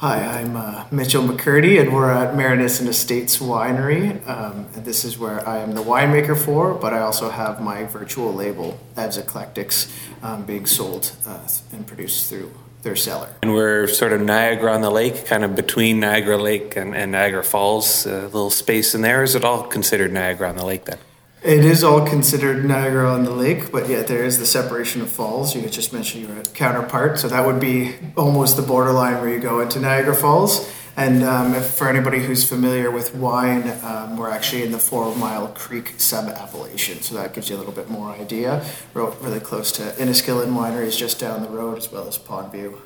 Hi, 0.00 0.40
I'm 0.40 0.56
uh, 0.56 0.84
Mitchell 0.90 1.22
McCurdy, 1.22 1.80
and 1.80 1.90
we're 1.90 2.10
at 2.10 2.34
Marynissen 2.34 2.86
Estates 2.86 3.38
Winery. 3.38 4.28
Um, 4.28 4.66
and 4.74 4.84
this 4.84 5.06
is 5.06 5.16
where 5.16 5.48
I 5.48 5.60
am 5.60 5.72
the 5.72 5.82
winemaker 5.82 6.36
for, 6.36 6.74
but 6.74 6.92
I 6.92 7.00
also 7.00 7.30
have 7.30 7.62
my 7.62 7.84
virtual 7.84 8.30
label, 8.30 8.78
Ev's 8.94 9.16
Eclectics, 9.16 9.90
um, 10.22 10.44
being 10.44 10.66
sold 10.66 11.12
uh, 11.26 11.48
and 11.72 11.86
produced 11.86 12.28
through 12.28 12.52
their 12.82 12.94
cellar. 12.94 13.36
And 13.40 13.54
we're 13.54 13.86
sort 13.86 14.12
of 14.12 14.20
Niagara 14.20 14.74
on 14.74 14.82
the 14.82 14.90
Lake, 14.90 15.24
kind 15.24 15.44
of 15.44 15.56
between 15.56 15.98
Niagara 16.00 16.36
Lake 16.36 16.76
and, 16.76 16.94
and 16.94 17.12
Niagara 17.12 17.42
Falls, 17.42 18.04
a 18.04 18.24
little 18.24 18.50
space 18.50 18.94
in 18.94 19.00
there. 19.00 19.22
Is 19.22 19.34
it 19.34 19.46
all 19.46 19.62
considered 19.62 20.12
Niagara 20.12 20.50
on 20.50 20.56
the 20.56 20.66
Lake 20.66 20.84
then? 20.84 20.98
It 21.46 21.64
is 21.64 21.84
all 21.84 22.04
considered 22.04 22.64
Niagara 22.64 23.08
on 23.08 23.22
the 23.22 23.30
Lake, 23.30 23.70
but 23.70 23.88
yet 23.88 24.08
there 24.08 24.24
is 24.24 24.40
the 24.40 24.46
separation 24.46 25.00
of 25.00 25.08
falls. 25.08 25.54
You 25.54 25.64
just 25.68 25.92
mentioned 25.92 26.26
your 26.26 26.42
counterpart, 26.42 27.20
so 27.20 27.28
that 27.28 27.46
would 27.46 27.60
be 27.60 27.94
almost 28.16 28.56
the 28.56 28.64
borderline 28.64 29.20
where 29.20 29.28
you 29.28 29.38
go 29.38 29.60
into 29.60 29.78
Niagara 29.78 30.16
Falls. 30.16 30.68
And 30.96 31.22
um, 31.22 31.54
if, 31.54 31.66
for 31.66 31.88
anybody 31.88 32.18
who's 32.18 32.48
familiar 32.48 32.90
with 32.90 33.14
wine, 33.14 33.62
um, 33.84 34.16
we're 34.16 34.28
actually 34.28 34.64
in 34.64 34.72
the 34.72 34.80
Four 34.80 35.14
Mile 35.14 35.46
Creek 35.46 35.94
sub 35.98 36.28
appellation, 36.30 37.00
so 37.00 37.14
that 37.14 37.32
gives 37.32 37.48
you 37.48 37.54
a 37.54 37.58
little 37.58 37.72
bit 37.72 37.88
more 37.88 38.10
idea. 38.10 38.66
We're 38.92 39.08
really 39.20 39.38
close 39.38 39.70
to 39.72 39.82
Inniskillin 39.82 40.48
Wineries 40.48 40.98
just 40.98 41.20
down 41.20 41.44
the 41.44 41.48
road, 41.48 41.78
as 41.78 41.92
well 41.92 42.08
as 42.08 42.18
Pondview. 42.18 42.76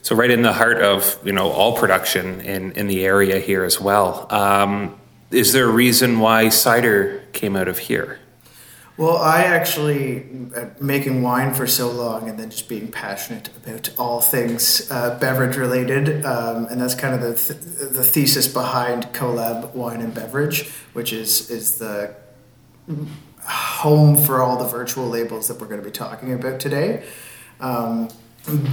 So 0.00 0.16
right 0.16 0.30
in 0.30 0.40
the 0.40 0.54
heart 0.54 0.80
of 0.80 1.18
you 1.22 1.32
know 1.32 1.50
all 1.50 1.76
production 1.76 2.40
in 2.40 2.72
in 2.72 2.86
the 2.86 3.04
area 3.04 3.38
here 3.38 3.64
as 3.64 3.78
well. 3.78 4.32
Um, 4.32 4.98
is 5.30 5.52
there 5.52 5.66
a 5.66 5.72
reason 5.72 6.20
why 6.20 6.48
cider 6.48 7.21
came 7.32 7.56
out 7.56 7.68
of 7.68 7.78
here? 7.78 8.18
Well, 8.98 9.16
I 9.16 9.44
actually 9.44 10.26
uh, 10.54 10.66
making 10.78 11.22
wine 11.22 11.54
for 11.54 11.66
so 11.66 11.90
long, 11.90 12.28
and 12.28 12.38
then 12.38 12.50
just 12.50 12.68
being 12.68 12.88
passionate 12.92 13.48
about 13.56 13.90
all 13.98 14.20
things 14.20 14.90
uh, 14.90 15.18
beverage 15.18 15.56
related, 15.56 16.24
um, 16.26 16.66
and 16.66 16.80
that's 16.80 16.94
kind 16.94 17.14
of 17.14 17.22
the 17.22 17.34
th- 17.34 17.90
the 17.90 18.04
thesis 18.04 18.46
behind 18.46 19.04
Collab 19.14 19.74
Wine 19.74 20.02
and 20.02 20.14
Beverage, 20.14 20.68
which 20.92 21.12
is 21.12 21.50
is 21.50 21.78
the 21.78 22.14
home 23.46 24.16
for 24.16 24.42
all 24.42 24.58
the 24.58 24.68
virtual 24.68 25.08
labels 25.08 25.48
that 25.48 25.58
we're 25.58 25.66
going 25.66 25.80
to 25.80 25.84
be 25.84 25.90
talking 25.90 26.32
about 26.32 26.60
today. 26.60 27.02
Um, 27.60 28.08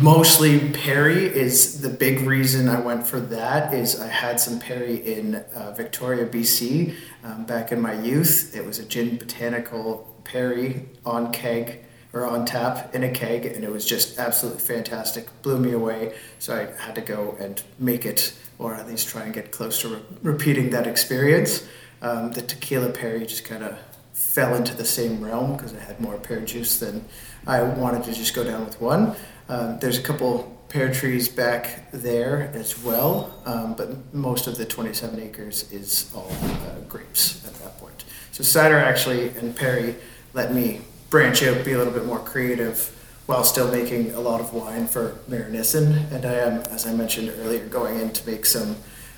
mostly 0.01 0.71
Perry 0.71 1.25
is 1.25 1.81
the 1.81 1.89
big 1.89 2.21
reason 2.21 2.69
I 2.69 2.79
went 2.79 3.05
for 3.05 3.19
that 3.19 3.73
is 3.73 3.99
I 3.99 4.07
had 4.07 4.39
some 4.39 4.59
Perry 4.59 4.95
in 4.95 5.35
uh, 5.35 5.73
Victoria, 5.75 6.25
BC, 6.25 6.95
um, 7.23 7.45
back 7.45 7.71
in 7.71 7.79
my 7.79 7.93
youth. 7.93 8.55
It 8.55 8.65
was 8.65 8.79
a 8.79 8.85
gin 8.85 9.17
botanical 9.17 10.07
Perry 10.23 10.85
on 11.05 11.31
keg 11.31 11.83
or 12.13 12.25
on 12.25 12.45
tap 12.45 12.95
in 12.95 13.03
a 13.03 13.11
keg, 13.11 13.45
and 13.45 13.63
it 13.63 13.71
was 13.71 13.85
just 13.85 14.17
absolutely 14.17 14.61
fantastic. 14.61 15.27
Blew 15.43 15.59
me 15.59 15.73
away. 15.73 16.15
So 16.39 16.55
I 16.55 16.81
had 16.81 16.95
to 16.95 17.01
go 17.01 17.37
and 17.39 17.61
make 17.77 18.05
it, 18.05 18.33
or 18.57 18.73
at 18.73 18.87
least 18.87 19.09
try 19.09 19.23
and 19.23 19.33
get 19.33 19.51
close 19.51 19.81
to 19.81 19.89
re- 19.89 20.01
repeating 20.23 20.71
that 20.71 20.87
experience. 20.87 21.67
Um, 22.01 22.31
the 22.31 22.41
tequila 22.41 22.89
Perry 22.89 23.25
just 23.27 23.45
kind 23.45 23.63
of 23.63 23.77
fell 24.13 24.55
into 24.55 24.73
the 24.73 24.85
same 24.85 25.23
realm 25.23 25.55
because 25.55 25.75
I 25.75 25.79
had 25.79 25.99
more 25.99 26.17
pear 26.17 26.41
juice 26.41 26.79
than 26.79 27.05
I 27.47 27.63
wanted 27.63 28.03
to 28.05 28.13
just 28.13 28.33
go 28.33 28.43
down 28.43 28.65
with 28.65 28.79
one. 28.81 29.15
Um, 29.47 29.79
there's 29.79 29.97
a 29.97 30.01
couple 30.01 30.55
pear 30.69 30.93
trees 30.93 31.27
back 31.27 31.91
there 31.91 32.51
as 32.53 32.81
well, 32.83 33.41
um, 33.45 33.73
but 33.73 34.13
most 34.13 34.45
of 34.47 34.57
the 34.57 34.65
27 34.65 35.19
acres 35.19 35.71
is 35.71 36.11
all 36.15 36.31
uh, 36.43 36.79
grapes 36.87 37.43
at 37.45 37.53
that 37.55 37.77
point. 37.79 38.03
So 38.31 38.43
cider 38.43 38.77
actually 38.77 39.29
and 39.29 39.55
Perry 39.55 39.95
let 40.33 40.53
me 40.53 40.81
branch 41.09 41.41
out, 41.43 41.65
be 41.65 41.73
a 41.73 41.77
little 41.77 41.93
bit 41.93 42.05
more 42.05 42.19
creative 42.19 42.95
while 43.25 43.43
still 43.43 43.71
making 43.71 44.11
a 44.13 44.19
lot 44.19 44.41
of 44.41 44.53
wine 44.53 44.87
for 44.87 45.17
Marynissen. 45.29 46.11
And 46.11 46.25
I 46.25 46.33
am, 46.33 46.61
as 46.71 46.87
I 46.87 46.93
mentioned 46.93 47.31
earlier, 47.39 47.65
going 47.65 47.99
in 47.99 48.11
to 48.11 48.29
make 48.29 48.45
some 48.45 48.75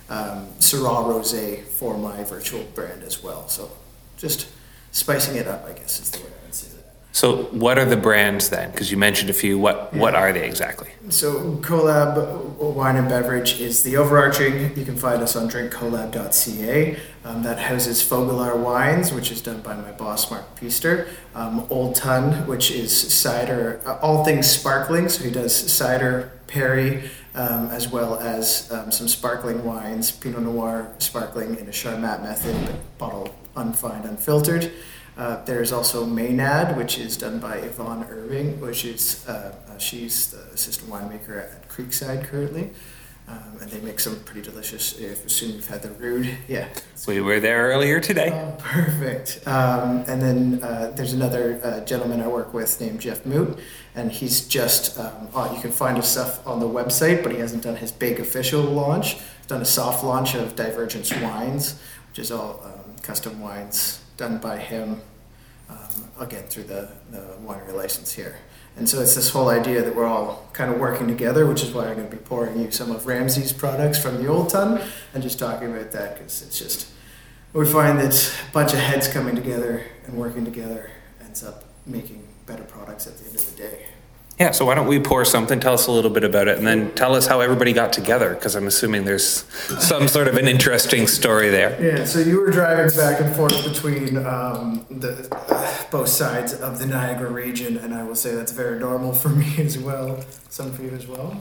um, 0.09 0.47
Syrah 0.59 1.05
Rosé 1.05 1.63
for 1.63 1.97
my 1.97 2.23
virtual 2.23 2.63
brand 2.75 3.03
as 3.03 3.23
well. 3.23 3.47
So 3.47 3.71
just 4.17 4.47
spicing 4.91 5.37
it 5.37 5.47
up, 5.47 5.65
I 5.65 5.73
guess, 5.73 5.99
is 5.99 6.11
the 6.11 6.19
way 6.19 6.25
I 6.27 6.45
would 6.45 6.53
say 6.53 6.75
that. 6.75 6.93
So 7.13 7.43
what 7.51 7.77
are 7.77 7.85
the 7.85 7.97
brands 7.97 8.49
then? 8.49 8.71
Because 8.71 8.89
you 8.89 8.97
mentioned 8.97 9.29
a 9.29 9.33
few. 9.33 9.59
What 9.59 9.93
what 9.93 10.15
are 10.15 10.31
they 10.31 10.45
exactly? 10.45 10.89
So 11.09 11.57
Collab 11.57 12.55
Wine 12.55 12.95
and 12.95 13.09
Beverage 13.09 13.59
is 13.59 13.83
the 13.83 13.97
overarching. 13.97 14.77
You 14.77 14.85
can 14.85 14.95
find 14.95 15.21
us 15.21 15.35
on 15.35 15.49
drinkcollab.ca. 15.49 16.97
Um, 17.23 17.43
that 17.43 17.59
houses 17.59 18.01
Foegelaar 18.01 18.57
Wines, 18.57 19.13
which 19.13 19.31
is 19.31 19.41
done 19.41 19.61
by 19.61 19.75
my 19.75 19.91
boss 19.91 20.31
Mark 20.31 20.55
Piester. 20.59 21.09
Um, 21.35 21.67
Old 21.69 21.95
Tun, 21.95 22.47
which 22.47 22.71
is 22.71 22.95
cider, 23.13 23.81
uh, 23.85 23.99
all 24.01 24.23
things 24.23 24.47
sparkling. 24.47 25.09
So 25.09 25.23
he 25.23 25.31
does 25.31 25.55
cider, 25.55 26.31
Perry, 26.47 27.09
um, 27.35 27.67
as 27.67 27.89
well 27.89 28.19
as 28.19 28.71
um, 28.71 28.91
some 28.91 29.07
sparkling 29.07 29.63
wines, 29.63 30.11
Pinot 30.11 30.41
Noir 30.41 30.91
sparkling 30.97 31.57
in 31.57 31.67
a 31.67 31.71
Charmat 31.71 32.23
method, 32.23 32.55
but 32.65 32.97
bottled 32.97 33.31
unfined, 33.55 34.05
unfiltered. 34.05 34.71
Uh, 35.17 35.43
there's 35.43 35.71
also 35.71 36.05
Maynard, 36.05 36.77
which 36.77 36.97
is 36.97 37.17
done 37.17 37.39
by 37.39 37.57
Yvonne 37.57 38.05
Irving, 38.09 38.59
which 38.61 38.85
is 38.85 39.27
uh, 39.27 39.53
uh, 39.69 39.77
she's 39.77 40.31
the 40.31 40.41
assistant 40.53 40.89
winemaker 40.89 41.37
at 41.37 41.67
Creekside 41.67 42.23
currently, 42.23 42.69
um, 43.27 43.57
and 43.61 43.69
they 43.69 43.81
make 43.81 43.99
some 43.99 44.17
pretty 44.21 44.41
delicious. 44.41 44.97
If 44.97 45.25
assume 45.25 45.51
you've 45.51 45.67
had 45.67 45.81
the 45.81 45.91
Rude, 45.91 46.37
yeah. 46.47 46.69
We 47.07 47.19
were 47.19 47.41
there 47.41 47.67
earlier 47.67 47.99
today. 47.99 48.29
Oh, 48.31 48.55
perfect. 48.59 49.45
Um, 49.45 50.05
and 50.07 50.21
then 50.21 50.63
uh, 50.63 50.93
there's 50.95 51.13
another 51.13 51.59
uh, 51.61 51.81
gentleman 51.81 52.21
I 52.21 52.27
work 52.27 52.53
with 52.53 52.79
named 52.79 53.01
Jeff 53.01 53.25
Moot, 53.25 53.59
and 53.95 54.13
he's 54.13 54.47
just 54.47 54.97
um, 54.97 55.27
oh, 55.35 55.53
you 55.53 55.61
can 55.61 55.71
find 55.71 55.97
his 55.97 56.07
stuff 56.07 56.45
on 56.47 56.61
the 56.61 56.69
website, 56.69 57.21
but 57.21 57.33
he 57.33 57.39
hasn't 57.39 57.63
done 57.63 57.75
his 57.75 57.91
big 57.91 58.21
official 58.21 58.61
launch. 58.61 59.15
He's 59.15 59.47
done 59.47 59.61
a 59.61 59.65
soft 59.65 60.05
launch 60.05 60.35
of 60.35 60.55
Divergence 60.55 61.13
Wines, 61.17 61.81
which 62.09 62.19
is 62.19 62.31
all 62.31 62.61
um, 62.63 62.95
custom 63.01 63.41
wines 63.41 64.00
done 64.21 64.37
by 64.37 64.59
him, 64.59 65.01
um, 65.67 65.77
again 66.19 66.43
through 66.43 66.63
the, 66.63 66.87
the 67.09 67.17
winery 67.43 67.73
license 67.73 68.13
here. 68.13 68.35
And 68.77 68.87
so 68.87 69.01
it's 69.01 69.15
this 69.15 69.31
whole 69.31 69.49
idea 69.49 69.81
that 69.81 69.95
we're 69.95 70.05
all 70.05 70.47
kind 70.53 70.71
of 70.71 70.79
working 70.79 71.07
together, 71.07 71.47
which 71.47 71.63
is 71.63 71.71
why 71.71 71.87
I'm 71.87 71.95
going 71.95 72.09
to 72.09 72.15
be 72.15 72.21
pouring 72.21 72.59
you 72.59 72.69
some 72.69 72.91
of 72.91 73.07
Ramsey's 73.07 73.51
products 73.51 73.97
from 73.97 74.21
the 74.21 74.27
Old 74.27 74.49
Tun 74.49 74.79
and 75.15 75.23
just 75.23 75.39
talking 75.39 75.71
about 75.71 75.91
that 75.91 76.13
because 76.13 76.43
it's 76.43 76.59
just, 76.59 76.87
we 77.51 77.65
find 77.65 77.99
that 77.99 78.13
a 78.47 78.53
bunch 78.53 78.73
of 78.73 78.79
heads 78.79 79.07
coming 79.07 79.35
together 79.35 79.85
and 80.05 80.15
working 80.15 80.45
together 80.45 80.91
ends 81.19 81.43
up 81.43 81.65
making 81.87 82.27
better 82.45 82.63
products 82.63 83.07
at 83.07 83.17
the 83.17 83.25
end 83.25 83.35
of 83.35 83.55
the 83.55 83.57
day. 83.57 83.87
Yeah. 84.41 84.49
So 84.49 84.65
why 84.65 84.73
don't 84.73 84.87
we 84.87 84.99
pour 84.99 85.23
something? 85.23 85.59
Tell 85.59 85.75
us 85.75 85.85
a 85.85 85.91
little 85.91 86.09
bit 86.09 86.23
about 86.23 86.47
it, 86.47 86.57
and 86.57 86.65
then 86.65 86.89
tell 86.95 87.13
us 87.13 87.27
how 87.27 87.41
everybody 87.41 87.73
got 87.73 87.93
together. 87.93 88.33
Because 88.33 88.55
I'm 88.55 88.65
assuming 88.65 89.05
there's 89.05 89.43
some 89.79 90.07
sort 90.07 90.27
of 90.27 90.35
an 90.35 90.47
interesting 90.47 91.05
story 91.05 91.51
there. 91.51 91.79
Yeah, 91.79 92.05
so 92.05 92.17
you 92.17 92.41
were 92.41 92.49
driving 92.49 92.89
back 92.97 93.21
and 93.21 93.35
forth 93.35 93.63
between 93.63 94.17
um, 94.25 94.83
the 94.89 95.27
uh, 95.31 95.83
both 95.91 96.09
sides 96.09 96.53
of 96.55 96.79
the 96.79 96.87
Niagara 96.87 97.29
region, 97.29 97.77
and 97.77 97.93
I 97.93 98.01
will 98.01 98.15
say 98.15 98.33
that's 98.33 98.51
very 98.51 98.79
normal 98.79 99.13
for 99.13 99.29
me 99.41 99.57
as 99.59 99.77
well. 99.77 100.25
Some 100.49 100.71
for 100.73 100.81
you 100.81 100.89
as 100.89 101.05
well. 101.05 101.39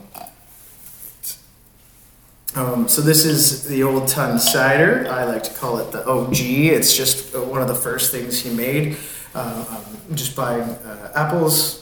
Um, 2.53 2.87
so 2.87 3.01
this 3.01 3.25
is 3.25 3.63
the 3.63 3.81
Old 3.81 4.09
Tun 4.09 4.37
cider. 4.37 5.07
I 5.09 5.23
like 5.23 5.41
to 5.43 5.53
call 5.55 5.79
it 5.79 5.91
the 5.91 6.07
OG. 6.07 6.39
It's 6.39 6.95
just 6.95 7.35
one 7.35 7.63
of 7.63 7.67
the 7.67 7.73
first 7.73 8.11
things 8.11 8.39
he 8.41 8.53
made. 8.53 8.97
Uh, 9.33 9.65
um, 9.69 10.15
just 10.15 10.35
buying 10.35 10.61
uh, 10.61 11.11
apples, 11.15 11.80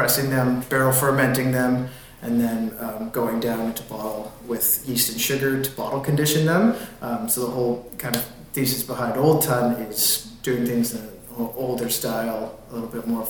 pressing 0.00 0.30
them, 0.30 0.62
barrel 0.70 0.92
fermenting 0.92 1.52
them, 1.52 1.86
and 2.22 2.40
then 2.40 2.74
um, 2.80 3.10
going 3.10 3.38
down 3.38 3.60
into 3.66 3.82
bottle 3.82 4.32
with 4.46 4.82
yeast 4.88 5.12
and 5.12 5.20
sugar 5.20 5.62
to 5.62 5.70
bottle 5.72 6.00
condition 6.00 6.46
them. 6.46 6.74
Um, 7.02 7.28
so 7.28 7.44
the 7.44 7.50
whole 7.50 7.92
kind 7.98 8.16
of 8.16 8.24
thesis 8.54 8.82
behind 8.82 9.18
Old 9.18 9.42
Tun 9.42 9.72
is 9.72 10.32
doing 10.42 10.64
things 10.64 10.94
in 10.94 11.02
an 11.02 11.50
older 11.54 11.90
style, 11.90 12.58
a 12.70 12.72
little 12.72 12.88
bit 12.88 13.06
more 13.06 13.28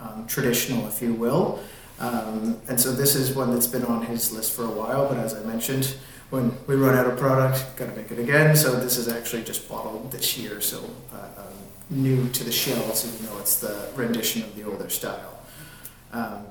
um, 0.00 0.26
traditional, 0.26 0.88
if 0.88 1.02
you 1.02 1.12
will. 1.12 1.60
Um, 2.00 2.58
and 2.66 2.80
so 2.80 2.92
this 2.92 3.14
is 3.14 3.34
one 3.36 3.52
that's 3.52 3.66
been 3.66 3.84
on 3.84 4.06
his 4.06 4.32
list 4.32 4.52
for 4.52 4.64
a 4.64 4.70
while, 4.70 5.06
but 5.10 5.18
as 5.18 5.34
I 5.34 5.40
mentioned, 5.44 5.96
when 6.30 6.50
we 6.66 6.76
run 6.76 6.96
out 6.96 7.06
of 7.06 7.18
product, 7.18 7.76
got 7.76 7.90
to 7.90 7.94
make 7.94 8.10
it 8.10 8.18
again. 8.18 8.56
So 8.56 8.74
this 8.74 8.96
is 8.96 9.06
actually 9.06 9.44
just 9.44 9.68
bottled 9.68 10.10
this 10.12 10.38
year, 10.38 10.62
so 10.62 10.78
uh, 11.12 11.42
um, 11.42 11.56
new 11.90 12.30
to 12.30 12.42
the 12.42 12.52
shelves, 12.52 13.04
even 13.06 13.26
though 13.26 13.38
it's 13.38 13.60
the 13.60 13.90
rendition 13.94 14.44
of 14.44 14.56
the 14.56 14.62
older 14.62 14.88
style. 14.88 15.35
Um, 16.12 16.46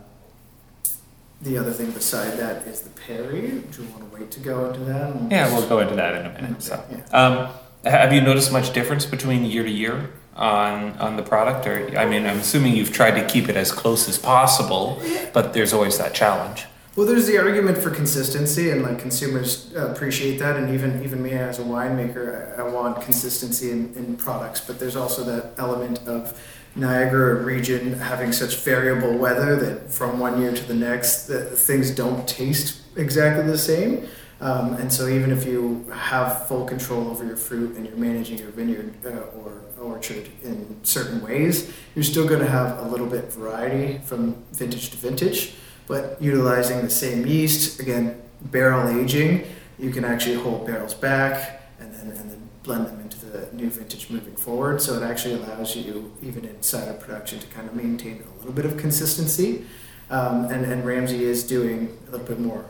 the 1.41 1.57
other 1.57 1.71
thing 1.71 1.91
beside 1.91 2.37
that 2.39 2.65
is 2.65 2.81
the 2.81 2.89
Perry. 2.89 3.41
Do 3.41 3.83
you 3.83 3.89
want 3.89 4.11
to 4.11 4.17
wait 4.19 4.31
to 4.31 4.39
go 4.39 4.65
into 4.65 4.79
that? 4.81 5.31
Yeah, 5.31 5.53
we'll 5.53 5.67
go 5.67 5.79
into 5.79 5.95
that 5.95 6.15
in 6.15 6.25
a 6.25 6.33
minute. 6.33 6.61
So, 6.61 6.83
um, 7.11 7.49
have 7.83 8.13
you 8.13 8.21
noticed 8.21 8.51
much 8.51 8.73
difference 8.73 9.05
between 9.05 9.45
year 9.45 9.63
to 9.63 9.69
year 9.69 10.09
on 10.35 10.97
on 10.97 11.17
the 11.17 11.23
product? 11.23 11.67
Or 11.67 11.97
I 11.97 12.05
mean, 12.05 12.25
I'm 12.25 12.39
assuming 12.39 12.75
you've 12.75 12.93
tried 12.93 13.19
to 13.19 13.27
keep 13.27 13.49
it 13.49 13.55
as 13.55 13.71
close 13.71 14.09
as 14.09 14.17
possible, 14.17 15.01
but 15.33 15.53
there's 15.53 15.73
always 15.73 15.97
that 15.97 16.13
challenge. 16.13 16.65
Well, 16.95 17.05
there's 17.05 17.27
the 17.27 17.37
argument 17.37 17.77
for 17.77 17.89
consistency, 17.89 18.69
and 18.69 18.81
like 18.81 18.99
consumers 18.99 19.73
appreciate 19.75 20.39
that, 20.39 20.55
and 20.55 20.73
even 20.73 21.03
even 21.03 21.21
me 21.21 21.31
as 21.31 21.59
a 21.59 21.63
winemaker, 21.63 22.57
I, 22.57 22.61
I 22.61 22.67
want 22.69 23.01
consistency 23.01 23.71
in, 23.71 23.93
in 23.95 24.15
products. 24.15 24.61
But 24.61 24.79
there's 24.79 24.95
also 24.95 25.23
that 25.25 25.51
element 25.57 25.99
of 26.07 26.39
Niagara 26.75 27.35
region 27.35 27.93
having 27.93 28.33
such 28.33 28.57
variable 28.57 29.17
weather 29.17 29.55
that 29.55 29.91
from 29.91 30.19
one 30.19 30.41
year 30.41 30.53
to 30.53 30.63
the 30.63 30.73
next, 30.73 31.27
the, 31.27 31.45
things 31.45 31.91
don't 31.91 32.27
taste 32.27 32.81
exactly 32.97 33.45
the 33.45 33.57
same. 33.57 34.07
Um, 34.41 34.73
and 34.73 34.91
so 34.91 35.07
even 35.07 35.31
if 35.31 35.45
you 35.45 35.85
have 35.93 36.47
full 36.47 36.65
control 36.65 37.07
over 37.07 37.25
your 37.25 37.37
fruit 37.37 37.77
and 37.77 37.87
you're 37.87 37.95
managing 37.95 38.37
your 38.37 38.49
vineyard 38.49 38.93
uh, 39.05 39.39
or 39.39 39.61
orchard 39.79 40.29
in 40.43 40.77
certain 40.83 41.21
ways, 41.21 41.71
you're 41.95 42.03
still 42.03 42.27
going 42.27 42.41
to 42.41 42.49
have 42.49 42.79
a 42.79 42.89
little 42.89 43.07
bit 43.07 43.31
variety 43.31 43.99
from 43.99 44.35
vintage 44.51 44.89
to 44.89 44.97
vintage, 44.97 45.55
but 45.87 46.21
utilizing 46.21 46.81
the 46.81 46.89
same 46.89 47.25
yeast, 47.25 47.79
again, 47.79 48.21
barrel 48.41 48.89
aging, 48.99 49.45
you 49.79 49.91
can 49.91 50.03
actually 50.03 50.35
hold 50.35 50.65
barrels 50.65 50.93
back 50.93 51.69
and 51.79 51.93
then, 51.93 52.07
and 52.17 52.31
then 52.31 52.49
blend 52.63 52.87
them 52.87 53.04
the 53.35 53.55
new 53.55 53.69
vintage 53.69 54.09
moving 54.09 54.35
forward. 54.35 54.81
So 54.81 54.95
it 54.95 55.03
actually 55.03 55.35
allows 55.35 55.75
you, 55.75 56.13
even 56.21 56.45
in 56.45 56.61
cider 56.61 56.93
production, 56.93 57.39
to 57.39 57.47
kind 57.47 57.67
of 57.67 57.75
maintain 57.75 58.23
a 58.23 58.37
little 58.39 58.53
bit 58.53 58.65
of 58.65 58.77
consistency. 58.77 59.65
Um, 60.09 60.45
and, 60.45 60.65
and 60.65 60.85
Ramsey 60.85 61.23
is 61.23 61.43
doing 61.43 61.97
a 62.07 62.11
little 62.11 62.27
bit 62.27 62.39
more 62.39 62.65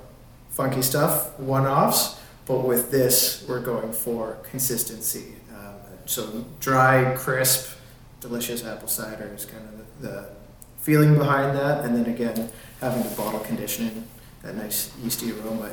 funky 0.50 0.82
stuff, 0.82 1.38
one 1.38 1.66
offs, 1.66 2.20
but 2.46 2.60
with 2.60 2.92
this, 2.92 3.44
we're 3.48 3.60
going 3.60 3.92
for 3.92 4.38
consistency. 4.50 5.34
Um, 5.54 5.76
so 6.06 6.46
dry, 6.60 7.14
crisp, 7.18 7.78
delicious 8.22 8.64
apple 8.64 8.88
cider 8.88 9.32
is 9.36 9.46
kind 9.46 9.64
of 9.68 10.02
the, 10.02 10.08
the 10.08 10.30
feeling 10.78 11.18
behind 11.18 11.58
that. 11.58 11.84
And 11.84 11.96
then 11.96 12.06
again, 12.06 12.50
having 12.80 13.04
the 13.04 13.16
bottle 13.16 13.42
conditioning, 13.42 14.08
that 14.44 14.56
nice 14.56 14.96
yeasty 15.04 15.32
aroma, 15.32 15.72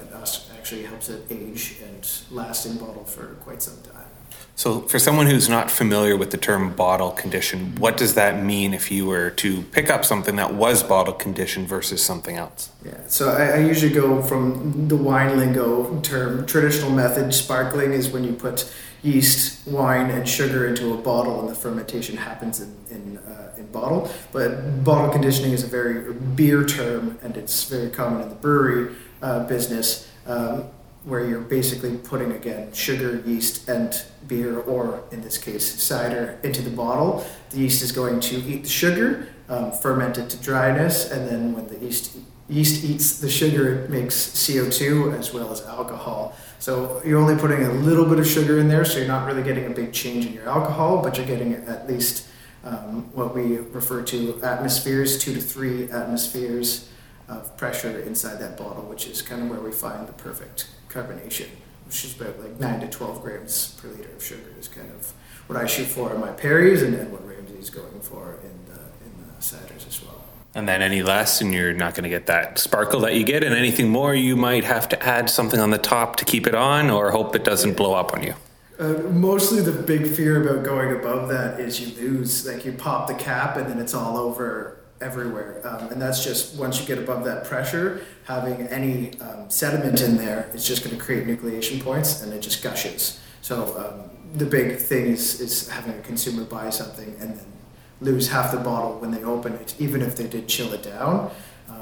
actually 0.62 0.84
helps 0.84 1.08
it 1.10 1.22
age 1.30 1.76
and 1.84 2.08
last 2.30 2.66
in 2.66 2.76
bottle 2.78 3.04
for 3.04 3.34
quite 3.44 3.62
some 3.62 3.80
time. 3.82 4.11
So, 4.54 4.80
for 4.80 4.98
someone 4.98 5.26
who's 5.26 5.48
not 5.48 5.70
familiar 5.70 6.16
with 6.16 6.30
the 6.30 6.36
term 6.36 6.74
bottle 6.74 7.10
condition, 7.10 7.74
what 7.76 7.96
does 7.96 8.14
that 8.14 8.42
mean 8.42 8.74
if 8.74 8.90
you 8.90 9.06
were 9.06 9.30
to 9.30 9.62
pick 9.62 9.88
up 9.88 10.04
something 10.04 10.36
that 10.36 10.54
was 10.54 10.82
bottle 10.82 11.14
conditioned 11.14 11.68
versus 11.68 12.02
something 12.02 12.36
else? 12.36 12.70
Yeah, 12.84 12.98
so 13.06 13.30
I, 13.30 13.52
I 13.52 13.56
usually 13.58 13.92
go 13.92 14.22
from 14.22 14.88
the 14.88 14.96
wine 14.96 15.38
lingo 15.38 15.98
term. 16.02 16.46
Traditional 16.46 16.90
method, 16.90 17.32
sparkling, 17.32 17.92
is 17.92 18.10
when 18.10 18.24
you 18.24 18.34
put 18.34 18.70
yeast, 19.02 19.66
wine, 19.66 20.10
and 20.10 20.28
sugar 20.28 20.66
into 20.66 20.92
a 20.92 20.98
bottle, 20.98 21.40
and 21.40 21.48
the 21.48 21.54
fermentation 21.54 22.16
happens 22.18 22.60
in 22.60 22.76
in, 22.90 23.18
uh, 23.18 23.54
in 23.56 23.66
bottle. 23.72 24.10
But 24.32 24.84
bottle 24.84 25.10
conditioning 25.10 25.52
is 25.52 25.64
a 25.64 25.66
very 25.66 26.12
beer 26.12 26.64
term, 26.64 27.18
and 27.22 27.36
it's 27.38 27.64
very 27.64 27.88
common 27.88 28.20
in 28.20 28.28
the 28.28 28.34
brewery 28.34 28.94
uh, 29.22 29.44
business. 29.46 30.08
Um, 30.26 30.66
where 31.04 31.26
you're 31.26 31.40
basically 31.40 31.96
putting 31.96 32.32
again 32.32 32.72
sugar, 32.72 33.22
yeast, 33.26 33.68
and 33.68 34.04
beer, 34.28 34.60
or 34.60 35.02
in 35.10 35.20
this 35.20 35.36
case 35.38 35.82
cider, 35.82 36.38
into 36.42 36.62
the 36.62 36.70
bottle. 36.70 37.24
The 37.50 37.58
yeast 37.58 37.82
is 37.82 37.92
going 37.92 38.20
to 38.20 38.36
eat 38.36 38.64
the 38.64 38.68
sugar, 38.68 39.28
um, 39.48 39.72
ferment 39.72 40.18
it 40.18 40.30
to 40.30 40.36
dryness, 40.38 41.10
and 41.10 41.28
then 41.28 41.52
when 41.52 41.66
the 41.66 41.78
yeast 41.78 42.16
yeast 42.48 42.84
eats 42.84 43.18
the 43.18 43.30
sugar, 43.30 43.84
it 43.84 43.90
makes 43.90 44.14
CO2 44.14 45.18
as 45.18 45.32
well 45.32 45.50
as 45.52 45.62
alcohol. 45.62 46.36
So 46.58 47.00
you're 47.04 47.18
only 47.18 47.36
putting 47.36 47.64
a 47.64 47.72
little 47.72 48.04
bit 48.04 48.18
of 48.18 48.26
sugar 48.26 48.58
in 48.58 48.68
there, 48.68 48.84
so 48.84 48.98
you're 48.98 49.08
not 49.08 49.26
really 49.26 49.42
getting 49.42 49.66
a 49.66 49.70
big 49.70 49.92
change 49.92 50.26
in 50.26 50.32
your 50.32 50.48
alcohol, 50.48 51.02
but 51.02 51.16
you're 51.16 51.26
getting 51.26 51.54
at 51.54 51.88
least 51.88 52.28
um, 52.64 53.10
what 53.14 53.34
we 53.34 53.58
refer 53.58 54.02
to 54.02 54.40
atmospheres, 54.42 55.18
two 55.18 55.34
to 55.34 55.40
three 55.40 55.90
atmospheres 55.90 56.88
of 57.28 57.56
pressure 57.56 58.00
inside 58.00 58.38
that 58.40 58.56
bottle, 58.56 58.82
which 58.84 59.06
is 59.06 59.22
kind 59.22 59.42
of 59.42 59.48
where 59.48 59.60
we 59.60 59.72
find 59.72 60.06
the 60.06 60.12
perfect 60.12 60.68
carbonation, 60.92 61.48
which 61.86 62.04
is 62.04 62.20
about 62.20 62.38
like 62.40 62.60
9 62.60 62.80
to 62.80 62.88
12 62.88 63.22
grams 63.22 63.78
per 63.80 63.88
liter 63.88 64.10
of 64.14 64.22
sugar, 64.22 64.52
is 64.58 64.68
kind 64.68 64.90
of 64.90 65.12
what 65.46 65.58
I 65.58 65.66
shoot 65.66 65.86
for 65.86 66.14
in 66.14 66.20
my 66.20 66.30
Perry's 66.30 66.82
and, 66.82 66.94
then 66.94 67.10
what 67.10 67.26
Ramsey's 67.26 67.70
going 67.70 68.00
for 68.00 68.38
in 68.42 68.72
the, 68.72 68.80
in 69.04 69.26
the 69.26 69.40
ciders 69.40 69.86
as 69.86 70.02
well. 70.02 70.24
And 70.54 70.68
then 70.68 70.82
any 70.82 71.02
less, 71.02 71.40
and 71.40 71.52
you're 71.52 71.72
not 71.72 71.94
going 71.94 72.04
to 72.04 72.10
get 72.10 72.26
that 72.26 72.58
sparkle 72.58 73.00
that 73.00 73.14
you 73.14 73.24
get. 73.24 73.42
And 73.42 73.54
anything 73.54 73.88
more, 73.88 74.14
you 74.14 74.36
might 74.36 74.64
have 74.64 74.88
to 74.90 75.02
add 75.02 75.30
something 75.30 75.58
on 75.58 75.70
the 75.70 75.78
top 75.78 76.16
to 76.16 76.26
keep 76.26 76.46
it 76.46 76.54
on 76.54 76.90
or 76.90 77.10
hope 77.10 77.34
it 77.34 77.42
doesn't 77.42 77.76
blow 77.76 77.94
up 77.94 78.12
on 78.12 78.22
you. 78.22 78.34
Uh, 78.78 78.94
mostly 79.10 79.62
the 79.62 79.72
big 79.72 80.06
fear 80.06 80.42
about 80.42 80.64
going 80.64 80.94
above 80.94 81.28
that 81.30 81.58
is 81.58 81.80
you 81.80 81.94
lose. 81.96 82.46
Like 82.46 82.66
you 82.66 82.72
pop 82.72 83.06
the 83.06 83.14
cap 83.14 83.56
and 83.56 83.66
then 83.66 83.78
it's 83.78 83.94
all 83.94 84.18
over 84.18 84.81
everywhere. 85.02 85.60
Um, 85.64 85.88
and 85.88 86.00
that's 86.00 86.24
just 86.24 86.56
once 86.58 86.80
you 86.80 86.86
get 86.86 86.98
above 86.98 87.24
that 87.24 87.44
pressure, 87.44 88.04
having 88.24 88.62
any 88.68 89.18
um, 89.20 89.50
sediment 89.50 90.00
in 90.00 90.16
there 90.16 90.50
is 90.54 90.66
just 90.66 90.84
going 90.84 90.96
to 90.96 91.02
create 91.02 91.26
nucleation 91.26 91.82
points 91.82 92.22
and 92.22 92.32
it 92.32 92.40
just 92.40 92.62
gushes. 92.62 93.20
So 93.42 93.76
um, 93.78 94.10
the 94.38 94.46
big 94.46 94.78
thing 94.78 95.06
is, 95.06 95.40
is 95.40 95.68
having 95.68 95.94
a 95.98 96.02
consumer 96.02 96.44
buy 96.44 96.70
something 96.70 97.14
and 97.20 97.36
then 97.36 97.52
lose 98.00 98.28
half 98.28 98.52
the 98.52 98.58
bottle 98.58 98.98
when 98.98 99.10
they 99.10 99.22
open 99.22 99.54
it, 99.54 99.74
even 99.78 100.02
if 100.02 100.16
they 100.16 100.26
did 100.26 100.48
chill 100.48 100.72
it 100.72 100.82
down. 100.82 101.30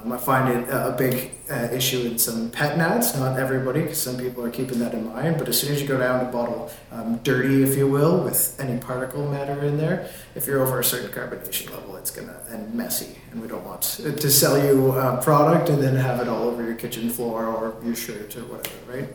Um, 0.03 0.13
I 0.13 0.19
find 0.19 0.49
it 0.49 0.69
a, 0.69 0.95
big 0.97 1.33
uh, 1.51 1.69
issue 1.73 2.03
in 2.03 2.19
some 2.19 2.51
pet 2.51 2.79
nats. 2.79 3.17
Not 3.17 3.39
everybody, 3.39 3.83
because 3.83 4.01
some 4.01 4.17
people 4.17 4.45
are 4.45 4.51
keeping 4.51 4.79
that 4.79 4.95
in 4.95 5.07
mind. 5.13 5.39
But 5.39 5.49
as 5.49 5.61
soon 5.61 5.73
as 5.73 5.81
you 5.81 5.89
go 5.89 5.99
down 5.99 6.27
a 6.27 6.31
bottle 6.31 6.71
um, 6.93 7.19
dirty, 7.19 7.63
if 7.63 7.77
you 7.77 7.87
will, 7.87 8.23
with 8.23 8.59
any 8.61 8.79
particle 8.79 9.29
matter 9.31 9.63
in 9.65 9.79
there, 9.79 10.11
if 10.35 10.47
you're 10.47 10.63
over 10.63 10.81
a 10.81 10.85
certain 10.85 11.11
carbonation 11.11 11.71
level, 11.73 11.97
it's 11.97 12.11
gonna 12.11 12.37
end 12.51 12.75
messy. 12.75 13.17
And 13.31 13.41
we 13.41 13.49
don't 13.49 13.65
want 13.65 13.83
to 13.83 14.31
sell 14.31 14.63
you 14.63 14.93
a 14.93 15.21
product 15.23 15.69
and 15.69 15.83
then 15.83 15.97
have 15.97 16.21
it 16.21 16.29
all 16.29 16.45
over 16.45 16.63
your 16.63 16.75
kitchen 16.75 17.11
floor 17.11 17.47
or 17.47 17.75
your 17.85 17.97
shirt 17.97 18.37
or 18.37 18.45
whatever, 18.45 18.77
right? 18.93 19.09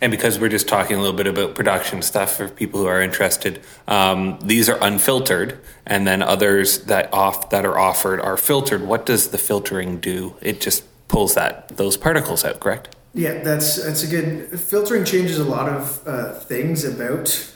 And 0.00 0.10
because 0.10 0.38
we're 0.38 0.48
just 0.48 0.66
talking 0.66 0.96
a 0.96 1.00
little 1.00 1.16
bit 1.16 1.26
about 1.26 1.54
production 1.54 2.00
stuff 2.00 2.36
for 2.36 2.48
people 2.48 2.80
who 2.80 2.86
are 2.86 3.02
interested, 3.02 3.60
um, 3.86 4.38
these 4.42 4.68
are 4.68 4.78
unfiltered, 4.80 5.58
and 5.84 6.06
then 6.06 6.22
others 6.22 6.84
that 6.84 7.12
off 7.12 7.50
that 7.50 7.66
are 7.66 7.78
offered 7.78 8.20
are 8.20 8.38
filtered. 8.38 8.82
What 8.82 9.04
does 9.04 9.28
the 9.28 9.38
filtering 9.38 10.00
do? 10.00 10.36
It 10.40 10.60
just 10.60 10.84
pulls 11.08 11.34
that 11.34 11.76
those 11.76 11.98
particles 11.98 12.44
out, 12.44 12.60
correct? 12.60 12.96
Yeah, 13.12 13.42
that's 13.42 13.82
that's 13.84 14.02
a 14.02 14.06
good. 14.06 14.58
Filtering 14.58 15.04
changes 15.04 15.38
a 15.38 15.44
lot 15.44 15.68
of 15.68 16.02
uh, 16.06 16.34
things 16.34 16.84
about 16.84 17.52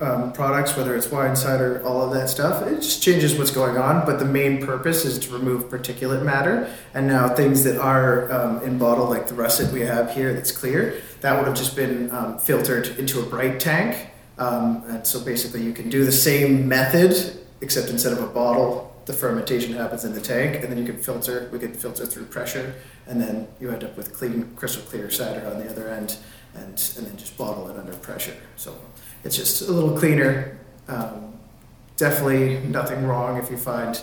um, 0.00 0.32
products, 0.32 0.76
whether 0.76 0.96
it's 0.96 1.10
wine, 1.10 1.36
cider, 1.36 1.82
all 1.84 2.02
of 2.02 2.12
that 2.14 2.28
stuff. 2.28 2.66
It 2.66 2.76
just 2.76 3.02
changes 3.02 3.36
what's 3.36 3.50
going 3.50 3.76
on, 3.76 4.06
but 4.06 4.18
the 4.18 4.24
main 4.24 4.64
purpose 4.64 5.04
is 5.04 5.18
to 5.20 5.32
remove 5.32 5.64
particulate 5.64 6.24
matter. 6.24 6.70
And 6.94 7.06
now 7.06 7.34
things 7.34 7.64
that 7.64 7.78
are 7.78 8.30
um, 8.32 8.62
in 8.62 8.78
bottle, 8.78 9.06
like 9.06 9.26
the 9.26 9.34
russet 9.34 9.72
we 9.72 9.80
have 9.80 10.14
here 10.14 10.32
that's 10.32 10.52
clear, 10.52 11.02
that 11.20 11.36
would 11.36 11.46
have 11.46 11.56
just 11.56 11.76
been 11.76 12.10
um, 12.12 12.38
filtered 12.38 12.98
into 12.98 13.20
a 13.20 13.22
bright 13.24 13.60
tank. 13.60 14.08
Um, 14.38 14.82
and 14.88 15.06
so 15.06 15.20
basically, 15.20 15.62
you 15.62 15.72
can 15.72 15.90
do 15.90 16.04
the 16.04 16.12
same 16.12 16.66
method, 16.66 17.38
except 17.60 17.90
instead 17.90 18.12
of 18.12 18.22
a 18.22 18.26
bottle, 18.26 18.90
the 19.04 19.12
fermentation 19.12 19.74
happens 19.74 20.04
in 20.04 20.14
the 20.14 20.20
tank, 20.20 20.62
and 20.62 20.70
then 20.70 20.78
you 20.78 20.84
can 20.84 20.96
filter. 20.96 21.48
We 21.52 21.58
can 21.58 21.74
filter 21.74 22.06
through 22.06 22.26
pressure, 22.26 22.74
and 23.06 23.20
then 23.20 23.48
you 23.60 23.70
end 23.70 23.84
up 23.84 23.96
with 23.96 24.14
clean, 24.14 24.54
crystal 24.56 24.82
clear 24.82 25.10
cider 25.10 25.46
on 25.46 25.58
the 25.58 25.68
other 25.68 25.88
end, 25.88 26.16
and 26.54 26.92
and 26.96 27.06
then 27.06 27.16
just 27.16 27.36
bottle 27.36 27.68
it 27.68 27.78
under 27.78 27.92
pressure. 27.94 28.36
So 28.56 28.74
it's 29.24 29.36
just 29.36 29.62
a 29.62 29.72
little 29.72 29.96
cleaner. 29.96 30.58
Um, 30.88 31.34
definitely 31.96 32.60
nothing 32.60 33.04
wrong 33.04 33.36
if 33.36 33.50
you 33.50 33.56
find 33.56 34.00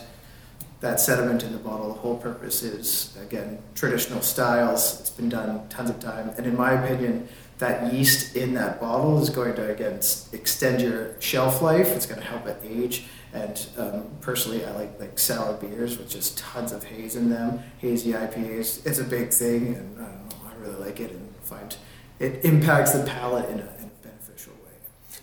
that 0.80 1.00
sediment 1.00 1.44
in 1.44 1.52
the 1.52 1.58
bottle. 1.58 1.88
The 1.88 2.00
whole 2.00 2.18
purpose 2.18 2.64
is, 2.64 3.18
again, 3.22 3.60
traditional 3.76 4.22
styles. 4.22 5.00
It's 5.00 5.10
been 5.10 5.30
done 5.30 5.68
tons 5.70 5.90
of 5.90 6.00
time. 6.00 6.30
And 6.38 6.46
in 6.46 6.56
my 6.56 6.74
opinion, 6.74 7.28
that 7.58 7.92
yeast 7.92 8.36
in 8.36 8.54
that 8.54 8.80
bottle 8.80 9.22
is 9.22 9.30
going 9.30 9.56
to, 9.56 9.72
again, 9.72 10.00
extend 10.32 10.82
your 10.82 11.20
shelf 11.20 11.62
life. 11.62 11.88
It's 11.88 12.06
going 12.06 12.22
to 12.22 12.28
help 12.28 12.46
it 12.46 12.62
age. 12.64 13.06
And 13.34 13.68
um, 13.78 14.06
personally, 14.22 14.64
I 14.66 14.72
like 14.72 15.00
like 15.00 15.20
sour 15.20 15.54
beers 15.54 15.98
with 15.98 16.10
just 16.10 16.38
tons 16.38 16.72
of 16.72 16.84
haze 16.84 17.16
in 17.16 17.30
them. 17.30 17.60
Hazy 17.80 18.14
IPAs, 18.14 18.86
it's 18.86 19.00
a 19.00 19.04
big 19.04 19.32
thing, 19.32 19.76
and 19.76 20.00
I 20.00 20.04
don't 20.06 20.30
know, 20.30 20.36
I 20.50 20.56
really 20.62 20.86
like 20.86 21.00
it 21.00 21.12
and 21.12 21.36
find 21.42 21.76
it 22.20 22.44
impacts 22.46 22.94
the 22.94 23.04
palate 23.04 23.50
in 23.50 23.60
a, 23.60 23.70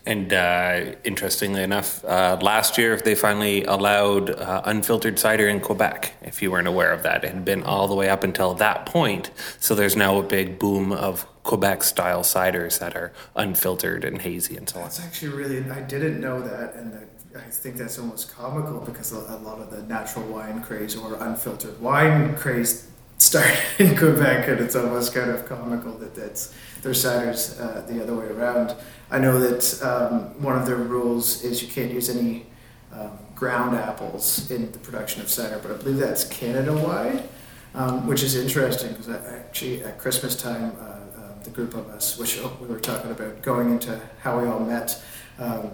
and 0.06 0.32
uh, 0.32 0.92
interestingly 1.04 1.62
enough, 1.62 2.04
uh, 2.04 2.38
last 2.42 2.76
year 2.76 2.96
they 2.96 3.14
finally 3.14 3.64
allowed 3.64 4.30
uh, 4.30 4.62
unfiltered 4.64 5.18
cider 5.18 5.48
in 5.48 5.60
Quebec. 5.60 6.14
If 6.22 6.42
you 6.42 6.50
weren't 6.50 6.68
aware 6.68 6.92
of 6.92 7.02
that, 7.04 7.24
it 7.24 7.32
had 7.32 7.44
been 7.44 7.62
all 7.62 7.88
the 7.88 7.94
way 7.94 8.08
up 8.10 8.22
until 8.22 8.54
that 8.54 8.86
point. 8.86 9.30
So 9.58 9.74
there's 9.74 9.96
now 9.96 10.18
a 10.18 10.22
big 10.22 10.58
boom 10.58 10.92
of 10.92 11.26
Quebec 11.42 11.82
style 11.82 12.22
ciders 12.22 12.78
that 12.80 12.96
are 12.96 13.12
unfiltered 13.34 14.04
and 14.04 14.20
hazy 14.20 14.56
and 14.56 14.68
so 14.68 14.78
on. 14.78 14.84
That's 14.84 15.00
actually 15.00 15.28
really, 15.28 15.70
I 15.70 15.80
didn't 15.80 16.20
know 16.20 16.40
that. 16.42 16.74
And 16.74 17.06
I 17.34 17.40
think 17.50 17.76
that's 17.76 17.98
almost 17.98 18.34
comical 18.34 18.80
because 18.80 19.12
a 19.12 19.36
lot 19.38 19.60
of 19.60 19.70
the 19.70 19.82
natural 19.82 20.26
wine 20.26 20.62
craze 20.62 20.96
or 20.96 21.16
unfiltered 21.16 21.80
wine 21.80 22.36
craze 22.36 22.88
started 23.18 23.58
in 23.78 23.96
Quebec, 23.96 24.48
and 24.48 24.60
it's 24.60 24.76
almost 24.76 25.14
kind 25.14 25.30
of 25.30 25.46
comical 25.46 25.92
that 25.98 26.14
that's 26.14 26.54
their 26.84 26.92
ciders 26.92 27.60
uh, 27.60 27.80
the 27.86 28.00
other 28.02 28.14
way 28.14 28.26
around. 28.26 28.76
I 29.10 29.18
know 29.18 29.40
that 29.40 29.82
um, 29.82 30.40
one 30.40 30.56
of 30.56 30.66
their 30.66 30.76
rules 30.76 31.42
is 31.42 31.62
you 31.62 31.68
can't 31.68 31.90
use 31.90 32.08
any 32.08 32.46
um, 32.92 33.18
ground 33.34 33.76
apples 33.76 34.50
in 34.50 34.70
the 34.70 34.78
production 34.78 35.20
of 35.20 35.28
cider, 35.28 35.58
but 35.60 35.72
I 35.72 35.76
believe 35.76 35.98
that's 35.98 36.24
Canada 36.24 36.72
wide, 36.72 37.28
um, 37.74 38.06
which 38.06 38.22
is 38.22 38.36
interesting 38.36 38.92
because 38.92 39.08
actually 39.08 39.82
at 39.82 39.98
Christmas 39.98 40.36
time, 40.36 40.72
uh, 40.78 40.84
uh, 40.84 41.42
the 41.42 41.50
group 41.50 41.74
of 41.74 41.88
us, 41.88 42.18
which 42.18 42.38
we 42.60 42.66
were 42.68 42.78
talking 42.78 43.10
about 43.10 43.42
going 43.42 43.70
into 43.72 44.00
how 44.20 44.38
we 44.38 44.46
all 44.46 44.60
met. 44.60 45.02
Um, 45.38 45.70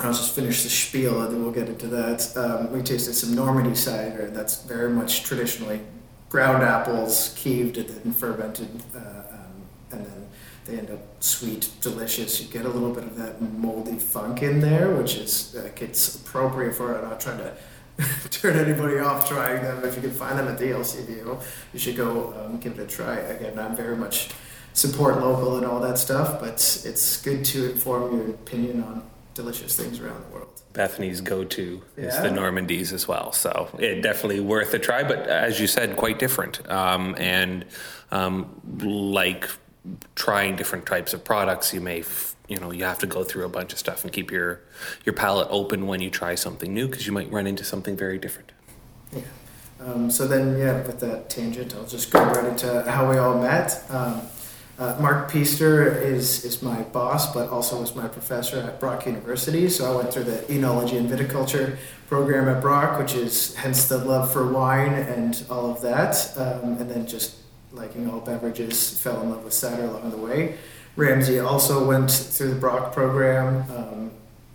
I'll 0.00 0.12
just 0.12 0.34
finish 0.34 0.62
the 0.62 0.70
spiel 0.70 1.22
and 1.22 1.32
then 1.32 1.42
we'll 1.42 1.52
get 1.52 1.68
into 1.68 1.86
that. 1.88 2.36
Um, 2.36 2.72
we 2.72 2.82
tasted 2.82 3.14
some 3.14 3.34
Normandy 3.34 3.74
cider 3.74 4.30
that's 4.30 4.62
very 4.62 4.90
much 4.90 5.22
traditionally 5.22 5.80
ground 6.32 6.62
apples, 6.62 7.34
keeved 7.36 7.76
and 7.76 7.88
then 7.88 8.12
fermented, 8.14 8.82
uh, 8.96 8.98
um, 8.98 9.62
and 9.90 10.06
then 10.06 10.28
they 10.64 10.78
end 10.78 10.90
up 10.90 11.00
sweet, 11.20 11.70
delicious. 11.80 12.40
You 12.40 12.48
get 12.48 12.64
a 12.64 12.68
little 12.68 12.92
bit 12.92 13.04
of 13.04 13.16
that 13.16 13.40
moldy 13.40 13.98
funk 13.98 14.42
in 14.42 14.60
there, 14.60 14.94
which 14.94 15.16
is 15.16 15.54
like 15.54 15.82
it's 15.82 16.16
appropriate 16.16 16.74
for 16.74 16.94
it. 16.94 17.02
I'm 17.02 17.10
not 17.10 17.20
trying 17.20 17.38
to 17.38 17.54
turn 18.30 18.56
anybody 18.56 18.98
off 18.98 19.28
trying 19.28 19.62
them. 19.62 19.84
If 19.84 19.96
you 19.96 20.02
can 20.02 20.12
find 20.12 20.38
them 20.38 20.48
at 20.48 20.58
the 20.58 20.66
LCBO, 20.66 21.42
you 21.72 21.78
should 21.78 21.96
go 21.96 22.34
um, 22.34 22.58
give 22.58 22.78
it 22.78 22.82
a 22.82 22.86
try. 22.86 23.16
Again, 23.16 23.58
I'm 23.58 23.76
very 23.76 23.96
much 23.96 24.30
support 24.72 25.20
local 25.20 25.56
and 25.56 25.66
all 25.66 25.80
that 25.80 25.98
stuff, 25.98 26.40
but 26.40 26.54
it's 26.84 27.20
good 27.22 27.44
to 27.46 27.72
inform 27.72 28.16
your 28.16 28.30
opinion 28.30 28.82
on 28.82 29.02
delicious 29.34 29.76
things 29.76 30.00
around 30.00 30.24
the 30.24 30.34
world. 30.34 30.48
Bethany's 30.72 31.20
go-to 31.20 31.82
is 31.96 32.16
the 32.20 32.28
Normandies 32.28 32.92
as 32.92 33.06
well, 33.06 33.32
so 33.32 33.68
it 33.78 34.00
definitely 34.00 34.40
worth 34.40 34.72
a 34.72 34.78
try. 34.78 35.02
But 35.02 35.26
as 35.26 35.60
you 35.60 35.66
said, 35.66 35.96
quite 35.96 36.18
different, 36.18 36.66
um, 36.70 37.14
and 37.18 37.66
um, 38.10 38.60
like 38.80 39.48
trying 40.14 40.56
different 40.56 40.86
types 40.86 41.12
of 41.12 41.24
products, 41.24 41.72
you 41.74 41.80
may 41.80 42.00
f- 42.00 42.36
you 42.48 42.58
know 42.58 42.70
you 42.70 42.84
have 42.84 42.98
to 42.98 43.06
go 43.06 43.24
through 43.24 43.44
a 43.44 43.48
bunch 43.48 43.72
of 43.72 43.78
stuff 43.78 44.04
and 44.04 44.12
keep 44.12 44.30
your 44.30 44.60
your 45.04 45.14
palate 45.14 45.48
open 45.50 45.86
when 45.86 46.00
you 46.00 46.10
try 46.10 46.34
something 46.34 46.72
new 46.72 46.86
because 46.88 47.06
you 47.06 47.12
might 47.12 47.30
run 47.30 47.46
into 47.46 47.64
something 47.64 47.96
very 47.96 48.18
different. 48.18 48.52
Yeah. 49.12 49.22
Um, 49.84 50.10
so 50.10 50.28
then, 50.28 50.58
yeah, 50.58 50.82
with 50.86 51.00
that 51.00 51.28
tangent, 51.28 51.74
I'll 51.74 51.86
just 51.86 52.12
go 52.12 52.22
right 52.24 52.44
into 52.44 52.82
how 52.90 53.10
we 53.10 53.18
all 53.18 53.40
met. 53.40 53.82
Um, 53.90 54.22
uh, 54.78 54.96
Mark 55.00 55.30
Peaster 55.30 56.00
is, 56.00 56.44
is 56.44 56.62
my 56.62 56.82
boss, 56.82 57.32
but 57.32 57.48
also 57.50 57.80
was 57.80 57.94
my 57.94 58.08
professor 58.08 58.58
at 58.58 58.80
Brock 58.80 59.06
University. 59.06 59.68
So 59.68 59.92
I 59.92 59.96
went 59.96 60.12
through 60.12 60.24
the 60.24 60.38
enology 60.48 60.96
and 60.96 61.08
viticulture 61.08 61.76
program 62.08 62.48
at 62.48 62.62
Brock, 62.62 62.98
which 62.98 63.14
is 63.14 63.54
hence 63.56 63.88
the 63.88 63.98
love 63.98 64.32
for 64.32 64.50
wine 64.50 64.92
and 64.92 65.44
all 65.50 65.70
of 65.70 65.82
that. 65.82 66.32
Um, 66.36 66.78
and 66.78 66.90
then 66.90 67.06
just 67.06 67.36
liking 67.72 68.10
all 68.10 68.20
beverages, 68.20 68.98
fell 69.00 69.20
in 69.22 69.30
love 69.30 69.44
with 69.44 69.52
cider 69.52 69.84
along 69.84 70.10
the 70.10 70.16
way. 70.16 70.58
Ramsey 70.96 71.38
also 71.38 71.86
went 71.86 72.10
through 72.10 72.50
the 72.50 72.60
Brock 72.60 72.92
program. 72.92 73.70
Um, 73.70 74.10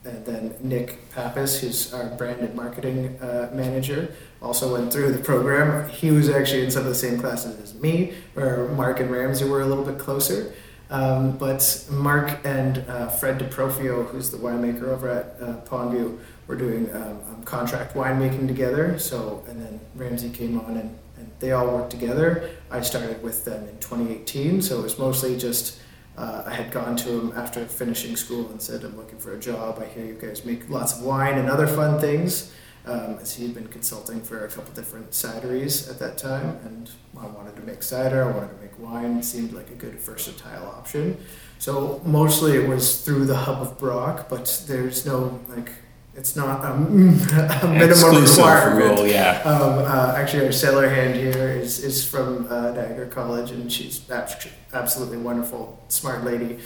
and 0.08 0.26
then 0.26 0.56
Nick 0.62 1.12
Pappas, 1.12 1.60
who's 1.60 1.94
our 1.94 2.06
brand 2.16 2.40
and 2.40 2.56
marketing 2.56 3.18
uh, 3.22 3.50
manager, 3.54 4.16
also 4.42 4.74
went 4.74 4.92
through 4.92 5.12
the 5.12 5.20
program. 5.20 5.90
He 5.90 6.12
was 6.12 6.30
actually 6.30 6.64
in 6.64 6.72
some 6.72 6.84
of 6.84 6.90
the 6.90 6.96
same 6.96 7.20
classes 7.20 7.60
as 7.60 7.80
me, 7.82 8.14
where 8.34 8.68
Mark 8.70 9.00
and 9.00 9.12
Ramsey 9.12 9.46
were 9.46 9.62
a 9.62 9.66
little 9.66 9.84
bit 9.84 10.00
closer. 10.00 10.54
Um, 10.90 11.38
but 11.38 11.86
Mark 11.92 12.40
and 12.46 12.78
uh, 12.88 13.10
Fred 13.10 13.40
Di 13.40 13.46
Profio, 13.46 14.08
who's 14.08 14.32
the 14.32 14.38
winemaker 14.38 14.84
over 14.84 15.10
at 15.10 15.36
uh, 15.42 15.58
Pondview, 15.66 16.18
were 16.48 16.56
doing 16.56 16.90
um, 16.96 17.20
um, 17.28 17.44
contract 17.44 17.94
winemaking 17.94 18.48
together. 18.48 18.98
So, 18.98 19.44
and 19.50 19.62
then 19.62 19.82
Ramsey 19.96 20.30
came 20.30 20.58
on 20.60 20.78
and, 20.78 20.98
and 21.18 21.32
they 21.40 21.52
all 21.52 21.68
worked 21.68 21.92
together. 21.92 22.50
I 22.70 22.82
started 22.82 23.22
with 23.24 23.46
them 23.46 23.68
in 23.68 23.78
2018, 23.80 24.62
so 24.62 24.80
it 24.80 24.84
was 24.84 24.98
mostly 24.98 25.38
just 25.38 25.80
uh, 26.18 26.44
I 26.48 26.54
had 26.54 26.72
gone 26.72 26.96
to 26.98 27.10
them 27.10 27.34
after 27.36 27.64
finishing 27.66 28.16
school 28.16 28.50
and 28.50 28.62
said, 28.62 28.84
I'm 28.84 28.98
looking 28.98 29.20
for 29.20 29.34
a 29.34 29.40
job. 29.40 29.80
I 29.80 29.86
hear 29.86 30.04
you 30.04 30.16
guys 30.16 30.44
make 30.44 30.68
lots 30.68 30.98
of 30.98 31.04
wine 31.04 31.38
and 31.38 31.50
other 31.50 31.68
fun 31.68 32.00
things. 32.00 32.52
Um, 32.86 33.18
as 33.22 33.36
he 33.36 33.44
had 33.44 33.54
been 33.54 33.68
consulting 33.68 34.22
for 34.22 34.46
a 34.46 34.48
couple 34.48 34.74
different 34.74 35.12
cideries 35.12 35.92
at 35.92 36.00
that 36.00 36.18
time, 36.18 36.58
and 36.64 36.90
I 37.20 37.28
wanted 37.28 37.58
to 37.58 37.62
make 37.64 37.84
cider, 37.84 38.24
I 38.24 38.32
wanted 38.32 38.56
to 38.56 38.62
make 38.62 38.80
wine, 38.80 39.18
it 39.18 39.26
seemed 39.26 39.52
like 39.52 39.70
a 39.70 39.74
good 39.74 40.00
versatile 40.00 40.68
option. 40.68 41.18
So 41.60 42.02
mostly 42.06 42.56
it 42.56 42.66
was 42.66 43.04
through 43.04 43.26
the 43.26 43.36
hub 43.36 43.62
of 43.62 43.78
Brock, 43.78 44.30
but 44.30 44.64
there's 44.68 45.06
no, 45.06 45.38
like, 45.50 45.72
it's 46.18 46.36
not 46.36 46.66
a, 46.66 46.74
a 46.74 47.68
minimum 47.68 48.24
requirement. 48.24 49.00
rule, 49.00 49.08
yeah. 49.08 49.40
Um, 49.44 49.86
uh, 49.86 50.16
actually, 50.18 50.48
our 50.48 50.52
cellar 50.52 50.90
hand 50.90 51.16
here 51.16 51.50
is, 51.50 51.84
is 51.84 52.04
from 52.04 52.48
uh, 52.52 52.72
Niagara 52.72 53.06
College, 53.06 53.52
and 53.52 53.72
she's 53.72 54.02
absolutely 54.10 55.18
wonderful, 55.18 55.80
smart 55.90 56.24
lady, 56.24 56.58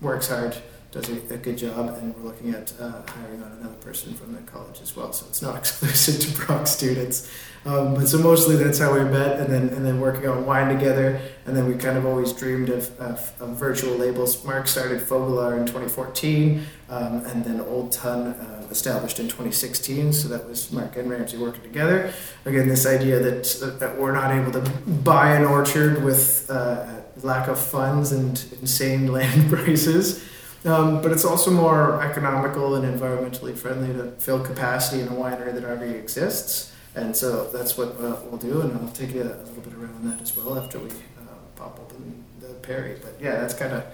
works 0.00 0.28
hard, 0.28 0.56
does 0.92 1.08
a, 1.08 1.34
a 1.34 1.36
good 1.36 1.58
job, 1.58 1.96
and 1.98 2.14
we're 2.14 2.22
looking 2.22 2.50
at 2.50 2.72
uh, 2.80 3.02
hiring 3.04 3.42
on 3.42 3.50
another 3.60 3.74
person 3.76 4.14
from 4.14 4.32
the 4.32 4.40
college 4.42 4.80
as 4.80 4.94
well. 4.94 5.12
So 5.12 5.26
it's 5.28 5.42
not 5.42 5.56
exclusive 5.58 6.20
to 6.20 6.46
Brock 6.46 6.68
students. 6.68 7.28
Um, 7.66 7.94
but 7.94 8.08
so 8.08 8.18
mostly 8.18 8.56
that's 8.56 8.78
how 8.78 8.94
we 8.94 9.04
met, 9.04 9.38
and 9.38 9.52
then 9.52 9.68
and 9.70 9.84
then 9.84 10.00
working 10.00 10.28
on 10.28 10.46
wine 10.46 10.74
together, 10.74 11.20
and 11.46 11.54
then 11.54 11.66
we 11.66 11.74
kind 11.74 11.98
of 11.98 12.06
always 12.06 12.32
dreamed 12.32 12.70
of, 12.70 12.98
of, 12.98 13.34
of 13.40 13.50
virtual 13.50 13.96
labels. 13.96 14.42
Mark 14.44 14.66
started 14.66 15.00
Fogelar 15.00 15.58
in 15.58 15.66
2014, 15.66 16.64
um, 16.88 17.24
and 17.26 17.44
then 17.44 17.60
Old 17.60 17.92
Tun 17.92 18.28
uh, 18.28 18.59
established 18.70 19.18
in 19.18 19.26
2016. 19.26 20.12
So 20.12 20.28
that 20.28 20.48
was 20.48 20.70
Mark 20.72 20.96
and 20.96 21.10
Ramsey 21.10 21.36
working 21.36 21.62
together. 21.62 22.12
Again, 22.44 22.68
this 22.68 22.86
idea 22.86 23.18
that 23.20 23.78
that 23.80 23.98
we're 23.98 24.12
not 24.12 24.30
able 24.32 24.52
to 24.52 24.60
buy 24.86 25.34
an 25.34 25.44
orchard 25.44 26.02
with 26.04 26.50
uh, 26.50 27.00
lack 27.22 27.48
of 27.48 27.58
funds 27.58 28.12
and 28.12 28.44
insane 28.60 29.12
land 29.12 29.50
prices. 29.50 30.24
Um, 30.64 31.00
but 31.00 31.10
it's 31.10 31.24
also 31.24 31.50
more 31.50 32.02
economical 32.02 32.74
and 32.74 32.84
environmentally 32.84 33.56
friendly 33.56 33.94
to 33.94 34.10
fill 34.18 34.40
capacity 34.44 35.00
in 35.00 35.08
a 35.08 35.12
winery 35.12 35.54
that 35.54 35.64
already 35.64 35.92
exists. 35.92 36.74
And 36.94 37.16
so 37.16 37.50
that's 37.50 37.78
what 37.78 37.88
uh, 38.00 38.16
we'll 38.26 38.36
do, 38.36 38.60
and 38.60 38.76
I'll 38.76 38.92
take 38.92 39.14
you 39.14 39.22
a 39.22 39.24
little 39.24 39.62
bit 39.62 39.74
around 39.74 40.04
that 40.10 40.20
as 40.20 40.36
well 40.36 40.58
after 40.58 40.78
we 40.78 40.88
uh, 40.88 41.34
pop 41.56 41.78
open 41.80 42.24
the 42.40 42.48
Perry. 42.54 42.96
But 43.00 43.14
yeah, 43.20 43.40
that's 43.40 43.54
kind 43.54 43.72
of 43.72 43.84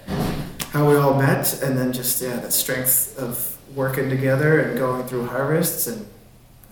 how 0.70 0.88
we 0.88 0.96
all 0.96 1.14
met, 1.14 1.62
and 1.62 1.76
then 1.76 1.92
just 1.92 2.22
yeah, 2.22 2.36
the 2.36 2.50
strength 2.50 3.16
of 3.18 3.55
working 3.76 4.08
together 4.08 4.60
and 4.60 4.78
going 4.78 5.06
through 5.06 5.26
harvests, 5.26 5.86
and 5.86 6.08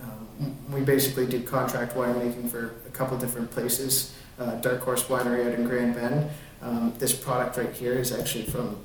um, 0.02 0.56
we 0.73 0.80
basically 0.80 1.26
did 1.26 1.46
contract 1.46 1.94
winemaking 1.94 2.50
for 2.50 2.75
a 2.87 2.90
couple 2.90 3.16
different 3.18 3.50
places. 3.50 4.16
Uh, 4.40 4.56
Dark 4.56 4.80
Horse 4.80 5.04
Winery 5.04 5.46
out 5.46 5.52
in 5.56 5.64
Grand 5.68 5.94
Bend. 5.94 6.30
Um, 6.62 6.94
this 6.99 7.14
product 7.14 7.58
right 7.58 7.73
here 7.73 7.92
is 7.92 8.11
actually 8.11 8.44
from 8.44 8.82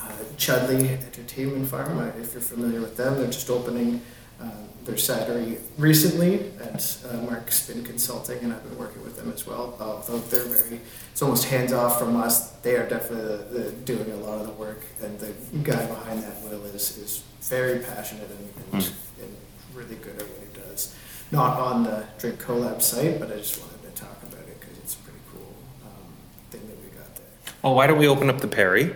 uh, 0.00 0.12
Chudleigh 0.36 0.88
Entertainment 1.04 1.68
Farm. 1.68 1.98
Uh, 1.98 2.06
if 2.20 2.32
you're 2.32 2.40
familiar 2.40 2.80
with 2.80 2.96
them, 2.96 3.16
they're 3.16 3.26
just 3.26 3.50
opening 3.50 4.00
uh, 4.40 4.50
their 4.86 4.94
cidery 4.94 5.58
recently, 5.76 6.52
and 6.60 6.96
uh, 7.10 7.16
Mark's 7.28 7.66
been 7.68 7.82
consulting, 7.82 8.38
and 8.38 8.52
I've 8.52 8.62
been 8.62 8.78
working 8.78 9.02
with 9.02 9.16
them 9.16 9.32
as 9.32 9.46
well. 9.46 9.76
Although 9.80 10.18
they're 10.18 10.44
very, 10.44 10.80
it's 11.10 11.20
almost 11.20 11.44
hands 11.44 11.72
off 11.72 11.98
from 11.98 12.16
us. 12.16 12.50
They 12.62 12.76
are 12.76 12.88
definitely 12.88 13.36
the, 13.36 13.58
the, 13.58 13.72
doing 13.72 14.10
a 14.12 14.16
lot 14.16 14.40
of 14.40 14.46
the 14.46 14.52
work, 14.52 14.82
and 15.02 15.18
the 15.18 15.34
guy 15.62 15.84
behind 15.86 16.22
that 16.22 16.40
will 16.42 16.64
is 16.66 16.96
is 16.98 17.24
very 17.42 17.80
passionate 17.80 18.28
and, 18.30 18.74
and, 18.74 18.92
and 19.20 19.36
really 19.74 19.96
good 19.96 20.16
at 20.16 20.28
what 20.28 20.40
he 20.40 20.60
does. 20.70 20.94
Not 21.32 21.58
on 21.58 21.82
the 21.82 22.04
Drink 22.18 22.40
Collab 22.40 22.80
site, 22.80 23.18
but 23.18 23.32
I 23.32 23.36
just 23.36 23.60
wanted 23.60 23.82
to 23.82 23.90
talk 24.00 24.22
about 24.22 24.46
it 24.46 24.60
because 24.60 24.78
it's 24.78 24.94
a 24.94 24.98
pretty 24.98 25.18
cool 25.32 25.52
um, 25.84 26.12
thing 26.50 26.60
that 26.68 26.76
we 26.76 26.96
got 26.96 27.14
there. 27.16 27.54
Well, 27.62 27.74
why 27.74 27.88
don't 27.88 27.98
we 27.98 28.06
open 28.06 28.30
up 28.30 28.40
the 28.40 28.48
Perry, 28.48 28.94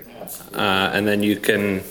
uh, 0.54 0.90
and 0.94 1.06
then 1.06 1.22
you 1.24 1.36
can. 1.36 1.82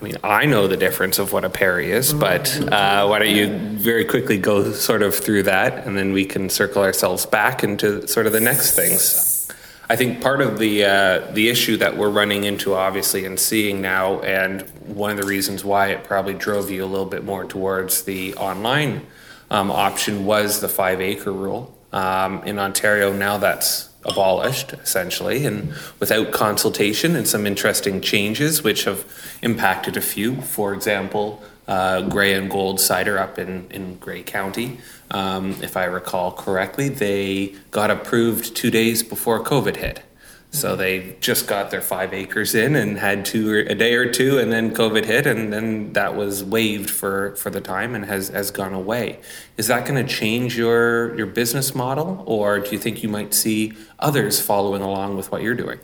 I 0.00 0.04
mean, 0.04 0.16
I 0.24 0.46
know 0.46 0.66
the 0.66 0.78
difference 0.78 1.18
of 1.18 1.32
what 1.32 1.44
a 1.44 1.50
Perry 1.50 1.92
is, 1.92 2.14
but 2.14 2.58
uh, 2.72 3.06
why 3.06 3.18
don't 3.18 3.36
you 3.36 3.58
very 3.76 4.06
quickly 4.06 4.38
go 4.38 4.72
sort 4.72 5.02
of 5.02 5.14
through 5.14 5.42
that, 5.42 5.86
and 5.86 5.96
then 5.96 6.14
we 6.14 6.24
can 6.24 6.48
circle 6.48 6.82
ourselves 6.82 7.26
back 7.26 7.62
into 7.62 8.08
sort 8.08 8.26
of 8.26 8.32
the 8.32 8.40
next 8.40 8.74
things. 8.74 9.46
I 9.90 9.96
think 9.96 10.22
part 10.22 10.40
of 10.40 10.58
the 10.58 10.84
uh, 10.84 11.32
the 11.32 11.50
issue 11.50 11.76
that 11.78 11.98
we're 11.98 12.08
running 12.08 12.44
into, 12.44 12.74
obviously, 12.74 13.26
and 13.26 13.38
seeing 13.38 13.82
now, 13.82 14.20
and 14.20 14.62
one 14.86 15.10
of 15.10 15.18
the 15.18 15.26
reasons 15.26 15.64
why 15.64 15.88
it 15.88 16.04
probably 16.04 16.34
drove 16.34 16.70
you 16.70 16.82
a 16.82 16.86
little 16.86 17.06
bit 17.06 17.24
more 17.24 17.44
towards 17.44 18.04
the 18.04 18.34
online 18.36 19.06
um, 19.50 19.70
option 19.70 20.24
was 20.24 20.60
the 20.60 20.68
five 20.68 21.02
acre 21.02 21.32
rule. 21.32 21.76
Um, 21.92 22.42
in 22.44 22.58
Ontario, 22.58 23.12
now 23.12 23.36
that's 23.36 23.89
abolished 24.04 24.72
essentially, 24.72 25.44
and 25.46 25.72
without 25.98 26.32
consultation 26.32 27.16
and 27.16 27.28
some 27.28 27.46
interesting 27.46 28.00
changes 28.00 28.62
which 28.62 28.84
have 28.84 29.04
impacted 29.42 29.96
a 29.96 30.00
few. 30.00 30.40
For 30.42 30.72
example, 30.74 31.42
uh, 31.68 32.02
Gray 32.02 32.34
and 32.34 32.50
Gold 32.50 32.80
cider 32.80 33.18
up 33.18 33.38
in, 33.38 33.66
in 33.70 33.96
Grey 33.96 34.22
County, 34.22 34.78
um, 35.10 35.56
if 35.62 35.76
I 35.76 35.84
recall 35.84 36.32
correctly, 36.32 36.88
they 36.88 37.54
got 37.70 37.90
approved 37.90 38.56
two 38.56 38.70
days 38.70 39.02
before 39.02 39.42
COVID 39.42 39.76
hit. 39.76 40.02
So 40.52 40.74
they 40.74 41.16
just 41.20 41.46
got 41.46 41.70
their 41.70 41.80
five 41.80 42.12
acres 42.12 42.56
in 42.56 42.74
and 42.74 42.98
had 42.98 43.24
two 43.24 43.64
a 43.68 43.74
day 43.74 43.94
or 43.94 44.10
two, 44.10 44.38
and 44.38 44.50
then 44.50 44.74
COVID 44.74 45.04
hit, 45.04 45.26
and 45.26 45.52
then 45.52 45.92
that 45.92 46.16
was 46.16 46.42
waived 46.42 46.90
for, 46.90 47.36
for 47.36 47.50
the 47.50 47.60
time 47.60 47.94
and 47.94 48.04
has, 48.04 48.30
has 48.30 48.50
gone 48.50 48.74
away. 48.74 49.20
Is 49.56 49.68
that 49.68 49.86
going 49.86 50.04
to 50.04 50.12
change 50.12 50.58
your 50.58 51.16
your 51.16 51.26
business 51.26 51.72
model, 51.74 52.24
or 52.26 52.58
do 52.58 52.70
you 52.72 52.78
think 52.78 53.02
you 53.02 53.08
might 53.08 53.32
see 53.32 53.72
others 54.00 54.40
following 54.40 54.82
along 54.82 55.16
with 55.16 55.30
what 55.30 55.42
you're 55.42 55.54
doing? 55.54 55.78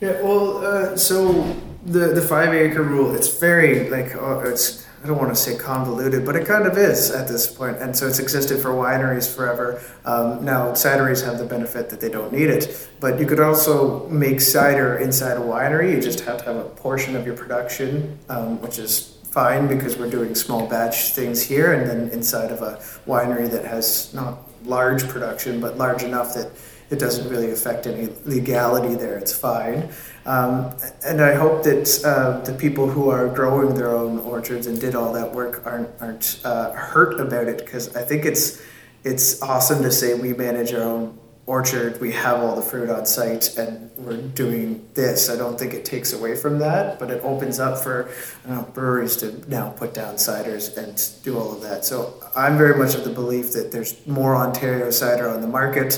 Yeah, 0.00 0.20
well, 0.22 0.64
uh, 0.64 0.96
so 0.96 1.42
the 1.84 2.08
the 2.14 2.22
five 2.22 2.54
acre 2.54 2.82
rule, 2.82 3.14
it's 3.14 3.38
very 3.38 3.90
like 3.90 4.14
uh, 4.14 4.38
it's 4.40 4.86
I 5.02 5.06
don't 5.08 5.18
want 5.18 5.30
to 5.30 5.36
say 5.36 5.56
convoluted, 5.56 6.24
but 6.24 6.36
it 6.36 6.46
kind 6.46 6.64
of 6.64 6.78
is 6.78 7.10
at 7.10 7.26
this 7.26 7.52
point, 7.52 7.78
and 7.78 7.96
so 7.96 8.06
it's 8.06 8.20
existed 8.20 8.60
for 8.60 8.68
wineries 8.68 9.28
forever. 9.28 9.82
Um, 10.04 10.44
now 10.44 10.70
cideries 10.72 11.24
have 11.24 11.38
the 11.38 11.44
benefit 11.44 11.90
that 11.90 12.00
they 12.00 12.08
don't 12.08 12.32
need 12.32 12.50
it, 12.50 12.88
but 13.00 13.18
you 13.18 13.26
could 13.26 13.40
also 13.40 14.08
make 14.08 14.40
cider 14.40 14.98
inside 14.98 15.38
a 15.38 15.40
winery. 15.40 15.90
You 15.92 16.00
just 16.00 16.20
have 16.20 16.38
to 16.38 16.44
have 16.44 16.56
a 16.56 16.68
portion 16.68 17.16
of 17.16 17.26
your 17.26 17.36
production, 17.36 18.16
um, 18.28 18.60
which 18.62 18.78
is 18.78 19.18
fine 19.24 19.66
because 19.66 19.96
we're 19.96 20.10
doing 20.10 20.36
small 20.36 20.68
batch 20.68 21.14
things 21.14 21.42
here, 21.42 21.72
and 21.72 21.90
then 21.90 22.08
inside 22.10 22.52
of 22.52 22.62
a 22.62 22.76
winery 23.04 23.50
that 23.50 23.64
has 23.64 24.14
not 24.14 24.48
large 24.64 25.08
production, 25.08 25.60
but 25.60 25.76
large 25.76 26.04
enough 26.04 26.32
that 26.34 26.52
it 26.92 26.98
doesn't 26.98 27.28
really 27.30 27.50
affect 27.50 27.86
any 27.86 28.10
legality 28.24 28.94
there. 28.94 29.16
It's 29.16 29.34
fine. 29.34 29.88
Um, 30.26 30.76
and 31.04 31.20
I 31.20 31.34
hope 31.34 31.64
that 31.64 32.04
uh, 32.04 32.40
the 32.44 32.52
people 32.52 32.88
who 32.88 33.08
are 33.08 33.28
growing 33.28 33.74
their 33.74 33.94
own 33.96 34.18
orchards 34.20 34.66
and 34.66 34.78
did 34.78 34.94
all 34.94 35.12
that 35.14 35.32
work 35.34 35.62
aren't 35.66 35.90
aren't 36.00 36.40
uh, 36.44 36.72
hurt 36.72 37.18
about 37.18 37.48
it 37.48 37.58
because 37.58 37.96
I 37.96 38.02
think 38.02 38.24
it's 38.24 38.62
it's 39.04 39.42
awesome 39.42 39.82
to 39.82 39.90
say 39.90 40.14
we 40.14 40.34
manage 40.34 40.72
our 40.74 40.82
own 40.82 41.18
orchard, 41.46 42.00
we 42.00 42.12
have 42.12 42.38
all 42.40 42.54
the 42.54 42.62
fruit 42.62 42.88
on 42.88 43.04
site, 43.04 43.56
and 43.58 43.90
we're 43.96 44.16
doing 44.16 44.88
this. 44.94 45.28
I 45.28 45.36
don't 45.36 45.58
think 45.58 45.74
it 45.74 45.84
takes 45.84 46.12
away 46.12 46.36
from 46.36 46.60
that, 46.60 47.00
but 47.00 47.10
it 47.10 47.22
opens 47.24 47.58
up 47.58 47.78
for 47.78 48.08
know, 48.46 48.62
breweries 48.74 49.16
to 49.16 49.50
now 49.50 49.70
put 49.70 49.92
down 49.92 50.14
ciders 50.14 50.76
and 50.76 51.24
do 51.24 51.38
all 51.38 51.52
of 51.52 51.62
that. 51.62 51.84
So 51.84 52.22
I'm 52.36 52.56
very 52.56 52.78
much 52.78 52.94
of 52.94 53.02
the 53.02 53.10
belief 53.10 53.52
that 53.54 53.72
there's 53.72 54.06
more 54.06 54.36
Ontario 54.36 54.90
cider 54.90 55.28
on 55.28 55.40
the 55.40 55.48
market. 55.48 55.94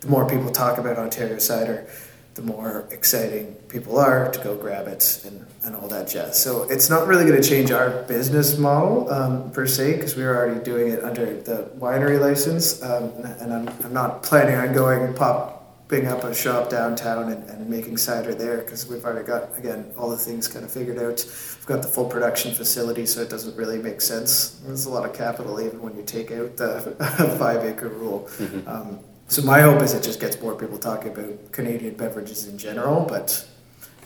The 0.00 0.08
more 0.08 0.28
people 0.28 0.50
talk 0.50 0.78
about 0.78 0.96
Ontario 0.96 1.38
cider, 1.38 1.88
the 2.38 2.44
more 2.44 2.88
exciting 2.92 3.52
people 3.68 3.98
are 3.98 4.30
to 4.30 4.44
go 4.44 4.56
grab 4.56 4.86
it 4.86 5.22
and, 5.26 5.44
and 5.64 5.74
all 5.74 5.88
that 5.88 6.08
jazz. 6.08 6.40
So 6.40 6.62
it's 6.70 6.88
not 6.88 7.08
really 7.08 7.24
going 7.26 7.40
to 7.42 7.46
change 7.46 7.72
our 7.72 8.04
business 8.04 8.56
model 8.56 9.10
um, 9.10 9.50
per 9.50 9.66
se 9.66 9.96
because 9.96 10.14
we 10.14 10.22
are 10.22 10.36
already 10.36 10.62
doing 10.62 10.92
it 10.92 11.02
under 11.02 11.40
the 11.42 11.68
winery 11.78 12.20
license, 12.20 12.80
um, 12.82 13.10
and 13.40 13.52
I'm, 13.52 13.68
I'm 13.84 13.92
not 13.92 14.22
planning 14.22 14.54
on 14.54 14.72
going 14.72 15.02
and 15.02 15.16
popping 15.16 16.06
up 16.06 16.22
a 16.22 16.32
shop 16.32 16.70
downtown 16.70 17.32
and, 17.32 17.42
and 17.50 17.68
making 17.68 17.96
cider 17.96 18.34
there 18.36 18.58
because 18.58 18.86
we've 18.86 19.04
already 19.04 19.26
got 19.26 19.58
again 19.58 19.92
all 19.98 20.08
the 20.08 20.16
things 20.16 20.46
kind 20.46 20.64
of 20.64 20.70
figured 20.70 20.98
out. 20.98 21.24
We've 21.26 21.66
got 21.66 21.82
the 21.82 21.88
full 21.88 22.06
production 22.06 22.54
facility, 22.54 23.04
so 23.04 23.20
it 23.20 23.30
doesn't 23.30 23.56
really 23.56 23.78
make 23.78 24.00
sense. 24.00 24.60
There's 24.64 24.86
a 24.86 24.90
lot 24.90 25.04
of 25.04 25.12
capital 25.12 25.60
even 25.60 25.82
when 25.82 25.96
you 25.96 26.04
take 26.04 26.30
out 26.30 26.56
the 26.56 26.94
five 27.40 27.64
acre 27.64 27.88
rule. 27.88 28.28
Mm-hmm. 28.38 28.68
Um, 28.68 29.00
so 29.28 29.42
my 29.42 29.60
hope 29.60 29.82
is 29.82 29.92
it 29.92 30.02
just 30.02 30.20
gets 30.20 30.40
more 30.40 30.54
people 30.54 30.78
talking 30.78 31.12
about 31.12 31.52
Canadian 31.52 31.94
beverages 31.94 32.48
in 32.48 32.56
general, 32.56 33.04
but 33.04 33.46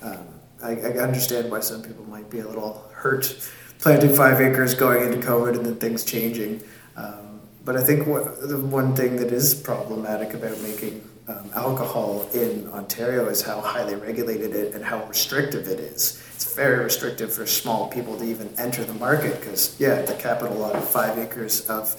um, 0.02 0.18
I, 0.62 0.72
I, 0.72 0.98
understand 0.98 1.48
why 1.48 1.60
some 1.60 1.80
people 1.80 2.04
might 2.04 2.28
be 2.28 2.40
a 2.40 2.46
little 2.46 2.90
hurt 2.92 3.48
planting 3.78 4.14
five 4.14 4.40
acres 4.40 4.74
going 4.74 5.12
into 5.12 5.24
COVID 5.24 5.56
and 5.56 5.64
then 5.64 5.76
things 5.76 6.04
changing. 6.04 6.62
Um, 6.96 7.40
but 7.64 7.76
I 7.76 7.84
think 7.84 8.06
what, 8.08 8.48
the 8.48 8.58
one 8.58 8.96
thing 8.96 9.16
that 9.16 9.32
is 9.32 9.54
problematic 9.54 10.34
about 10.34 10.60
making 10.60 11.08
um, 11.28 11.50
alcohol 11.54 12.28
in 12.34 12.68
Ontario 12.68 13.28
is 13.28 13.42
how 13.42 13.60
highly 13.60 13.94
regulated 13.94 14.54
it 14.56 14.74
and 14.74 14.84
how 14.84 15.04
restrictive 15.06 15.68
it 15.68 15.78
is. 15.78 16.20
It's 16.34 16.52
very 16.54 16.82
restrictive 16.82 17.32
for 17.32 17.46
small 17.46 17.88
people 17.88 18.18
to 18.18 18.24
even 18.24 18.52
enter 18.58 18.84
the 18.84 18.94
market 18.94 19.38
because, 19.38 19.78
yeah, 19.78 20.02
the 20.02 20.14
capital 20.14 20.56
lot 20.56 20.74
of 20.74 20.88
five 20.88 21.16
acres 21.16 21.68
of 21.70 21.94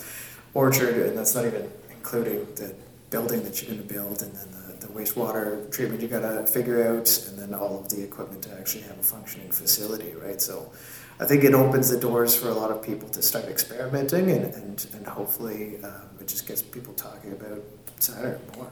orchard, 0.53 1.07
and 1.07 1.17
that's 1.17 1.35
not 1.35 1.45
even 1.45 1.71
including 1.89 2.45
the 2.55 2.75
building 3.13 3.43
that 3.43 3.61
you're 3.61 3.69
going 3.73 3.87
to 3.87 3.93
build, 3.93 4.17
and 4.23 4.33
then 4.35 4.49
the, 4.51 4.87
the 4.87 4.91
wastewater 4.97 5.71
treatment 5.71 6.01
you 6.01 6.07
got 6.07 6.25
to 6.27 6.47
figure 6.47 6.79
out, 6.89 7.07
and 7.27 7.35
then 7.39 7.53
all 7.53 7.79
of 7.79 7.89
the 7.89 8.03
equipment 8.03 8.41
to 8.43 8.51
actually 8.59 8.83
have 8.89 8.97
a 8.97 9.07
functioning 9.15 9.51
facility, 9.51 10.13
right? 10.15 10.41
So, 10.41 10.71
I 11.19 11.25
think 11.25 11.43
it 11.43 11.53
opens 11.53 11.89
the 11.89 11.99
doors 11.99 12.35
for 12.35 12.49
a 12.49 12.53
lot 12.53 12.71
of 12.71 12.81
people 12.81 13.07
to 13.09 13.21
start 13.21 13.45
experimenting, 13.45 14.31
and 14.31 14.45
and, 14.59 14.87
and 14.95 15.05
hopefully 15.05 15.81
um, 15.83 16.09
it 16.19 16.27
just 16.27 16.47
gets 16.47 16.61
people 16.61 16.93
talking 16.93 17.31
about 17.31 17.61
cider 17.99 18.39
more. 18.57 18.71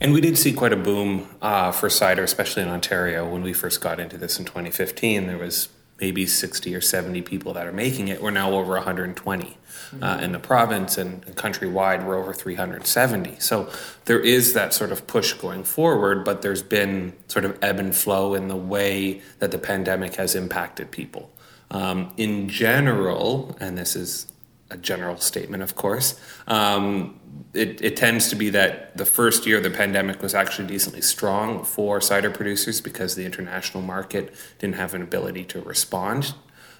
And 0.00 0.12
we 0.12 0.20
did 0.20 0.36
see 0.36 0.52
quite 0.52 0.72
a 0.72 0.76
boom 0.76 1.28
uh, 1.40 1.70
for 1.70 1.88
cider, 1.88 2.24
especially 2.24 2.62
in 2.64 2.68
Ontario. 2.68 3.28
When 3.28 3.42
we 3.42 3.52
first 3.52 3.80
got 3.80 4.00
into 4.00 4.18
this 4.18 4.38
in 4.38 4.44
2015, 4.44 5.26
there 5.28 5.38
was 5.38 5.68
maybe 6.00 6.26
60 6.26 6.74
or 6.74 6.80
70 6.80 7.22
people 7.22 7.52
that 7.54 7.66
are 7.66 7.72
making 7.72 8.08
it. 8.08 8.22
We're 8.22 8.30
now 8.30 8.52
over 8.52 8.74
120 8.74 9.44
mm-hmm. 9.44 10.02
uh, 10.02 10.18
in 10.18 10.32
the 10.32 10.38
province, 10.38 10.96
and, 10.96 11.24
and 11.24 11.36
countrywide, 11.36 12.04
we're 12.04 12.16
over 12.16 12.32
370. 12.32 13.36
So 13.40 13.70
there 14.04 14.20
is 14.20 14.54
that 14.54 14.72
sort 14.72 14.92
of 14.92 15.06
push 15.06 15.32
going 15.32 15.64
forward, 15.64 16.24
but 16.24 16.42
there's 16.42 16.62
been 16.62 17.14
sort 17.26 17.44
of 17.44 17.58
ebb 17.62 17.78
and 17.78 17.94
flow 17.94 18.34
in 18.34 18.48
the 18.48 18.56
way 18.56 19.22
that 19.40 19.50
the 19.50 19.58
pandemic 19.58 20.14
has 20.16 20.34
impacted 20.34 20.90
people. 20.90 21.30
Um, 21.70 22.12
in 22.16 22.48
general, 22.48 23.56
and 23.60 23.76
this 23.76 23.94
is 23.94 24.26
a 24.70 24.76
general 24.76 25.16
statement, 25.16 25.62
of 25.62 25.74
course. 25.74 26.20
Um, 26.46 27.18
it, 27.54 27.80
it 27.82 27.96
tends 27.96 28.28
to 28.28 28.36
be 28.36 28.50
that 28.50 28.96
the 28.96 29.06
first 29.06 29.46
year 29.46 29.56
of 29.56 29.62
the 29.62 29.70
pandemic 29.70 30.20
was 30.20 30.34
actually 30.34 30.68
decently 30.68 31.00
strong 31.00 31.64
for 31.64 32.00
cider 32.00 32.30
producers 32.30 32.80
because 32.80 33.14
the 33.14 33.24
international 33.24 33.82
market 33.82 34.34
didn't 34.58 34.74
have 34.74 34.94
an 34.94 35.02
ability 35.02 35.44
to 35.44 35.62
respond. 35.62 36.34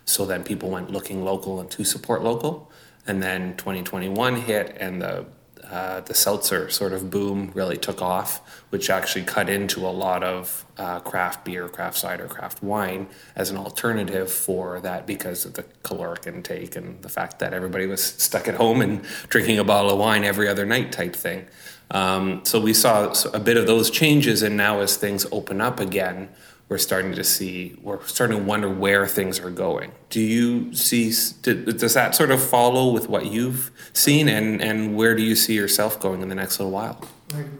So 0.05 0.27
then 0.27 0.45
people 0.45 0.71
went 0.71 0.91
looking 0.91 1.25
local 1.25 1.61
and 1.61 1.71
to 1.71 1.85
support 1.85 2.23
local. 2.23 2.71
And 3.07 3.23
then 3.23 3.57
2021 3.57 4.43
hit, 4.43 4.77
and 4.79 5.01
the 5.01 5.25
uh, 5.71 6.01
the 6.01 6.15
seltzer 6.15 6.71
sort 6.71 6.93
of 6.93 7.11
boom 7.11 7.51
really 7.55 7.77
took 7.77 8.01
off, 8.01 8.41
which 8.71 8.89
actually 8.89 9.25
cut 9.25 9.51
into 9.51 9.87
a 9.87 9.91
lot 9.91 10.25
of 10.25 10.65
uh, 10.79 11.01
craft 11.01 11.45
beer, 11.45 11.69
craft 11.69 11.99
cider, 11.99 12.27
craft 12.27 12.63
wine 12.63 13.07
as 13.37 13.51
an 13.51 13.57
alternative 13.57 14.33
for 14.33 14.81
that 14.81 15.07
because 15.07 15.45
of 15.45 15.55
the 15.55 15.65
caloric 15.83 16.27
intake 16.27 16.75
and 16.75 17.03
the 17.03 17.09
fact 17.09 17.39
that 17.39 17.53
everybody 17.53 17.87
was 17.87 18.03
stuck 18.19 18.49
at 18.49 18.55
home 18.55 18.81
and 18.81 19.03
drinking 19.29 19.59
a 19.59 19.65
bottle 19.65 19.91
of 19.91 19.99
wine 19.99 20.25
every 20.25 20.49
other 20.49 20.65
night 20.65 20.91
type 20.91 21.15
thing. 21.15 21.47
Um, 21.91 22.45
so 22.45 22.61
we 22.61 22.75
saw 22.75 23.15
a 23.33 23.41
bit 23.41 23.57
of 23.57 23.67
those 23.67 23.91
changes, 23.91 24.43
and 24.43 24.57
now 24.57 24.81
as 24.81 24.97
things 24.97 25.27
open 25.33 25.61
up 25.61 25.81
again, 25.81 26.29
we're 26.69 26.79
starting 26.79 27.15
to 27.15 27.25
see 27.25 27.77
we're 27.83 28.05
starting 28.05 28.39
to 28.39 28.45
wonder 28.45 28.69
where 28.69 29.07
things 29.07 29.41
are 29.41 29.51
going. 29.51 29.93
Do 30.11 30.21
you 30.21 30.75
see 30.75 31.11
does 31.43 31.95
that 31.95 32.15
sort 32.15 32.31
of 32.31 32.43
follow 32.43 32.93
with 32.93 33.09
what 33.09 33.27
you've 33.27 33.71
seen 33.93 34.29
and 34.29 34.61
and 34.61 34.97
where 34.97 35.15
do 35.15 35.23
you 35.23 35.35
see 35.35 35.55
yourself 35.55 35.99
going 35.99 36.21
in 36.23 36.29
the 36.29 36.35
next 36.35 36.59
little 36.59 36.73
while? 36.73 37.01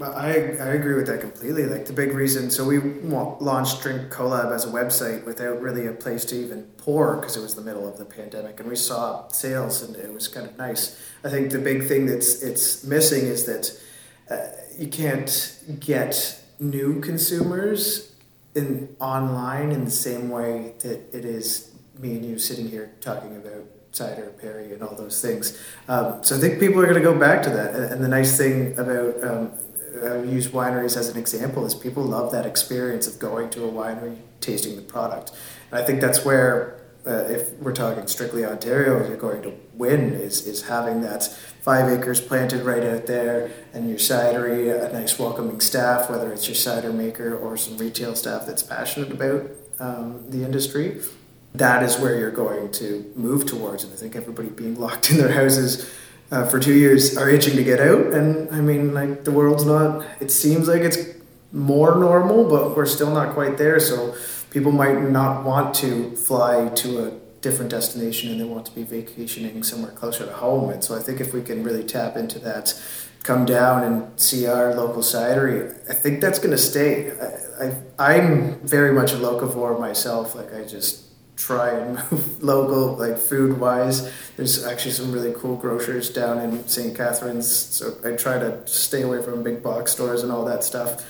I, 0.01 0.57
I 0.61 0.69
agree 0.73 0.95
with 0.95 1.09
that 1.09 1.21
completely. 1.21 1.67
Like 1.67 1.85
the 1.87 1.93
big 1.93 2.13
reason 2.13 2.51
so 2.51 2.67
we 2.67 2.79
launched 2.79 3.83
drink 3.83 4.13
collab 4.13 4.53
as 4.53 4.67
a 4.67 4.69
website 4.69 5.25
without 5.25 5.61
really 5.61 5.87
a 5.87 5.93
place 5.93 6.25
to 6.27 6.37
even 6.37 6.65
pour 6.77 7.17
because 7.17 7.37
it 7.37 7.41
was 7.41 7.55
the 7.55 7.63
middle 7.63 7.89
of 7.89 7.97
the 7.97 8.05
pandemic 8.05 8.61
and 8.61 8.69
we 8.69 8.77
saw 8.77 9.29
sales 9.29 9.83
and 9.83 9.97
it 9.97 10.13
was 10.13 10.29
kind 10.29 10.47
of 10.47 10.57
nice. 10.59 11.01
I 11.25 11.31
think 11.31 11.51
the 11.51 11.59
big 11.59 11.87
thing 11.87 12.07
that's 12.07 12.43
it's 12.43 12.85
missing 12.85 13.27
is 13.27 13.45
that 13.47 13.81
uh, 14.31 14.51
you 14.79 14.89
can't 14.89 15.59
get 15.81 16.43
new 16.61 17.01
consumers 17.01 18.08
in 18.59 18.97
online 19.01 19.71
in 19.71 19.85
the 19.85 19.91
same 19.91 20.29
way 20.29 20.75
that 20.81 21.15
it 21.15 21.25
is 21.25 21.73
me 21.99 22.17
and 22.17 22.25
you 22.25 22.39
sitting 22.39 22.69
here 22.69 22.93
talking 23.01 23.37
about 23.37 23.65
cider, 23.93 24.33
perry, 24.41 24.73
and 24.73 24.83
all 24.83 24.95
those 24.95 25.21
things. 25.21 25.61
Um, 25.89 26.23
so 26.23 26.37
I 26.37 26.39
think 26.39 26.61
people 26.61 26.81
are 26.81 26.87
going 26.87 27.03
to 27.03 27.09
go 27.13 27.19
back 27.19 27.43
to 27.45 27.51
that. 27.51 27.75
And, 27.75 28.05
the 28.05 28.09
nice 28.09 28.37
thing 28.37 28.79
about 28.79 29.25
um, 29.25 29.53
I 30.05 30.23
use 30.23 30.49
wineries 30.49 30.97
as 30.97 31.09
an 31.09 31.17
example 31.17 31.65
is 31.67 31.75
people 31.75 32.03
love 32.03 32.31
that 32.33 32.47
experience 32.47 33.07
of 33.07 33.19
going 33.19 33.51
to 33.51 33.65
a 33.65 33.71
winery, 33.71 34.19
tasting 34.41 34.77
the 34.77 34.83
product. 34.83 35.33
And 35.71 35.81
I 35.81 35.85
think 35.85 36.01
that's 36.01 36.25
where 36.25 36.79
uh, 37.07 37.25
if 37.29 37.53
we're 37.55 37.73
talking 37.73 38.07
strictly 38.07 38.45
Ontario, 38.45 39.07
you're 39.07 39.17
going 39.17 39.43
to 39.43 39.55
win 39.75 40.13
is, 40.13 40.47
is 40.47 40.69
having 40.69 41.01
that 41.03 41.37
five 41.69 41.91
acres 41.91 42.19
planted 42.19 42.65
right 42.65 42.83
out 42.83 43.05
there 43.05 43.51
and 43.75 43.91
your 43.91 43.99
cidery, 43.99 44.73
a 44.73 44.91
nice 44.91 45.19
welcoming 45.19 45.61
staff, 45.61 46.09
whether 46.09 46.33
it's 46.33 46.49
your 46.49 46.55
cider 46.55 46.91
maker 46.91 47.37
or 47.37 47.59
some 47.59 47.77
retail 47.77 48.15
staff 48.15 48.47
that's 48.47 48.63
passionate 48.63 49.13
about 49.13 49.51
um, 49.79 50.25
the 50.31 50.43
industry. 50.43 50.99
That 51.55 51.83
is 51.83 51.99
where 51.99 52.19
you're 52.19 52.31
going 52.31 52.73
to 52.73 53.13
move 53.15 53.45
towards. 53.45 53.85
And 53.85 53.93
I 53.93 53.97
think 53.97 54.17
everybody 54.17 54.49
being 54.49 54.81
locked 54.81 55.11
in 55.11 55.19
their 55.19 55.31
houses 55.31 55.93
uh, 56.31 56.47
for 56.47 56.59
two 56.59 56.73
years 56.73 57.19
are 57.19 57.29
itching 57.29 57.57
to 57.57 57.65
get 57.65 57.81
out. 57.81 58.15
And 58.15 58.49
I 58.49 58.63
mean, 58.63 58.95
like 58.95 59.25
the 59.25 59.33
world's 59.33 59.67
not, 59.67 60.07
it 60.21 60.31
seems 60.31 60.69
like 60.69 60.81
it's 60.81 60.97
more 61.53 61.97
normal, 61.97 62.49
but 62.49 62.79
we're 62.79 62.87
still 62.87 63.13
not 63.13 63.35
quite 63.35 63.59
there. 63.59 63.79
So 63.79 64.17
people 64.49 64.73
might 64.73 65.03
not 65.03 65.45
want 65.45 65.75
to 65.83 66.17
fly 66.17 66.71
to 66.77 67.09
a 67.09 67.28
different 67.41 67.71
destination 67.71 68.31
and 68.31 68.41
they 68.41 68.45
want 68.45 68.67
to 68.67 68.75
be 68.75 68.83
vacationing 68.83 69.63
somewhere 69.63 69.93
closer 69.93 70.27
to 70.27 70.33
home. 70.33 70.71
And 70.71 70.83
so 70.83 70.97
I 70.97 71.01
think 71.01 71.21
if 71.21 71.33
we 71.33 71.43
can 71.43 71.63
really 71.63 71.85
tap 71.85 72.17
into 72.17 72.39
that, 72.41 72.81
come 73.23 73.45
down 73.45 73.85
and 73.85 74.19
see 74.19 74.47
our 74.47 74.75
local 74.75 75.03
cidery, 75.03 75.75
I 75.91 75.95
think 75.95 76.21
that's 76.21 76.39
going 76.39 76.51
to 76.51 76.59
stay. 76.59 77.13
I, 77.99 78.15
am 78.15 78.59
very 78.61 78.93
much 78.93 79.13
a 79.13 79.17
locavore 79.17 79.79
myself. 79.79 80.35
Like 80.35 80.55
I 80.55 80.65
just 80.65 81.05
try 81.37 81.71
and 81.71 81.95
move 82.11 82.43
local, 82.53 82.97
like 82.97 83.19
food 83.19 83.59
wise. 83.61 84.13
There's 84.37 84.65
actually 84.65 84.93
some 84.93 85.13
really 85.13 85.33
cool 85.35 85.57
grocers 85.57 86.11
down 86.11 86.39
in 86.39 86.67
St. 86.69 86.97
Catharines. 86.97 87.49
So 87.49 87.97
I 88.05 88.17
try 88.17 88.39
to 88.39 88.67
stay 88.67 89.03
away 89.03 89.23
from 89.23 89.43
big 89.43 89.63
box 89.63 89.93
stores 89.93 90.23
and 90.23 90.33
all 90.33 90.45
that 90.45 90.65
stuff. 90.65 91.05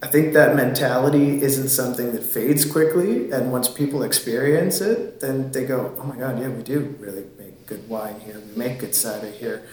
I 0.00 0.06
think 0.06 0.32
that 0.34 0.54
mentality 0.54 1.42
isn't 1.42 1.70
something 1.70 2.12
that 2.12 2.22
fades 2.22 2.64
quickly, 2.64 3.32
and 3.32 3.50
once 3.50 3.68
people 3.68 4.04
experience 4.04 4.80
it, 4.80 5.20
then 5.20 5.50
they 5.50 5.64
go, 5.64 5.92
"Oh 5.98 6.04
my 6.04 6.16
God, 6.16 6.40
yeah, 6.40 6.48
we 6.48 6.62
do 6.62 6.94
really 7.00 7.24
make 7.36 7.66
good 7.66 7.88
wine 7.88 8.20
here. 8.20 8.38
We 8.38 8.56
make 8.56 8.78
good 8.78 8.94
cider 8.94 9.30
here. 9.30 9.64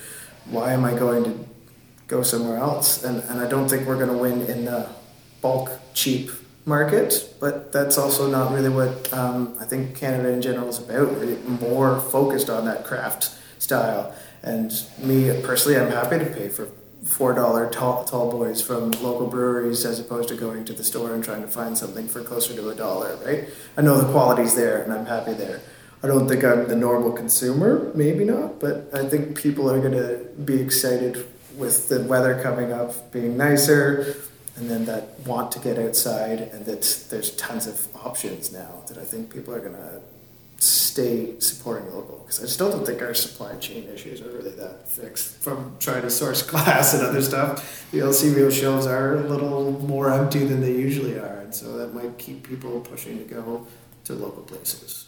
Why 0.49 0.73
am 0.73 0.83
I 0.83 0.93
going 0.93 1.23
to 1.25 1.45
go 2.07 2.23
somewhere 2.23 2.57
else?" 2.57 3.03
And 3.03 3.23
and 3.29 3.39
I 3.39 3.47
don't 3.47 3.69
think 3.69 3.87
we're 3.87 3.97
going 4.03 4.09
to 4.09 4.17
win 4.17 4.41
in 4.43 4.65
the 4.65 4.89
bulk 5.41 5.69
cheap 5.93 6.31
market, 6.65 7.35
but 7.39 7.71
that's 7.71 7.97
also 7.97 8.29
not 8.29 8.51
really 8.51 8.69
what 8.69 9.13
um, 9.13 9.55
I 9.59 9.65
think 9.65 9.95
Canada 9.95 10.29
in 10.29 10.41
general 10.41 10.67
is 10.69 10.79
about. 10.79 11.13
We're 11.13 11.37
more 11.37 11.99
focused 11.99 12.49
on 12.49 12.65
that 12.65 12.83
craft 12.83 13.29
style. 13.59 14.13
And 14.41 14.71
me 14.99 15.41
personally, 15.41 15.79
I'm 15.79 15.91
happy 15.91 16.19
to 16.19 16.25
pay 16.25 16.49
for 16.49 16.67
four 17.05 17.33
dollar 17.33 17.69
tall, 17.69 18.03
tall 18.03 18.31
boys 18.31 18.61
from 18.61 18.91
local 18.91 19.27
breweries 19.27 19.85
as 19.85 19.99
opposed 19.99 20.27
to 20.29 20.35
going 20.35 20.65
to 20.65 20.73
the 20.73 20.83
store 20.83 21.13
and 21.13 21.23
trying 21.23 21.41
to 21.41 21.47
find 21.47 21.77
something 21.77 22.07
for 22.07 22.21
closer 22.21 22.53
to 22.55 22.69
a 22.69 22.75
dollar, 22.75 23.15
right? 23.17 23.47
I 23.77 23.81
know 23.81 23.99
the 23.99 24.11
quality's 24.11 24.55
there 24.55 24.81
and 24.81 24.91
I'm 24.91 25.05
happy 25.05 25.33
there. 25.33 25.61
I 26.03 26.07
don't 26.07 26.27
think 26.27 26.43
I'm 26.43 26.67
the 26.67 26.75
normal 26.75 27.11
consumer, 27.11 27.91
maybe 27.95 28.25
not, 28.25 28.59
but 28.59 28.89
I 28.93 29.07
think 29.07 29.37
people 29.37 29.71
are 29.71 29.79
gonna 29.79 30.17
be 30.43 30.59
excited 30.61 31.25
with 31.55 31.89
the 31.89 32.03
weather 32.03 32.41
coming 32.41 32.71
up 32.71 33.11
being 33.11 33.37
nicer 33.37 34.15
and 34.57 34.69
then 34.69 34.85
that 34.85 35.19
want 35.25 35.51
to 35.53 35.59
get 35.59 35.77
outside 35.77 36.39
and 36.39 36.65
that 36.65 37.05
there's 37.09 37.31
tons 37.35 37.67
of 37.67 37.87
options 37.95 38.51
now 38.51 38.83
that 38.87 38.97
I 38.97 39.03
think 39.03 39.33
people 39.33 39.53
are 39.53 39.59
gonna 39.59 40.01
stay 40.57 41.39
supporting 41.39 41.93
local 41.93 42.24
because 42.25 42.43
I 42.43 42.47
still 42.47 42.71
don't 42.71 42.85
think 42.85 43.03
our 43.03 43.13
supply 43.13 43.55
chain 43.57 43.87
issues 43.93 44.19
are 44.19 44.31
really 44.31 44.49
that 44.51 44.89
fixed 44.89 45.35
from 45.37 45.75
trying 45.79 46.01
to 46.01 46.09
source 46.09 46.41
glass 46.49 46.95
and 46.95 47.05
other 47.05 47.21
stuff. 47.21 47.91
The 47.91 47.99
LCBO 47.99 48.51
shelves 48.51 48.87
are 48.87 49.17
a 49.17 49.21
little 49.21 49.71
more 49.71 50.11
empty 50.11 50.43
than 50.43 50.59
they 50.59 50.71
usually 50.71 51.19
are, 51.19 51.41
and 51.41 51.53
so 51.53 51.77
that 51.77 51.93
might 51.93 52.17
keep 52.17 52.47
people 52.47 52.81
pushing 52.81 53.19
to 53.19 53.23
go 53.25 53.67
to 54.05 54.13
local 54.13 54.41
places. 54.41 55.07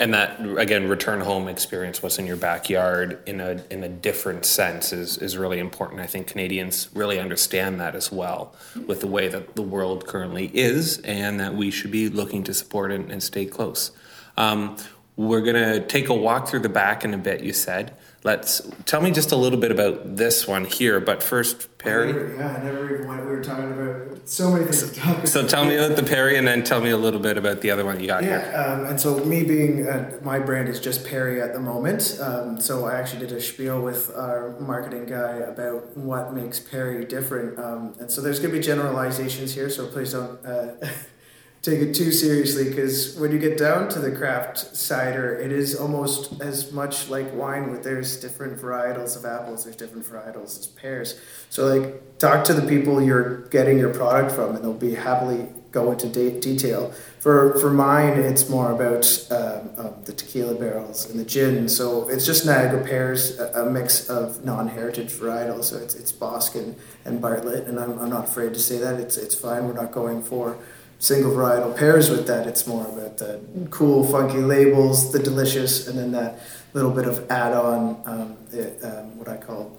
And 0.00 0.14
that 0.14 0.40
again, 0.58 0.88
return 0.88 1.20
home 1.20 1.48
experience, 1.48 2.02
what's 2.02 2.18
in 2.18 2.26
your 2.26 2.36
backyard, 2.36 3.20
in 3.26 3.40
a 3.40 3.62
in 3.70 3.84
a 3.84 3.88
different 3.88 4.44
sense, 4.44 4.92
is 4.92 5.18
is 5.18 5.36
really 5.36 5.60
important. 5.60 6.00
I 6.00 6.06
think 6.06 6.26
Canadians 6.26 6.88
really 6.94 7.18
understand 7.18 7.80
that 7.80 7.94
as 7.94 8.10
well, 8.10 8.54
with 8.86 9.00
the 9.00 9.08
way 9.08 9.28
that 9.28 9.54
the 9.54 9.62
world 9.62 10.06
currently 10.06 10.50
is, 10.54 10.98
and 10.98 11.38
that 11.38 11.54
we 11.54 11.70
should 11.70 11.90
be 11.90 12.08
looking 12.08 12.44
to 12.44 12.54
support 12.54 12.92
and, 12.92 13.10
and 13.10 13.22
stay 13.22 13.44
close. 13.46 13.92
Um, 14.36 14.76
we're 15.18 15.40
gonna 15.40 15.84
take 15.84 16.08
a 16.08 16.14
walk 16.14 16.46
through 16.46 16.60
the 16.60 16.68
back 16.68 17.04
in 17.04 17.12
a 17.12 17.18
bit. 17.18 17.42
You 17.42 17.52
said. 17.52 17.92
Let's 18.24 18.68
tell 18.84 19.00
me 19.00 19.12
just 19.12 19.30
a 19.30 19.36
little 19.36 19.58
bit 19.58 19.70
about 19.70 20.16
this 20.16 20.46
one 20.46 20.64
here. 20.64 20.98
But 21.00 21.22
first, 21.22 21.78
Perry. 21.78 22.36
Yeah, 22.36 22.56
I 22.56 22.62
never 22.64 22.94
even 22.94 23.06
went. 23.06 23.22
We 23.22 23.28
were 23.28 23.42
talking 23.42 23.72
about 23.72 24.28
so 24.28 24.50
many 24.50 24.64
things. 24.64 24.90
to 24.90 25.00
talk 25.00 25.26
So 25.26 25.46
tell 25.46 25.64
me 25.64 25.76
about 25.76 25.96
the 25.96 26.02
Perry, 26.02 26.36
and 26.36 26.46
then 26.46 26.62
tell 26.62 26.80
me 26.80 26.90
a 26.90 26.96
little 26.96 27.20
bit 27.20 27.36
about 27.36 27.60
the 27.60 27.70
other 27.70 27.84
one 27.84 27.98
you 28.00 28.06
got 28.06 28.22
here. 28.22 28.48
Yeah, 28.52 28.64
um, 28.64 28.86
and 28.86 29.00
so 29.00 29.24
me 29.24 29.44
being 29.44 29.88
uh, 29.88 30.18
my 30.22 30.38
brand 30.38 30.68
is 30.68 30.80
just 30.80 31.04
Perry 31.06 31.40
at 31.40 31.52
the 31.52 31.60
moment. 31.60 32.18
Um, 32.20 32.60
so 32.60 32.86
I 32.86 32.94
actually 32.94 33.26
did 33.26 33.32
a 33.32 33.40
spiel 33.40 33.80
with 33.80 34.14
our 34.16 34.58
marketing 34.60 35.06
guy 35.06 35.38
about 35.38 35.96
what 35.96 36.32
makes 36.32 36.60
Perry 36.60 37.04
different. 37.04 37.58
Um, 37.58 37.96
and 37.98 38.10
so 38.10 38.20
there's 38.20 38.38
going 38.38 38.52
to 38.52 38.56
be 38.56 38.64
generalizations 38.64 39.54
here, 39.54 39.70
so 39.70 39.86
please 39.88 40.12
don't 40.12 40.44
uh, 40.46 40.74
take 41.62 41.80
it 41.80 41.94
too 41.94 42.12
seriously 42.12 42.68
because 42.68 43.16
when 43.16 43.32
you 43.32 43.38
get 43.38 43.58
down 43.58 43.88
to 43.90 43.98
the 43.98 44.12
craft 44.12 44.58
cider, 44.76 45.36
it 45.36 45.50
is 45.50 45.74
almost 45.74 46.40
as 46.40 46.72
much 46.72 47.08
like 47.08 47.32
wine. 47.34 47.70
With 47.70 47.82
there's 47.82 48.20
different 48.20 48.58
varietals 48.58 49.16
of 49.16 49.24
apples, 49.24 49.64
there's 49.64 49.76
different 49.76 50.06
varietals 50.06 50.68
of 50.68 50.76
pears. 50.76 51.20
So 51.50 51.66
like 51.66 52.18
talk 52.18 52.44
to 52.44 52.54
the 52.54 52.66
people 52.66 53.02
you're 53.02 53.48
getting 53.48 53.78
your 53.78 53.92
product 53.92 54.32
from, 54.32 54.54
and 54.54 54.64
they'll 54.64 54.72
be 54.72 54.94
happily 54.94 55.48
go 55.70 55.92
into 55.92 56.08
de- 56.08 56.40
detail. 56.40 56.92
For 57.18 57.58
for 57.58 57.70
mine, 57.70 58.18
it's 58.18 58.48
more 58.48 58.70
about 58.70 59.04
um, 59.30 59.70
um, 59.76 59.94
the 60.04 60.12
tequila 60.12 60.54
barrels 60.54 61.10
and 61.10 61.18
the 61.18 61.24
gin. 61.24 61.68
So 61.68 62.08
it's 62.08 62.24
just 62.24 62.46
Niagara 62.46 62.84
pears, 62.84 63.38
a, 63.38 63.66
a 63.66 63.70
mix 63.70 64.08
of 64.08 64.44
non-heritage 64.44 65.12
varietals. 65.12 65.64
So 65.64 65.78
it's 65.78 65.94
it's 65.94 66.12
Boston 66.12 66.76
and 67.04 67.20
Bartlett, 67.20 67.66
and 67.66 67.78
I'm, 67.78 67.98
I'm 67.98 68.10
not 68.10 68.24
afraid 68.24 68.54
to 68.54 68.60
say 68.60 68.78
that 68.78 69.00
it's 69.00 69.16
it's 69.16 69.34
fine. 69.34 69.66
We're 69.66 69.74
not 69.74 69.92
going 69.92 70.22
for 70.22 70.56
single 70.98 71.32
varietal 71.32 71.76
pairs 71.76 72.10
with 72.10 72.26
that. 72.26 72.46
It's 72.46 72.66
more 72.66 72.86
about 72.86 73.18
the 73.18 73.40
cool, 73.70 74.04
funky 74.06 74.38
labels, 74.38 75.12
the 75.12 75.18
delicious, 75.18 75.86
and 75.86 75.98
then 75.98 76.10
that 76.12 76.40
little 76.74 76.90
bit 76.90 77.06
of 77.06 77.30
add-on, 77.30 78.00
um, 78.04 78.36
um, 78.82 79.18
what 79.18 79.28
I 79.28 79.36
call 79.36 79.76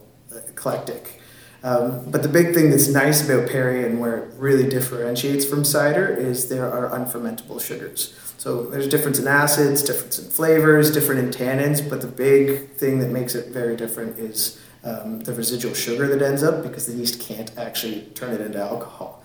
eclectic. 0.48 1.22
Um, 1.62 2.10
but 2.10 2.24
the 2.24 2.30
big 2.30 2.54
thing 2.54 2.70
that's 2.70 2.88
nice 2.88 3.28
about 3.28 3.50
Perry 3.50 3.86
and 3.86 4.00
where 4.00 4.18
it 4.18 4.34
really 4.38 4.70
differentiates 4.70 5.44
from 5.46 5.66
cider 5.66 6.08
is 6.08 6.48
there 6.48 6.72
are 6.72 6.94
unfermentable 6.96 7.60
sugars. 7.60 8.18
So 8.38 8.64
there's 8.64 8.88
difference 8.88 9.20
in 9.20 9.28
acids, 9.28 9.84
difference 9.84 10.18
in 10.18 10.30
flavors, 10.30 10.94
different 10.94 11.20
in 11.20 11.30
tannins, 11.32 11.88
but 11.88 12.00
the 12.00 12.08
big 12.08 12.72
thing 12.76 13.00
that 13.00 13.10
makes 13.10 13.36
it 13.36 13.50
very 13.50 13.76
different 13.76 14.18
is 14.18 14.58
um, 14.86 15.20
the 15.20 15.34
residual 15.34 15.74
sugar 15.74 16.08
that 16.08 16.26
ends 16.26 16.42
up 16.42 16.64
because 16.64 16.88
the 16.88 16.94
yeast 16.94 17.20
can't 17.20 17.52
actually 17.58 18.04
turn 18.16 18.34
it 18.34 18.40
into 18.40 18.58
alcohol 18.58 19.19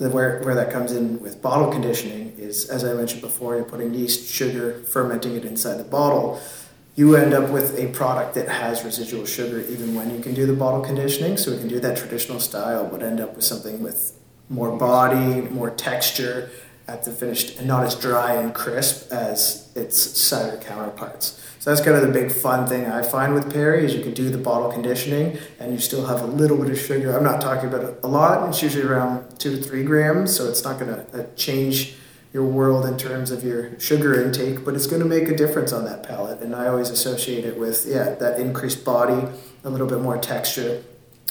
the, 0.00 0.08
where, 0.08 0.40
where 0.40 0.54
that 0.54 0.72
comes 0.72 0.92
in 0.92 1.20
with 1.20 1.42
bottle 1.42 1.70
conditioning 1.70 2.34
is, 2.38 2.70
as 2.70 2.84
I 2.84 2.94
mentioned 2.94 3.20
before, 3.20 3.56
you're 3.56 3.64
putting 3.64 3.92
yeast, 3.92 4.32
sugar, 4.32 4.82
fermenting 4.84 5.36
it 5.36 5.44
inside 5.44 5.76
the 5.76 5.84
bottle. 5.84 6.40
You 6.96 7.16
end 7.16 7.34
up 7.34 7.50
with 7.50 7.78
a 7.78 7.88
product 7.88 8.34
that 8.34 8.48
has 8.48 8.82
residual 8.82 9.26
sugar 9.26 9.60
even 9.60 9.94
when 9.94 10.10
you 10.10 10.20
can 10.22 10.32
do 10.32 10.46
the 10.46 10.54
bottle 10.54 10.80
conditioning. 10.80 11.36
So 11.36 11.52
we 11.52 11.58
can 11.58 11.68
do 11.68 11.78
that 11.80 11.98
traditional 11.98 12.40
style, 12.40 12.88
but 12.90 13.02
end 13.02 13.20
up 13.20 13.36
with 13.36 13.44
something 13.44 13.82
with 13.82 14.18
more 14.48 14.74
body, 14.76 15.42
more 15.42 15.70
texture 15.70 16.50
at 16.88 17.04
the 17.04 17.12
finished, 17.12 17.58
and 17.58 17.68
not 17.68 17.84
as 17.84 17.94
dry 17.94 18.32
and 18.32 18.54
crisp 18.54 19.12
as 19.12 19.70
its 19.76 19.98
cider 19.98 20.56
counterparts. 20.56 21.39
So 21.60 21.68
that's 21.68 21.84
kind 21.84 21.94
of 21.94 22.02
the 22.02 22.12
big 22.12 22.32
fun 22.32 22.66
thing 22.66 22.86
I 22.86 23.02
find 23.02 23.34
with 23.34 23.52
Perry 23.52 23.84
is 23.84 23.94
you 23.94 24.02
can 24.02 24.14
do 24.14 24.30
the 24.30 24.38
bottle 24.38 24.72
conditioning 24.72 25.36
and 25.58 25.72
you 25.72 25.78
still 25.78 26.06
have 26.06 26.22
a 26.22 26.26
little 26.26 26.56
bit 26.56 26.70
of 26.70 26.78
sugar. 26.78 27.14
I'm 27.14 27.22
not 27.22 27.42
talking 27.42 27.68
about 27.68 27.98
a 28.02 28.08
lot. 28.08 28.48
It's 28.48 28.62
usually 28.62 28.84
around 28.84 29.38
two 29.38 29.54
to 29.54 29.62
three 29.62 29.84
grams, 29.84 30.34
so 30.34 30.48
it's 30.48 30.64
not 30.64 30.80
going 30.80 30.94
to 30.94 31.28
change 31.36 31.96
your 32.32 32.44
world 32.44 32.86
in 32.86 32.96
terms 32.96 33.30
of 33.30 33.44
your 33.44 33.78
sugar 33.78 34.22
intake, 34.22 34.64
but 34.64 34.74
it's 34.74 34.86
going 34.86 35.02
to 35.02 35.08
make 35.08 35.28
a 35.28 35.36
difference 35.36 35.70
on 35.70 35.84
that 35.84 36.02
palate. 36.02 36.40
And 36.40 36.56
I 36.56 36.66
always 36.66 36.88
associate 36.88 37.44
it 37.44 37.58
with 37.58 37.84
yeah 37.86 38.14
that 38.14 38.40
increased 38.40 38.82
body, 38.82 39.28
a 39.62 39.68
little 39.68 39.86
bit 39.86 40.00
more 40.00 40.16
texture, 40.16 40.82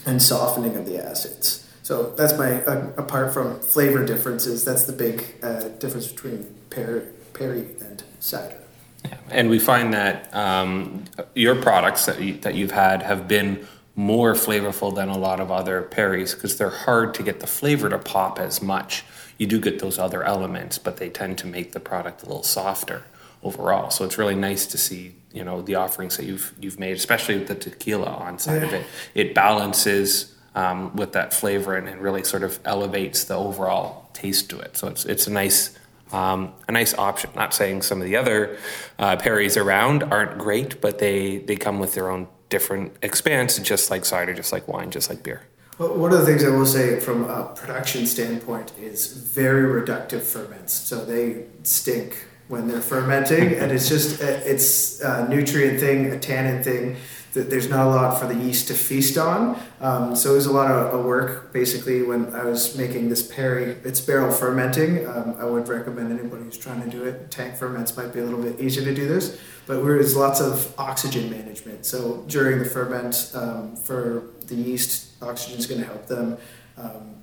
and 0.06 0.22
softening 0.22 0.76
of 0.76 0.86
the 0.86 1.04
acids. 1.04 1.68
So 1.82 2.12
that's 2.12 2.38
my 2.38 2.62
uh, 2.66 2.92
apart 2.98 3.34
from 3.34 3.62
flavor 3.62 4.06
differences. 4.06 4.64
That's 4.64 4.84
the 4.84 4.94
big 4.94 5.26
uh, 5.42 5.70
difference 5.80 6.12
between 6.12 6.54
Perry, 6.70 7.02
Perry 7.34 7.66
and 7.82 8.04
cider. 8.20 8.62
Yeah. 9.06 9.18
And 9.30 9.50
we 9.50 9.60
find 9.60 9.94
that 9.94 10.34
um, 10.36 11.06
your 11.36 11.56
products 11.56 12.06
that, 12.06 12.22
you, 12.22 12.34
that 12.40 12.56
you've 12.56 12.72
had 12.72 13.02
have 13.04 13.28
been 13.28 13.66
more 13.96 14.34
flavorful 14.34 14.96
than 14.96 15.10
a 15.10 15.18
lot 15.18 15.40
of 15.40 15.52
other 15.52 15.82
Perrys 15.84 16.34
because 16.34 16.58
they're 16.58 16.70
hard 16.70 17.14
to 17.16 17.24
get 17.24 17.40
the 17.40 17.48
flavor 17.48 17.90
to 17.90 18.00
pop 18.00 18.40
as 18.40 18.62
much. 18.62 19.04
You 19.38 19.48
do 19.48 19.60
get 19.60 19.80
those 19.80 20.00
other 20.00 20.24
elements, 20.24 20.78
but 20.78 20.98
they 20.98 21.10
tend 21.10 21.38
to 21.40 21.48
make 21.48 21.74
the 21.74 21.80
product 21.80 22.24
a 22.24 22.26
little 22.26 22.44
softer 22.44 23.04
overall. 23.44 23.90
So 23.90 24.06
it's 24.06 24.18
really 24.18 24.36
nice 24.36 24.66
to 24.68 24.78
see 24.78 25.16
you 25.32 25.44
know 25.44 25.62
the 25.62 25.76
offerings 25.76 26.18
that 26.18 26.26
you've 26.26 26.54
you've 26.60 26.80
made, 26.80 26.96
especially 26.96 27.38
with 27.38 27.48
the 27.48 27.56
tequila 27.56 28.08
on 28.08 28.40
side 28.40 28.64
of 28.64 28.74
it. 28.74 28.86
It 29.14 29.36
balances 29.36 30.36
um, 30.56 30.96
with 30.96 31.14
that 31.14 31.34
flavor 31.34 31.76
and, 31.76 31.88
and 31.88 32.02
really 32.02 32.24
sort 32.24 32.44
of 32.44 32.60
elevates 32.66 33.24
the 33.26 33.36
overall 33.36 34.10
taste 34.14 34.50
to 34.52 34.60
it. 34.60 34.78
So 34.78 34.88
it's 34.88 35.06
it's 35.06 35.28
a 35.28 35.32
nice 35.32 35.78
um, 36.12 36.54
a 36.68 36.72
nice 36.72 36.94
option. 36.94 37.30
Not 37.36 37.54
saying 37.54 37.82
some 37.84 38.00
of 38.02 38.06
the 38.06 38.16
other 38.16 38.58
uh, 38.98 39.16
Perrys 39.18 39.58
around 39.58 40.04
aren't 40.04 40.38
great, 40.38 40.82
but 40.82 41.00
they 41.00 41.38
they 41.38 41.56
come 41.56 41.80
with 41.80 41.94
their 41.94 42.10
own 42.10 42.28
different 42.50 42.94
expanse, 43.02 43.58
just 43.60 43.90
like 43.92 44.06
cider, 44.06 44.34
just 44.34 44.52
like 44.52 44.68
wine, 44.68 44.92
just 44.92 45.10
like 45.10 45.24
beer. 45.24 45.44
Well, 45.78 45.96
one 45.98 46.12
of 46.12 46.20
the 46.20 46.26
things 46.26 46.44
I 46.44 46.50
will 46.50 46.66
say 46.66 47.00
from 47.00 47.30
a 47.30 47.54
production 47.56 48.06
standpoint 48.06 48.74
is 48.78 49.08
very 49.08 49.64
reductive 49.82 50.22
ferments. 50.22 50.74
So 50.74 51.06
they 51.06 51.46
stink 51.64 52.26
when 52.50 52.68
they're 52.68 52.82
fermenting, 52.82 53.54
and 53.54 53.72
it's 53.72 53.88
just 53.88 54.22
it's 54.22 55.00
a 55.02 55.28
nutrient 55.30 55.80
thing, 55.80 56.08
a 56.08 56.20
tannin 56.20 56.64
thing 56.64 56.98
that 57.34 57.50
there's 57.50 57.70
not 57.70 57.86
a 57.86 57.90
lot 57.90 58.20
for 58.20 58.26
the 58.26 58.34
yeast 58.34 58.68
to 58.70 58.74
feast 58.74 59.18
on. 59.18 59.60
Um, 59.82 60.16
so 60.16 60.32
it 60.32 60.36
was 60.36 60.48
a 60.48 60.52
lot 60.52 60.72
of, 60.72 60.94
of, 60.94 61.06
work 61.06 61.54
basically 61.54 62.02
when 62.02 62.34
I 62.34 62.44
was 62.44 62.76
making 62.76 63.10
this 63.10 63.22
Perry. 63.22 63.78
It's 63.84 64.02
barrel 64.02 64.32
fermenting. 64.32 65.06
Um, 65.06 65.36
I 65.38 65.46
would 65.46 65.68
recommend 65.68 66.12
anybody 66.12 66.44
who's 66.44 66.58
trying 66.58 66.82
to 66.82 66.90
do 66.90 67.04
it. 67.04 67.30
Tank 67.30 67.56
ferments 67.56 67.96
might 67.96 68.14
be 68.14 68.20
a 68.20 68.24
little 68.24 68.42
bit 68.42 68.60
easier 68.60 68.84
to 68.84 68.96
do 68.96 69.08
this, 69.08 69.40
but 69.68 69.84
there's 69.84 70.16
lots 70.16 70.42
of 70.42 70.74
oxygen 70.80 71.30
management. 71.30 71.86
So 71.86 72.24
during 72.28 72.58
the 72.58 72.66
ferment 72.66 73.32
um, 73.36 73.76
for 73.76 74.24
the 74.48 74.56
yeast, 74.56 75.22
oxygen 75.22 75.60
is 75.60 75.68
going 75.68 75.82
to 75.82 75.88
help 75.88 76.08
them. 76.08 76.38
Um, 76.78 77.19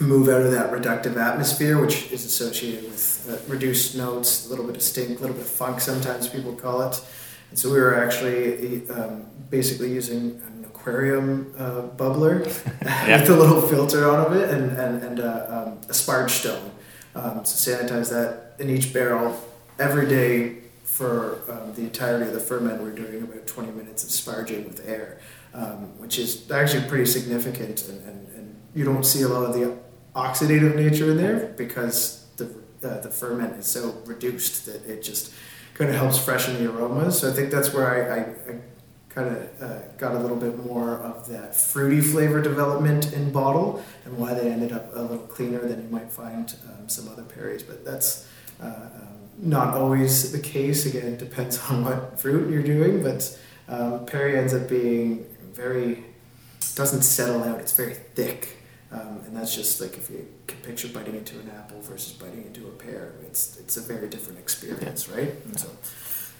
move 0.00 0.28
out 0.28 0.42
of 0.42 0.52
that 0.52 0.70
reductive 0.70 1.16
atmosphere, 1.16 1.80
which 1.80 2.10
is 2.12 2.24
associated 2.24 2.84
with 2.84 3.28
uh, 3.28 3.52
reduced 3.52 3.96
notes, 3.96 4.46
a 4.46 4.50
little 4.50 4.64
bit 4.64 4.76
of 4.76 4.82
stink, 4.82 5.18
a 5.18 5.20
little 5.20 5.36
bit 5.36 5.44
of 5.44 5.50
funk, 5.50 5.80
sometimes 5.80 6.28
people 6.28 6.54
call 6.54 6.82
it. 6.82 7.00
And 7.50 7.58
so 7.58 7.72
we 7.72 7.80
were 7.80 7.94
actually 7.94 8.88
um, 8.90 9.26
basically 9.50 9.92
using 9.92 10.40
an 10.46 10.66
aquarium 10.66 11.52
uh, 11.58 11.82
bubbler 11.96 12.44
yeah. 12.82 13.20
with 13.20 13.30
a 13.30 13.36
little 13.36 13.62
filter 13.62 14.08
on 14.08 14.26
of 14.26 14.32
it 14.36 14.50
and, 14.50 14.70
and, 14.72 15.02
and 15.02 15.20
uh, 15.20 15.46
um, 15.48 15.78
a 15.88 15.92
sparge 15.92 16.30
stone 16.30 16.70
um, 17.14 17.42
to 17.42 17.50
sanitize 17.50 18.10
that 18.10 18.54
in 18.58 18.70
each 18.70 18.92
barrel 18.92 19.36
every 19.78 20.06
day 20.06 20.58
for 20.84 21.40
um, 21.48 21.72
the 21.74 21.82
entirety 21.82 22.26
of 22.26 22.34
the 22.34 22.40
ferment. 22.40 22.82
We're 22.82 22.90
doing 22.90 23.22
about 23.22 23.46
20 23.46 23.72
minutes 23.72 24.04
of 24.04 24.10
sparging 24.10 24.66
with 24.66 24.86
air, 24.86 25.20
um, 25.54 25.98
which 25.98 26.18
is 26.18 26.50
actually 26.50 26.88
pretty 26.88 27.06
significant. 27.06 27.88
And, 27.88 28.00
and, 28.06 28.28
and, 28.34 28.54
you 28.74 28.84
don't 28.84 29.04
see 29.04 29.22
a 29.22 29.28
lot 29.28 29.44
of 29.44 29.54
the 29.54 29.72
oxidative 30.18 30.74
nature 30.74 31.10
in 31.10 31.16
there 31.16 31.54
because 31.56 32.26
the, 32.36 32.46
uh, 32.82 33.00
the 33.00 33.10
ferment 33.10 33.54
is 33.56 33.66
so 33.66 33.94
reduced 34.04 34.66
that 34.66 34.84
it 34.86 35.02
just 35.02 35.32
kind 35.74 35.90
of 35.90 35.96
helps 35.96 36.18
freshen 36.18 36.62
the 36.62 36.70
aromas. 36.70 37.20
So 37.20 37.30
I 37.30 37.32
think 37.32 37.50
that's 37.50 37.72
where 37.72 37.86
I, 37.88 38.16
I, 38.16 38.52
I 38.52 38.58
kind 39.08 39.28
of 39.28 39.62
uh, 39.62 39.78
got 39.96 40.14
a 40.14 40.18
little 40.18 40.36
bit 40.36 40.64
more 40.64 40.96
of 40.98 41.28
that 41.28 41.54
fruity 41.54 42.00
flavor 42.00 42.42
development 42.42 43.12
in 43.12 43.30
bottle, 43.30 43.82
and 44.04 44.18
why 44.18 44.34
they 44.34 44.50
ended 44.50 44.72
up 44.72 44.90
a 44.94 45.00
little 45.00 45.26
cleaner 45.26 45.60
than 45.60 45.82
you 45.82 45.88
might 45.88 46.10
find 46.10 46.54
um, 46.68 46.88
some 46.88 47.08
other 47.08 47.22
Perry's. 47.22 47.62
But 47.62 47.84
that's 47.84 48.28
uh, 48.60 48.66
um, 48.66 49.18
not 49.38 49.74
always 49.74 50.32
the 50.32 50.40
case. 50.40 50.84
Again, 50.86 51.14
it 51.14 51.18
depends 51.18 51.58
on 51.70 51.84
what 51.84 52.20
fruit 52.20 52.50
you're 52.50 52.62
doing, 52.62 53.02
but 53.02 53.38
um, 53.68 54.06
Perry 54.06 54.36
ends 54.36 54.54
up 54.54 54.68
being 54.68 55.26
very 55.52 56.04
doesn't 56.74 57.02
settle 57.02 57.42
out. 57.42 57.58
It's 57.58 57.72
very 57.72 57.94
thick, 57.94 58.57
um, 58.90 59.20
and 59.26 59.36
that's 59.36 59.54
just 59.54 59.80
like 59.80 59.96
if 59.98 60.08
you 60.10 60.26
can 60.46 60.58
picture 60.60 60.88
biting 60.88 61.14
into 61.14 61.38
an 61.38 61.50
apple 61.56 61.80
versus 61.82 62.12
biting 62.12 62.44
into 62.46 62.66
a 62.66 62.70
pear. 62.70 63.14
It's 63.22 63.58
it's 63.58 63.76
a 63.76 63.80
very 63.82 64.08
different 64.08 64.38
experience, 64.38 65.08
right? 65.08 65.34
And 65.44 65.58
so 65.60 65.68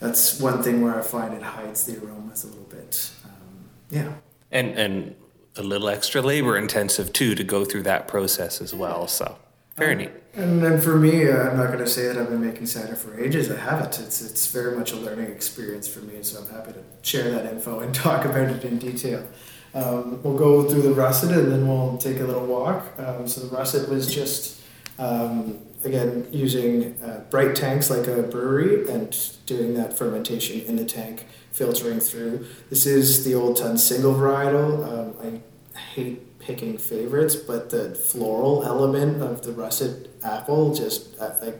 that's 0.00 0.40
one 0.40 0.62
thing 0.62 0.80
where 0.82 0.98
I 0.98 1.02
find 1.02 1.34
it 1.34 1.42
hides 1.42 1.84
the 1.84 2.02
aromas 2.02 2.44
a 2.44 2.46
little 2.48 2.64
bit. 2.64 3.10
Um, 3.24 3.68
yeah. 3.90 4.12
And 4.50 4.78
and 4.78 5.14
a 5.56 5.62
little 5.62 5.88
extra 5.88 6.22
labor 6.22 6.56
intensive 6.56 7.12
too 7.12 7.34
to 7.34 7.44
go 7.44 7.64
through 7.64 7.82
that 7.82 8.08
process 8.08 8.60
as 8.62 8.72
well. 8.74 9.08
So 9.08 9.36
very 9.76 9.92
Um, 9.92 9.98
neat. 9.98 10.10
And 10.34 10.62
then 10.62 10.80
for 10.80 10.96
me, 10.96 11.28
uh, 11.28 11.50
I'm 11.50 11.56
not 11.56 11.66
going 11.66 11.80
to 11.80 11.88
say 11.88 12.06
that 12.06 12.16
I've 12.16 12.28
been 12.30 12.44
making 12.44 12.66
cider 12.66 12.94
for 12.94 13.18
ages. 13.18 13.50
I 13.50 13.56
haven't. 13.56 13.98
It's 13.98 14.22
it's 14.22 14.46
very 14.46 14.76
much 14.76 14.92
a 14.92 14.96
learning 14.96 15.26
experience 15.26 15.86
for 15.88 16.00
me. 16.00 16.22
So 16.22 16.40
I'm 16.40 16.48
happy 16.48 16.72
to 16.72 16.82
share 17.02 17.30
that 17.30 17.52
info 17.52 17.80
and 17.80 17.94
talk 18.06 18.24
about 18.24 18.48
it 18.48 18.64
in 18.64 18.78
detail. 18.78 19.26
Um, 19.74 20.22
we'll 20.22 20.38
go 20.38 20.68
through 20.68 20.82
the 20.82 20.94
russet 20.94 21.36
and 21.36 21.52
then 21.52 21.68
we'll 21.68 21.98
take 21.98 22.20
a 22.20 22.24
little 22.24 22.46
walk. 22.46 22.86
Um, 22.98 23.28
so 23.28 23.42
the 23.42 23.54
russet 23.54 23.88
was 23.88 24.12
just 24.12 24.60
um, 24.98 25.58
again 25.84 26.26
using 26.32 27.00
uh, 27.02 27.24
bright 27.30 27.54
tanks 27.54 27.90
like 27.90 28.06
a 28.06 28.22
brewery 28.22 28.90
and 28.90 29.16
doing 29.46 29.74
that 29.74 29.96
fermentation 29.96 30.60
in 30.62 30.76
the 30.76 30.84
tank, 30.84 31.26
filtering 31.52 32.00
through. 32.00 32.46
This 32.70 32.86
is 32.86 33.24
the 33.24 33.34
Old 33.34 33.56
Tun 33.56 33.78
single 33.78 34.14
varietal. 34.14 34.86
Um, 34.86 35.42
I 35.76 35.78
hate 35.78 36.38
picking 36.38 36.78
favorites, 36.78 37.36
but 37.36 37.70
the 37.70 37.94
floral 37.94 38.64
element 38.64 39.22
of 39.22 39.42
the 39.42 39.52
russet 39.52 40.08
apple 40.24 40.74
just 40.74 41.18
uh, 41.20 41.34
like 41.42 41.58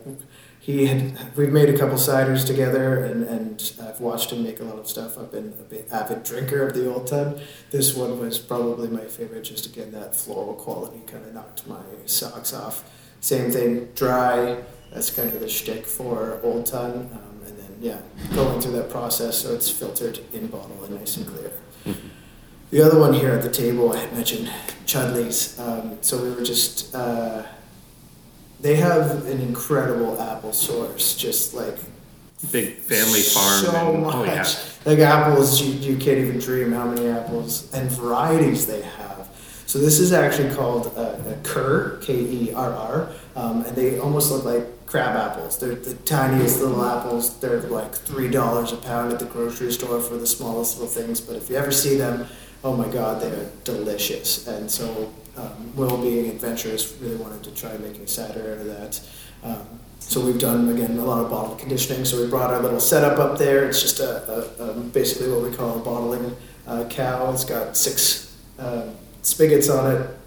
he 0.69 0.85
had 0.85 1.35
we've 1.35 1.51
made 1.51 1.67
a 1.67 1.75
couple 1.75 1.95
ciders 1.95 2.45
together 2.45 3.03
and, 3.03 3.23
and 3.23 3.73
I've 3.81 3.99
watched 3.99 4.31
him 4.31 4.43
make 4.43 4.59
a 4.59 4.63
lot 4.63 4.77
of 4.77 4.87
stuff. 4.87 5.17
I've 5.17 5.31
been 5.31 5.51
a 5.59 5.63
bit 5.63 5.87
avid 5.91 6.21
drinker 6.21 6.61
of 6.61 6.75
the 6.75 6.93
old 6.93 7.07
tun. 7.07 7.41
This 7.71 7.95
one 7.95 8.19
was 8.19 8.37
probably 8.37 8.87
my 8.87 9.05
favorite 9.05 9.41
just 9.41 9.65
again 9.65 9.91
that 9.93 10.15
floral 10.15 10.53
quality 10.53 11.01
kind 11.07 11.25
of 11.25 11.33
knocked 11.33 11.65
my 11.65 11.81
socks 12.05 12.53
off. 12.53 12.87
Same 13.19 13.49
thing, 13.51 13.89
dry. 13.95 14.61
That's 14.93 15.09
kind 15.09 15.33
of 15.33 15.39
the 15.39 15.49
shtick 15.49 15.87
for 15.87 16.39
Old 16.43 16.67
Tun. 16.67 17.09
Um, 17.13 17.41
and 17.47 17.57
then, 17.57 17.77
yeah, 17.79 17.99
going 18.35 18.61
through 18.61 18.73
that 18.73 18.91
process 18.91 19.39
so 19.39 19.53
it's 19.55 19.69
filtered 19.71 20.19
in 20.33 20.47
bottle 20.47 20.83
and 20.83 20.99
nice 20.99 21.17
and 21.17 21.25
clear. 21.25 21.51
The 22.69 22.81
other 22.83 22.99
one 22.99 23.13
here 23.13 23.31
at 23.31 23.41
the 23.41 23.49
table, 23.49 23.91
I 23.91 23.97
had 23.97 24.13
mentioned 24.13 24.51
Chudleigh's. 24.85 25.59
Um, 25.59 25.97
so 26.01 26.23
we 26.23 26.29
were 26.29 26.43
just, 26.43 26.93
uh, 26.93 27.43
they 28.61 28.75
have 28.75 29.25
an 29.27 29.39
incredible 29.41 30.21
apple 30.21 30.53
source, 30.53 31.15
just 31.15 31.53
like 31.53 31.77
Big 32.51 32.77
family 32.77 33.21
farm. 33.21 33.65
so 33.65 33.93
and, 33.93 34.03
much. 34.03 34.15
Oh 34.15 34.23
yeah. 34.23 34.47
Like 34.85 34.99
apples, 34.99 35.61
you, 35.61 35.73
you 35.73 35.97
can't 35.97 36.19
even 36.19 36.39
dream 36.39 36.71
how 36.71 36.85
many 36.85 37.07
apples 37.07 37.71
and 37.73 37.91
varieties 37.91 38.65
they 38.65 38.81
have. 38.81 39.27
So 39.65 39.77
this 39.77 39.99
is 39.99 40.13
actually 40.13 40.55
called 40.55 40.87
a, 40.95 41.33
a 41.33 41.37
Kerr, 41.43 41.97
K 42.01 42.13
E 42.13 42.53
R 42.53 42.71
R, 42.71 43.09
um, 43.35 43.65
and 43.65 43.75
they 43.75 43.99
almost 43.99 44.31
look 44.31 44.45
like 44.45 44.85
crab 44.85 45.17
apples. 45.17 45.59
They're 45.59 45.75
the 45.75 45.95
tiniest 46.05 46.61
little 46.61 46.83
apples. 46.83 47.37
They're 47.39 47.59
like 47.63 47.93
three 47.93 48.29
dollars 48.29 48.71
a 48.71 48.77
pound 48.77 49.11
at 49.11 49.19
the 49.19 49.25
grocery 49.25 49.73
store 49.73 49.99
for 49.99 50.15
the 50.15 50.25
smallest 50.25 50.79
little 50.79 50.91
things. 50.91 51.19
But 51.19 51.35
if 51.35 51.49
you 51.49 51.57
ever 51.57 51.71
see 51.71 51.97
them, 51.97 52.25
oh 52.63 52.75
my 52.75 52.87
God, 52.87 53.21
they're 53.21 53.49
delicious. 53.63 54.47
And 54.47 54.69
so 54.69 55.11
um, 55.37 55.75
Will, 55.75 55.97
being 55.97 56.29
adventurous, 56.29 56.97
really 56.99 57.15
wanted 57.15 57.43
to 57.43 57.51
try 57.51 57.75
making 57.77 58.07
cider 58.07 58.53
out 58.53 58.57
of 58.59 58.65
that. 58.65 59.01
Um, 59.43 59.79
so 59.99 60.25
we've 60.25 60.39
done 60.39 60.67
again 60.69 60.97
a 60.97 61.05
lot 61.05 61.23
of 61.23 61.29
bottle 61.29 61.55
conditioning. 61.55 62.03
So 62.05 62.21
we 62.21 62.27
brought 62.27 62.51
our 62.51 62.61
little 62.61 62.79
setup 62.79 63.19
up 63.19 63.37
there. 63.37 63.67
It's 63.67 63.81
just 63.81 63.99
a, 63.99 64.59
a, 64.59 64.71
a 64.71 64.73
basically 64.73 65.31
what 65.31 65.43
we 65.43 65.55
call 65.55 65.77
a 65.77 65.83
bottling 65.83 66.35
uh, 66.67 66.85
cow. 66.89 67.31
It's 67.31 67.45
got 67.45 67.77
six 67.77 68.35
uh, 68.57 68.89
spigots 69.21 69.69
on 69.69 69.95
it, 69.95 70.17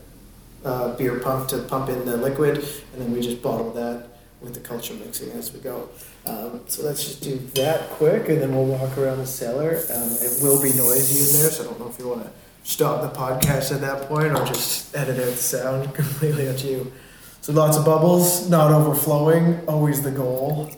uh, 0.64 0.96
beer 0.96 1.18
pump 1.18 1.48
to 1.48 1.58
pump 1.58 1.88
in 1.88 2.04
the 2.04 2.16
liquid, 2.16 2.58
and 2.58 3.02
then 3.02 3.12
we 3.12 3.20
just 3.20 3.42
bottle 3.42 3.72
that 3.72 4.11
with 4.42 4.54
the 4.54 4.60
culture 4.60 4.94
mixing 4.94 5.30
as 5.32 5.52
we 5.52 5.60
go. 5.60 5.88
Um, 6.26 6.60
so 6.66 6.82
let's 6.82 7.04
just 7.04 7.22
do 7.22 7.38
that 7.54 7.88
quick, 7.90 8.28
and 8.28 8.40
then 8.40 8.54
we'll 8.54 8.66
walk 8.66 8.96
around 8.98 9.18
the 9.18 9.26
cellar. 9.26 9.82
Um, 9.92 10.10
it 10.20 10.38
will 10.42 10.60
be 10.62 10.72
noisy 10.72 11.20
in 11.20 11.42
there, 11.42 11.50
so 11.50 11.64
I 11.64 11.66
don't 11.66 11.80
know 11.80 11.88
if 11.88 11.98
you 11.98 12.08
want 12.08 12.24
to 12.24 12.30
stop 12.64 13.02
the 13.02 13.18
podcast 13.18 13.74
at 13.74 13.80
that 13.80 14.08
point 14.08 14.32
or 14.32 14.44
just 14.44 14.94
edit 14.96 15.18
out 15.18 15.26
the 15.26 15.36
sound. 15.36 15.94
Completely 15.94 16.48
at 16.48 16.62
you. 16.62 16.92
So 17.40 17.52
lots 17.52 17.76
of 17.76 17.84
bubbles, 17.84 18.48
not 18.48 18.70
overflowing, 18.70 19.60
always 19.66 20.02
the 20.02 20.12
goal. 20.12 20.70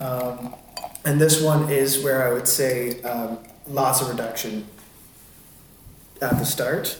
Um, 0.00 0.54
and 1.04 1.20
this 1.20 1.42
one 1.42 1.70
is 1.70 2.04
where 2.04 2.28
I 2.28 2.32
would 2.32 2.46
say 2.46 3.02
um, 3.02 3.38
lots 3.66 4.00
of 4.00 4.08
reduction 4.08 4.66
at 6.20 6.38
the 6.38 6.44
start, 6.44 6.98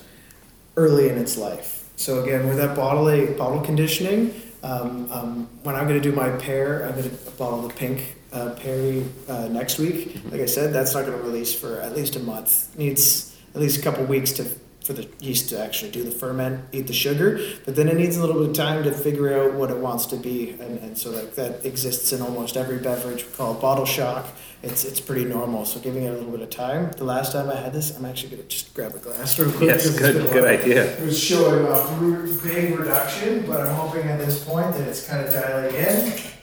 early 0.77 1.09
in 1.09 1.19
its 1.19 1.37
life. 1.37 1.89
So 1.97 2.23
again, 2.23 2.49
with 2.49 2.57
that 2.59 2.77
bottle 2.77 3.05
bottle 3.37 3.61
conditioning, 3.61 4.35
um, 4.63 5.11
um, 5.13 5.49
when 5.63 5.75
I'm 5.75 5.87
going 5.87 6.01
to 6.01 6.11
do 6.11 6.15
my 6.15 6.31
pear, 6.31 6.85
I'm 6.87 6.95
going 6.95 7.09
to 7.11 7.31
bottle 7.33 7.63
the 7.63 7.75
pink 7.75 8.17
uh, 8.33 8.51
Perry 8.51 9.05
uh, 9.29 9.49
next 9.49 9.79
week. 9.79 10.21
Like 10.31 10.41
I 10.41 10.47
said, 10.47 10.73
that's 10.73 10.95
not 10.95 11.07
going 11.07 11.17
to 11.17 11.25
release 11.25 11.55
for 11.55 11.81
at 11.81 11.95
least 11.95 12.17
a 12.17 12.21
month. 12.21 12.77
Needs 12.77 13.37
at 13.55 13.61
least 13.61 13.79
a 13.79 13.83
couple 13.83 14.05
weeks 14.05 14.33
to 14.35 14.45
for 14.89 14.95
the 14.95 15.07
yeast 15.21 15.51
to 15.51 15.63
actually 15.63 15.91
do 15.91 16.03
the 16.03 16.11
ferment, 16.11 16.65
eat 16.73 16.87
the 16.87 16.95
sugar. 16.95 17.39
But 17.67 17.77
then 17.77 17.89
it 17.89 17.97
needs 17.99 18.17
a 18.17 18.23
little 18.25 18.41
bit 18.41 18.49
of 18.49 18.57
time 18.57 18.85
to 18.85 18.91
figure 18.91 19.39
out 19.39 19.53
what 19.53 19.71
it 19.71 19.77
wants 19.77 20.07
to 20.07 20.17
be, 20.17 20.53
and, 20.53 20.79
and 20.79 20.97
so 20.97 21.11
like 21.11 21.35
that 21.35 21.67
exists 21.67 22.15
in 22.15 22.23
almost 22.23 22.57
every 22.57 22.79
beverage 22.79 23.31
called 23.37 23.61
bottle 23.61 23.85
shock. 23.85 24.27
It's 24.63 24.87
it's 24.87 24.99
pretty 24.99 25.27
normal. 25.27 25.67
So 25.67 25.79
giving 25.79 26.05
it 26.05 26.09
a 26.09 26.15
little 26.15 26.31
bit 26.31 26.41
of 26.41 26.49
time. 26.49 26.91
The 26.93 27.05
last 27.05 27.33
time 27.33 27.51
I 27.51 27.57
had 27.57 27.75
this, 27.75 27.95
I'm 27.99 28.07
actually 28.07 28.31
going 28.31 28.43
to 28.45 28.49
just 28.49 28.73
grab 28.73 28.95
a 28.95 28.99
glass 28.99 29.39
real 29.39 29.53
quick. 29.53 29.69
Yes, 29.69 29.99
good 29.99 30.17
a 30.17 30.33
good 30.33 30.45
idea. 30.45 30.85
It 30.97 31.05
was 31.05 31.23
showing 31.23 31.67
re- 32.01 32.39
big 32.43 32.79
reduction, 32.79 33.45
but 33.47 33.61
I'm 33.61 33.75
hoping 33.75 34.09
at 34.09 34.19
this 34.19 34.43
point 34.43 34.73
that 34.73 34.89
it's 34.89 35.07
kind 35.07 35.21
of 35.27 35.31
dialing 35.35 35.75
in 35.75 36.38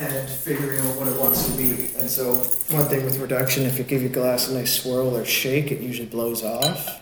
and 0.00 0.28
figuring 0.28 0.80
out 0.80 0.96
what 0.96 1.08
it 1.08 1.20
wants 1.20 1.46
to 1.46 1.56
be. 1.56 1.90
And 1.98 2.08
so, 2.08 2.36
one 2.74 2.86
thing 2.86 3.04
with 3.04 3.18
reduction, 3.18 3.64
if 3.64 3.76
you 3.76 3.84
give 3.84 4.00
your 4.00 4.10
glass 4.10 4.48
a 4.48 4.54
nice 4.54 4.82
swirl 4.82 5.14
or 5.14 5.24
shake, 5.24 5.70
it 5.70 5.80
usually 5.80 6.08
blows 6.08 6.42
off. 6.42 7.00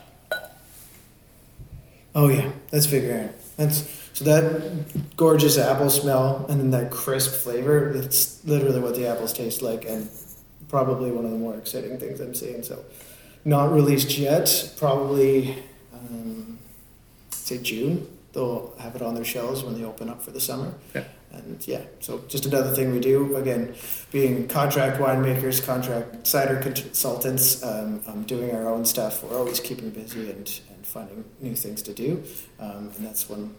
Oh 2.15 2.29
yeah, 2.29 2.51
that's 2.71 2.87
figuring. 2.87 3.31
That's 3.57 3.89
so 4.15 4.25
that 4.25 5.17
gorgeous 5.17 5.57
apple 5.59 5.91
smell 5.91 6.47
and 6.49 6.59
then 6.59 6.71
that 6.73 6.91
crisp 6.91 7.41
flavor. 7.41 7.91
It's 7.91 8.45
literally 8.45 8.81
what 8.81 8.97
the 8.97 9.07
apples 9.07 9.33
taste 9.33 9.63
like, 9.63 9.85
and 9.85 10.09
probably 10.69 11.13
one 11.13 11.25
of 11.25 11.31
the 11.31 11.39
more 11.39 11.57
exciting 11.57 11.97
things 11.99 12.21
I'm 12.21 12.35
seeing. 12.35 12.65
So, 12.65 12.85
not 13.45 13.73
released 13.73 14.19
yet. 14.19 14.75
Probably, 14.77 15.63
um, 15.95 16.59
say 17.31 17.59
June. 17.59 18.09
They'll 18.33 18.75
have 18.79 18.95
it 18.97 19.03
on 19.03 19.15
their 19.15 19.25
shelves 19.25 19.63
when 19.63 19.79
they 19.79 19.85
open 19.85 20.09
up 20.09 20.23
for 20.23 20.33
the 20.33 20.41
summer. 20.41 20.75
Yeah. 20.95 21.05
And 21.33 21.67
yeah, 21.67 21.83
so 22.01 22.23
just 22.29 22.47
another 22.47 22.75
thing 22.75 22.93
we 22.93 23.01
do. 23.01 23.37
Again, 23.37 23.75
being 24.11 24.49
contract 24.49 25.01
winemakers, 25.01 25.65
contract 25.65 26.27
cider 26.27 26.57
consultants, 26.61 27.63
um, 27.63 28.03
um, 28.07 28.25
doing 28.25 28.55
our 28.55 28.69
own 28.69 28.85
stuff. 28.85 29.23
We're 29.23 29.37
always 29.37 29.61
keeping 29.61 29.91
busy 29.91 30.31
and, 30.31 30.61
and 30.71 30.87
finding 30.87 31.25
new 31.41 31.55
things 31.55 31.83
to 31.83 31.93
do. 31.93 32.23
Um, 32.59 32.91
and 32.97 33.07
that's 33.07 33.29
one 33.29 33.55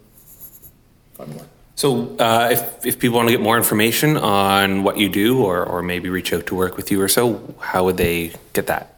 fun 1.14 1.36
one. 1.36 1.48
So, 1.76 2.14
uh, 2.18 2.50
if, 2.52 2.84
if 2.84 2.98
people 2.98 3.16
want 3.16 3.28
to 3.28 3.32
get 3.32 3.40
more 3.40 3.56
information 3.56 4.18
on 4.18 4.82
what 4.82 4.98
you 4.98 5.08
do 5.08 5.42
or, 5.42 5.64
or 5.64 5.82
maybe 5.82 6.10
reach 6.10 6.32
out 6.32 6.46
to 6.48 6.54
work 6.54 6.76
with 6.76 6.90
you 6.90 7.00
or 7.00 7.08
so, 7.08 7.54
how 7.58 7.84
would 7.84 7.96
they 7.96 8.32
get 8.52 8.66
that? 8.66 8.96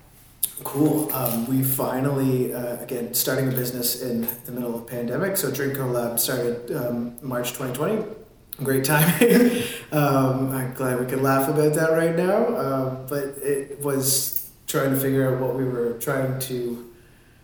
Cool. 0.65 1.13
Um, 1.13 1.47
we 1.47 1.63
finally, 1.63 2.53
uh, 2.53 2.79
again, 2.83 3.15
starting 3.15 3.49
a 3.49 3.51
business 3.53 4.03
in 4.03 4.27
the 4.47 4.53
middle 4.53 4.75
of 4.75 4.87
pandemic. 4.87 5.37
So 5.37 5.51
Drink 5.51 5.75
Collab 5.75 6.19
started 6.19 6.75
um, 6.77 7.17
March 7.23 7.53
2020. 7.53 8.22
Great 8.65 8.85
timing. 8.85 9.63
um, 9.93 10.53
I'm 10.53 10.73
glad 10.75 11.01
we 11.01 11.07
can 11.07 11.23
laugh 11.23 11.49
about 11.49 11.75
that 11.75 11.93
right 11.93 12.15
now. 12.15 12.57
Um, 12.57 13.07
but 13.09 13.39
it 13.43 13.81
was 13.81 14.51
trying 14.67 14.91
to 14.91 14.97
figure 14.99 15.33
out 15.33 15.41
what 15.41 15.55
we 15.55 15.65
were 15.65 15.95
trying 15.95 16.39
to, 16.41 16.93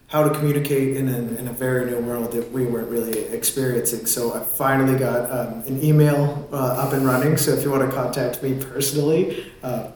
how 0.09 0.28
to 0.28 0.35
communicate 0.35 0.96
in 0.96 1.09
a, 1.09 1.18
in 1.18 1.48
a 1.48 1.52
very 1.52 1.90
new 1.90 1.98
world 2.00 2.33
that 2.33 2.52
we 2.52 2.66
weren't 2.66 2.88
really 2.88 3.24
experiencing. 3.24 4.07
So 4.07 4.35
I 4.35 4.40
finally 4.40 4.98
got 4.98 5.31
um, 5.31 5.61
an 5.66 5.83
email 5.83 6.48
uh, 6.52 6.57
up 6.57 6.92
and 6.92 7.04
running. 7.04 7.37
So 7.37 7.52
if 7.52 7.64
you 7.64 7.70
want 7.70 7.88
to 7.88 7.94
contact 7.94 8.42
me 8.42 8.62
personally, 8.62 9.52
uh, 9.62 9.90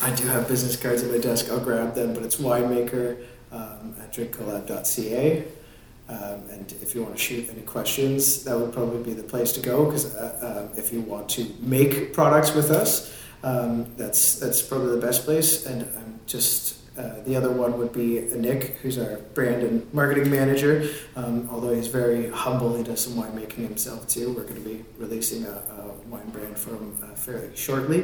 I 0.00 0.14
do 0.14 0.26
have 0.28 0.46
business 0.46 0.76
cards 0.76 1.02
at 1.02 1.10
my 1.10 1.18
desk. 1.18 1.50
I'll 1.50 1.60
grab 1.60 1.94
them, 1.94 2.14
but 2.14 2.22
it's 2.22 2.36
winemaker 2.36 3.24
um, 3.50 3.96
at 4.00 4.12
drinkcollab.ca. 4.12 5.44
Um, 6.10 6.38
and 6.50 6.66
if 6.82 6.94
you 6.94 7.02
want 7.04 7.14
to 7.16 7.22
shoot 7.22 7.48
any 7.54 7.62
questions, 7.62 8.42
that 8.44 8.58
would 8.58 8.72
probably 8.72 9.02
be 9.10 9.14
the 9.22 9.28
place 9.34 9.52
to 9.52 9.60
go. 9.60 9.76
Because 9.86 10.06
uh, 10.14 10.66
um, 10.68 10.78
if 10.78 10.92
you 10.92 11.00
want 11.12 11.28
to 11.36 11.42
make 11.60 12.12
products 12.12 12.52
with 12.54 12.70
us, 12.82 12.92
Um, 13.42 13.86
that's 13.96 14.38
that's 14.42 14.60
probably 14.60 14.92
the 15.00 15.06
best 15.06 15.24
place, 15.24 15.64
and 15.64 15.80
I'm 15.98 16.20
just 16.26 16.76
uh, 16.98 17.24
the 17.24 17.34
other 17.38 17.48
one 17.62 17.72
would 17.80 17.92
be 17.92 18.20
Nick, 18.36 18.76
who's 18.82 18.98
our 18.98 19.16
brand 19.32 19.62
and 19.62 19.80
marketing 19.94 20.28
manager. 20.30 20.84
Um, 21.16 21.48
although 21.50 21.74
he's 21.74 21.88
very 21.88 22.28
humble, 22.28 22.76
he 22.76 22.82
does 22.84 23.00
some 23.00 23.14
winemaking 23.16 23.64
himself 23.64 24.06
too. 24.14 24.26
We're 24.36 24.44
going 24.50 24.62
to 24.62 24.68
be 24.74 24.84
releasing 24.98 25.46
a, 25.46 25.56
a 25.76 25.80
wine 26.12 26.28
brand 26.36 26.58
for 26.58 26.76
him 26.76 26.98
uh, 27.02 27.14
fairly 27.16 27.48
shortly, 27.56 28.00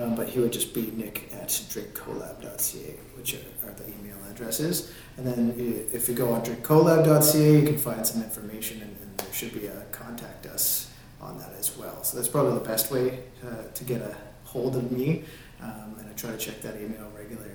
um, 0.00 0.14
but 0.16 0.26
he 0.32 0.40
would 0.40 0.54
just 0.54 0.72
be 0.72 0.84
nick 0.96 1.28
at 1.34 1.50
drinkcollab.ca, 1.72 2.96
which 3.16 3.34
are, 3.36 3.68
are 3.68 3.74
the 3.74 3.84
email 3.92 4.16
addresses. 4.30 4.90
And 5.18 5.26
then 5.26 5.88
if 5.92 6.08
you 6.08 6.14
go 6.14 6.32
on 6.32 6.42
drinkcollab.ca, 6.42 7.60
you 7.60 7.66
can 7.66 7.76
find 7.76 8.06
some 8.06 8.22
information, 8.22 8.80
and, 8.80 8.96
and 9.02 9.18
there 9.18 9.32
should 9.32 9.52
be 9.52 9.66
a 9.66 9.82
contact 9.90 10.46
us 10.46 10.92
on 11.20 11.38
that 11.40 11.52
as 11.58 11.76
well. 11.76 12.04
So 12.04 12.16
that's 12.16 12.28
probably 12.28 12.54
the 12.54 12.64
best 12.64 12.92
way 12.92 13.24
uh, 13.44 13.64
to 13.74 13.84
get 13.84 14.00
a 14.00 14.16
hold 14.44 14.76
of 14.76 14.92
me, 14.92 15.24
um, 15.60 15.96
and 15.98 16.08
I 16.08 16.12
try 16.12 16.30
to 16.30 16.38
check 16.38 16.62
that 16.62 16.76
email 16.76 17.10
regularly. 17.16 17.54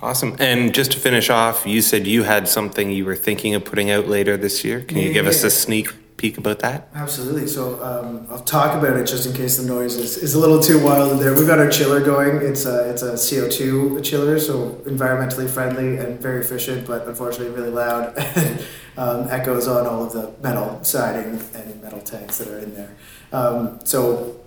Awesome. 0.00 0.34
And 0.40 0.74
just 0.74 0.90
to 0.92 0.98
finish 0.98 1.30
off, 1.30 1.64
you 1.64 1.80
said 1.80 2.08
you 2.08 2.24
had 2.24 2.48
something 2.48 2.90
you 2.90 3.04
were 3.04 3.14
thinking 3.14 3.54
of 3.54 3.64
putting 3.64 3.88
out 3.88 4.08
later 4.08 4.36
this 4.36 4.64
year. 4.64 4.80
Can 4.80 4.98
you 4.98 5.06
yeah, 5.06 5.12
give 5.12 5.26
us 5.28 5.44
a 5.44 5.50
sneak 5.50 5.92
peek 6.22 6.38
about 6.38 6.60
that? 6.60 6.88
Absolutely. 6.94 7.48
So 7.48 7.82
um, 7.82 8.28
I'll 8.30 8.44
talk 8.44 8.78
about 8.78 8.96
it 8.96 9.08
just 9.08 9.26
in 9.26 9.32
case 9.32 9.56
the 9.56 9.66
noise 9.66 9.96
is, 9.96 10.16
is 10.16 10.34
a 10.34 10.38
little 10.38 10.60
too 10.60 10.82
wild 10.82 11.10
in 11.10 11.18
there. 11.18 11.34
We've 11.34 11.48
got 11.48 11.58
our 11.58 11.68
chiller 11.68 12.00
going. 12.00 12.36
It's 12.36 12.64
a, 12.64 12.88
it's 12.88 13.02
a 13.02 13.14
CO2 13.14 14.04
chiller, 14.04 14.38
so 14.38 14.80
environmentally 14.86 15.50
friendly 15.50 15.96
and 15.96 16.20
very 16.20 16.40
efficient, 16.40 16.86
but 16.86 17.08
unfortunately 17.08 17.52
really 17.52 17.70
loud 17.70 18.16
and 18.16 18.64
um, 18.96 19.28
echoes 19.30 19.66
on 19.66 19.84
all 19.84 20.04
of 20.04 20.12
the 20.12 20.32
metal 20.40 20.82
siding 20.84 21.42
and 21.54 21.82
metal 21.82 22.00
tanks 22.00 22.38
that 22.38 22.46
are 22.46 22.58
in 22.60 22.72
there. 22.72 22.94
Um, 23.32 23.80
so 23.82 24.41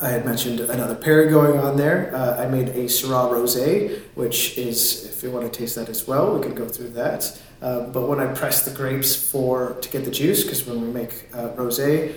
I 0.00 0.10
had 0.10 0.24
mentioned 0.24 0.60
another 0.60 0.94
perry 0.94 1.28
going 1.28 1.58
on 1.58 1.76
there. 1.76 2.14
Uh, 2.14 2.40
I 2.40 2.46
made 2.46 2.68
a 2.68 2.84
Syrah 2.84 3.32
Rosé, 3.32 4.00
which 4.14 4.56
is, 4.56 5.04
if 5.06 5.24
you 5.24 5.30
want 5.32 5.52
to 5.52 5.58
taste 5.58 5.74
that 5.74 5.88
as 5.88 6.06
well, 6.06 6.36
we 6.36 6.40
can 6.40 6.54
go 6.54 6.68
through 6.68 6.90
that. 6.90 7.36
Uh, 7.60 7.80
but 7.88 8.08
when 8.08 8.20
I 8.20 8.32
press 8.32 8.64
the 8.64 8.70
grapes 8.70 9.16
for 9.16 9.74
to 9.80 9.88
get 9.88 10.04
the 10.04 10.12
juice, 10.12 10.44
because 10.44 10.64
when 10.64 10.80
we 10.80 10.88
make 10.88 11.28
uh, 11.34 11.48
rosé, 11.50 12.14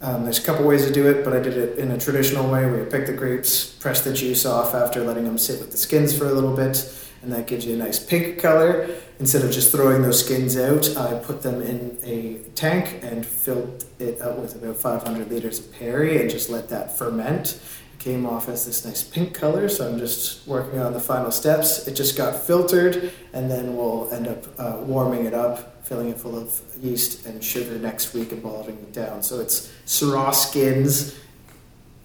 um, 0.00 0.24
there's 0.24 0.40
a 0.40 0.42
couple 0.42 0.66
ways 0.66 0.84
to 0.86 0.92
do 0.92 1.08
it, 1.08 1.24
but 1.24 1.32
I 1.32 1.38
did 1.38 1.56
it 1.56 1.78
in 1.78 1.92
a 1.92 1.98
traditional 1.98 2.50
way 2.50 2.66
where 2.66 2.80
you 2.80 2.90
pick 2.90 3.06
the 3.06 3.12
grapes, 3.12 3.64
press 3.64 4.00
the 4.02 4.12
juice 4.12 4.44
off 4.44 4.74
after 4.74 5.04
letting 5.04 5.24
them 5.24 5.38
sit 5.38 5.60
with 5.60 5.70
the 5.70 5.78
skins 5.78 6.16
for 6.16 6.26
a 6.26 6.32
little 6.32 6.56
bit, 6.56 6.76
and 7.24 7.32
that 7.32 7.46
gives 7.46 7.64
you 7.66 7.74
a 7.74 7.76
nice 7.76 7.98
pink 7.98 8.38
color. 8.38 8.88
Instead 9.18 9.42
of 9.42 9.50
just 9.50 9.72
throwing 9.72 10.02
those 10.02 10.24
skins 10.24 10.56
out, 10.56 10.96
I 10.96 11.18
put 11.18 11.42
them 11.42 11.62
in 11.62 11.98
a 12.02 12.38
tank 12.54 13.00
and 13.02 13.24
filled 13.24 13.84
it 13.98 14.20
up 14.20 14.38
with 14.38 14.54
about 14.54 14.76
500 14.76 15.30
liters 15.30 15.58
of 15.58 15.72
perry 15.72 16.20
and 16.20 16.28
just 16.28 16.50
let 16.50 16.68
that 16.68 16.96
ferment. 16.98 17.60
It 17.94 18.00
came 18.00 18.26
off 18.26 18.48
as 18.48 18.66
this 18.66 18.84
nice 18.84 19.02
pink 19.02 19.32
color, 19.34 19.68
so 19.68 19.88
I'm 19.88 19.98
just 19.98 20.46
working 20.46 20.78
on 20.80 20.92
the 20.92 21.00
final 21.00 21.30
steps. 21.30 21.88
It 21.88 21.94
just 21.94 22.16
got 22.16 22.36
filtered, 22.36 23.12
and 23.32 23.50
then 23.50 23.76
we'll 23.76 24.10
end 24.12 24.28
up 24.28 24.44
uh, 24.58 24.76
warming 24.80 25.24
it 25.24 25.34
up, 25.34 25.86
filling 25.86 26.10
it 26.10 26.18
full 26.18 26.36
of 26.36 26.60
yeast 26.82 27.24
and 27.24 27.42
sugar 27.42 27.78
next 27.78 28.12
week 28.12 28.32
and 28.32 28.42
bottling 28.42 28.76
it 28.76 28.92
down. 28.92 29.22
So 29.22 29.40
it's 29.40 29.72
Syrah 29.86 30.34
skins 30.34 31.18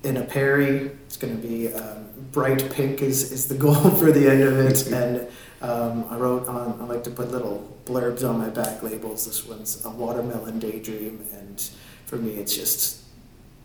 in 0.04 0.18
a 0.18 0.24
perry. 0.24 0.92
It's 1.06 1.18
going 1.18 1.36
to 1.40 1.46
be 1.46 1.74
um, 1.74 2.09
bright 2.32 2.72
pink 2.72 3.02
is, 3.02 3.32
is 3.32 3.48
the 3.48 3.56
goal 3.56 3.76
for 4.00 4.12
the 4.12 4.30
end 4.30 4.44
of 4.44 4.58
it. 4.60 4.88
And 5.00 5.28
um, 5.62 6.06
I 6.10 6.18
wrote 6.18 6.48
on, 6.48 6.80
I 6.82 6.86
like 6.86 7.04
to 7.04 7.12
put 7.12 7.32
little 7.32 7.78
blurbs 7.86 8.28
on 8.28 8.38
my 8.38 8.50
back 8.50 8.82
labels. 8.82 9.26
This 9.26 9.46
one's 9.46 9.84
a 9.86 9.90
watermelon 9.90 10.60
daydream. 10.60 11.26
And 11.34 11.70
for 12.06 12.16
me, 12.16 12.36
it's 12.36 12.56
just 12.56 13.04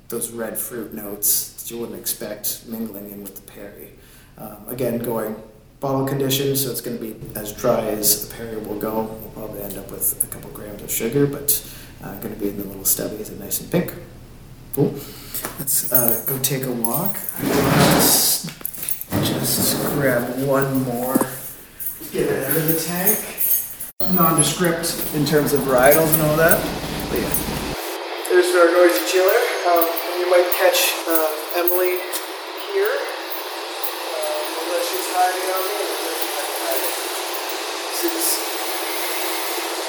those 0.09 0.31
red 0.31 0.59
fruit 0.59 0.93
notes 0.93 1.53
that 1.53 1.71
you 1.71 1.81
wouldn't 1.81 1.99
expect 1.99 2.67
mingling 2.67 3.11
in 3.11 3.23
with 3.23 3.37
the 3.37 3.43
perry. 3.43 3.91
Um, 4.39 4.69
again, 4.69 4.99
going 4.99 5.37
bottle 5.81 6.07
condition, 6.07 6.57
so 6.57 6.71
it's 6.71 6.81
going 6.81 6.99
to 6.99 7.03
be 7.03 7.39
as 7.39 7.53
dry 7.53 7.81
as 7.87 8.27
the 8.27 8.35
perry 8.35 8.57
will 8.57 8.79
go. 8.79 9.03
We'll 9.03 9.31
probably 9.31 9.63
end 9.63 9.77
up 9.79 9.91
with 9.91 10.25
a 10.25 10.27
couple 10.27 10.51
grams 10.51 10.83
of 10.83 10.91
sugar, 10.91 11.27
but 11.27 11.63
uh, 12.03 12.15
going 12.21 12.35
to 12.35 12.41
be 12.41 12.49
in 12.49 12.57
the 12.57 12.65
little 12.65 12.83
stubbies 12.83 13.29
and 13.29 13.39
nice 13.39 13.61
and 13.61 13.71
pink. 13.71 13.93
Cool. 14.75 14.91
Let's 15.61 15.93
uh, 15.93 16.25
go 16.27 16.37
take 16.41 16.65
a 16.65 16.73
walk. 16.73 17.17
Let's 17.41 18.51
just 19.09 19.79
grab 19.95 20.37
one 20.43 20.83
more. 20.83 21.15
Get 22.11 22.27
it 22.27 22.43
out 22.43 22.57
of 22.57 22.67
the 22.67 22.75
tank. 22.83 23.23
Nondescript 24.19 25.15
in 25.15 25.25
terms 25.25 25.53
of 25.53 25.61
varietals 25.61 26.13
and 26.15 26.23
all 26.23 26.37
that. 26.39 26.59
But 27.07 27.23
yeah. 27.23 27.31
There's 28.27 28.51
our 28.51 28.67
noisy 28.75 29.07
chiller. 29.07 29.39
Um, 29.71 29.87
you 30.19 30.27
might 30.27 30.51
catch 30.59 30.91
uh, 31.07 31.31
Emily 31.55 31.95
here. 32.75 32.99
Unless 34.59 34.91
she's 34.91 35.07
hiding 35.15 35.55
out 35.55 35.71
there. 35.71 35.87
This 37.95 38.11
is 38.11 38.27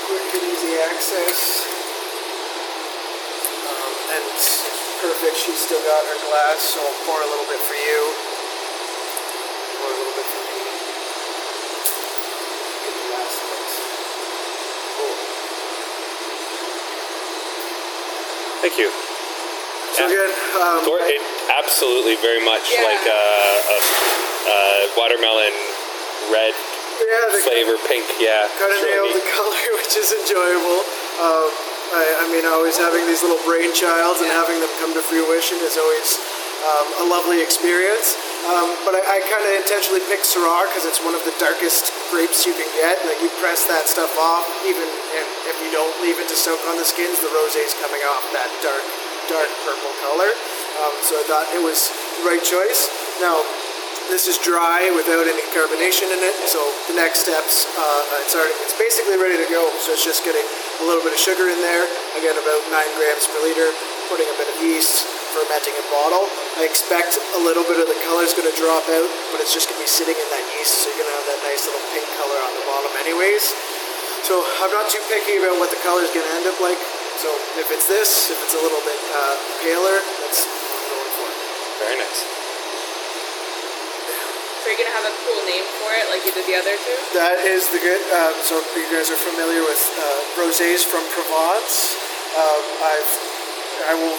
quick 0.06 0.30
and 0.30 0.45
easy 0.54 0.78
access. 0.78 1.64
And 4.06 4.26
perfect. 5.02 5.36
She's 5.38 5.58
still 5.58 5.82
got 5.82 6.06
her 6.06 6.20
glass, 6.30 6.62
so 6.62 6.78
I'll 6.78 7.00
pour 7.10 7.18
a 7.18 7.30
little 7.30 7.50
bit 7.50 7.58
for 7.58 7.74
you. 7.74 8.00
Pour 9.82 9.89
a 9.89 9.98
little 9.98 10.13
bit 10.13 10.28
for 10.30 10.41
me. 10.46 10.62
Get 12.86 12.94
the 12.94 13.08
last 13.18 13.38
ones. 13.50 13.74
Cool. 14.94 15.15
Thank 18.62 18.78
you. 18.78 18.89
So 19.96 20.06
yeah. 20.06 20.13
again, 20.13 20.32
um, 20.60 20.84
it 21.10 21.24
absolutely 21.56 22.20
very 22.22 22.44
much 22.44 22.68
yeah. 22.68 22.84
like 22.84 23.06
a, 23.10 23.24
a, 23.74 23.78
a, 23.80 24.60
watermelon 25.00 25.56
red 26.30 26.54
yeah, 27.00 27.41
flavor, 27.41 27.80
pink. 27.89 28.06
Yeah, 28.20 28.46
kind 28.60 28.76
of 28.76 28.86
nailed 28.86 29.15
the 29.18 29.26
color, 29.34 29.65
which 29.82 29.98
is 29.98 30.13
enjoyable. 30.13 30.84
Um, 31.18 31.64
I, 31.93 32.24
I 32.24 32.26
mean, 32.34 32.45
always 32.50 32.78
having 32.80 33.06
these 33.06 33.21
little 33.21 33.41
brainchilds 33.45 34.24
and 34.24 34.32
having 34.32 34.58
them 34.58 34.71
come 34.82 34.93
to 34.98 35.04
fruition 35.04 35.62
is 35.62 35.78
always 35.78 36.10
um, 36.65 36.88
a 37.04 37.06
lovely 37.12 37.43
experience. 37.43 38.17
Um, 38.45 38.74
but 38.86 38.93
I, 38.98 39.02
I 39.02 39.17
kind 39.26 39.41
of 39.41 39.54
intentionally 39.62 40.02
picked 40.06 40.26
Syrah 40.26 40.69
because 40.69 40.86
it's 40.86 41.02
one 41.02 41.17
of 41.17 41.21
the 41.26 41.34
darkest 41.41 41.93
grapes 42.13 42.45
you 42.45 42.54
can 42.54 42.69
get. 42.78 43.02
Like 43.06 43.17
you 43.21 43.30
press 43.41 43.65
that 43.69 43.89
stuff 43.89 44.13
off, 44.17 44.45
even 44.65 44.86
if, 45.17 45.28
if 45.50 45.58
you 45.65 45.69
don't 45.74 45.93
leave 46.02 46.17
it 46.21 46.30
to 46.30 46.38
soak 46.38 46.62
on 46.69 46.78
the 46.78 46.86
skins, 46.86 47.21
the 47.21 47.30
rosé 47.34 47.62
is 47.65 47.74
coming 47.78 48.02
off 48.10 48.24
that 48.34 48.50
dark, 48.62 48.86
dark 49.30 49.50
purple 49.65 49.93
color. 50.06 50.30
Um, 50.82 50.93
so 51.06 51.17
I 51.17 51.24
thought 51.26 51.45
it 51.54 51.63
was 51.63 51.89
the 52.21 52.30
right 52.30 52.43
choice. 52.43 52.89
Now, 53.21 53.41
this 54.10 54.30
is 54.30 54.38
dry 54.38 54.93
without 54.93 55.26
any 55.26 55.41
carbonation 55.50 56.13
in 56.13 56.21
it, 56.21 56.38
so 56.45 56.62
the 56.86 56.93
next 56.93 57.26
steps, 57.26 57.65
uh, 57.74 58.21
it's 58.21 58.38
already, 58.38 58.54
it's 58.62 58.78
basically 58.78 59.17
ready 59.17 59.34
to 59.41 59.50
go. 59.50 59.65
So 59.82 59.98
it's 59.98 60.06
just 60.06 60.21
getting 60.21 60.45
a 60.81 60.85
little 60.85 61.03
bit 61.03 61.15
of 61.15 61.21
sugar 61.21 61.47
in 61.47 61.59
there, 61.63 61.88
again 62.19 62.35
about 62.35 62.61
nine 62.71 62.91
grams 62.99 63.25
per 63.31 63.39
liter, 63.43 63.71
putting 64.11 64.27
a 64.27 64.35
bit 64.35 64.47
of 64.51 64.55
yeast, 64.59 65.07
fermenting 65.31 65.75
in 65.75 65.85
bottle. 65.91 66.27
I 66.59 66.67
expect 66.67 67.15
a 67.35 67.41
little 67.41 67.63
bit 67.63 67.79
of 67.79 67.88
the 67.88 67.97
color 68.03 68.23
is 68.23 68.35
going 68.35 68.47
to 68.47 68.57
drop 68.59 68.83
out, 68.91 69.09
but 69.31 69.39
it's 69.39 69.55
just 69.55 69.71
going 69.71 69.79
to 69.79 69.85
be 69.85 69.91
sitting 69.91 70.15
in 70.15 70.27
that 70.31 70.45
yeast, 70.59 70.83
so 70.83 70.91
you're 70.91 71.03
going 71.03 71.11
to 71.11 71.17
have 71.19 71.27
that 71.31 71.41
nice 71.47 71.63
little 71.67 71.85
pink 71.95 72.07
color 72.19 72.39
on 72.43 72.51
the 72.55 72.65
bottom 72.67 72.91
anyways. 73.03 73.55
So 74.27 74.41
I'm 74.41 74.73
not 74.73 74.89
too 74.89 75.03
picky 75.07 75.38
about 75.38 75.61
what 75.61 75.69
the 75.69 75.79
color 75.85 76.01
is 76.01 76.11
going 76.11 76.25
to 76.25 76.33
end 76.39 76.47
up 76.49 76.57
like. 76.59 76.79
So 77.21 77.31
if 77.61 77.71
it's 77.71 77.88
this, 77.88 78.33
if 78.33 78.38
it's 78.43 78.55
a 78.57 78.61
little 78.61 78.81
bit 78.83 78.99
uh, 79.15 79.35
paler, 79.63 79.97
that's 80.25 80.43
what 80.43 80.75
I'm 80.75 80.88
going 80.91 81.11
for. 81.15 81.29
Very 81.79 81.97
nice. 82.01 82.44
You're 84.65 84.82
gonna 84.82 84.97
have 84.97 85.06
a 85.06 85.15
cool 85.21 85.41
name 85.45 85.67
for 85.78 85.93
it, 85.93 86.10
like 86.10 86.25
you 86.25 86.34
did 86.34 86.49
the 86.49 86.58
other 86.58 86.73
two. 86.73 86.97
That 87.13 87.38
is 87.45 87.69
the 87.69 87.78
good. 87.78 88.01
Um, 88.10 88.34
so 88.41 88.58
you 88.73 88.89
guys 88.89 89.13
are 89.13 89.21
familiar 89.21 89.62
with 89.62 89.78
uh, 89.93 90.41
rosés 90.41 90.82
from 90.82 91.06
Provence. 91.13 91.93
Um, 92.34 92.63
I've 92.82 93.13
I 93.86 93.93
will 93.93 94.17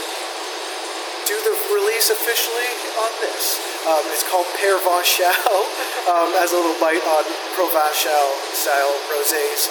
do 1.26 1.35
the 1.42 1.54
release 1.74 2.14
officially 2.14 2.70
on 3.02 3.11
this. 3.18 3.59
Um, 3.90 4.06
it's 4.14 4.22
called 4.30 4.46
Père 4.62 4.78
Vanchal, 4.78 5.35
um, 6.14 6.30
as 6.38 6.54
a 6.54 6.56
little 6.56 6.78
bite 6.78 7.02
on 7.02 7.24
Provençal 7.59 8.26
style 8.55 8.94
rosés. 9.11 9.66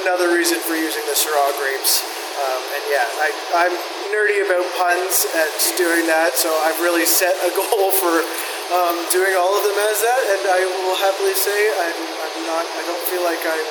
Another 0.00 0.32
reason 0.32 0.56
for 0.64 0.72
using 0.72 1.04
the 1.04 1.16
Syrah 1.16 1.52
grapes. 1.60 2.00
Um, 2.38 2.62
and 2.72 2.84
yeah, 2.88 3.04
I, 3.20 3.28
I'm 3.66 3.74
nerdy 4.08 4.40
about 4.46 4.64
puns 4.78 5.26
and 5.36 5.52
doing 5.76 6.06
that, 6.06 6.32
so 6.38 6.48
I've 6.64 6.78
really 6.80 7.04
set 7.04 7.34
a 7.44 7.50
goal 7.60 7.92
for 7.92 8.24
um, 8.68 8.96
doing 9.08 9.32
all 9.32 9.52
of 9.56 9.64
them 9.64 9.78
as 9.88 9.98
that, 10.04 10.22
and 10.36 10.42
I 10.44 10.60
will 10.68 10.96
happily 11.00 11.32
say 11.32 11.56
I'm, 11.56 11.98
I'm 11.98 12.36
not. 12.44 12.64
I 12.68 12.82
don't 12.84 13.04
feel 13.08 13.24
like 13.24 13.40
I'm 13.40 13.68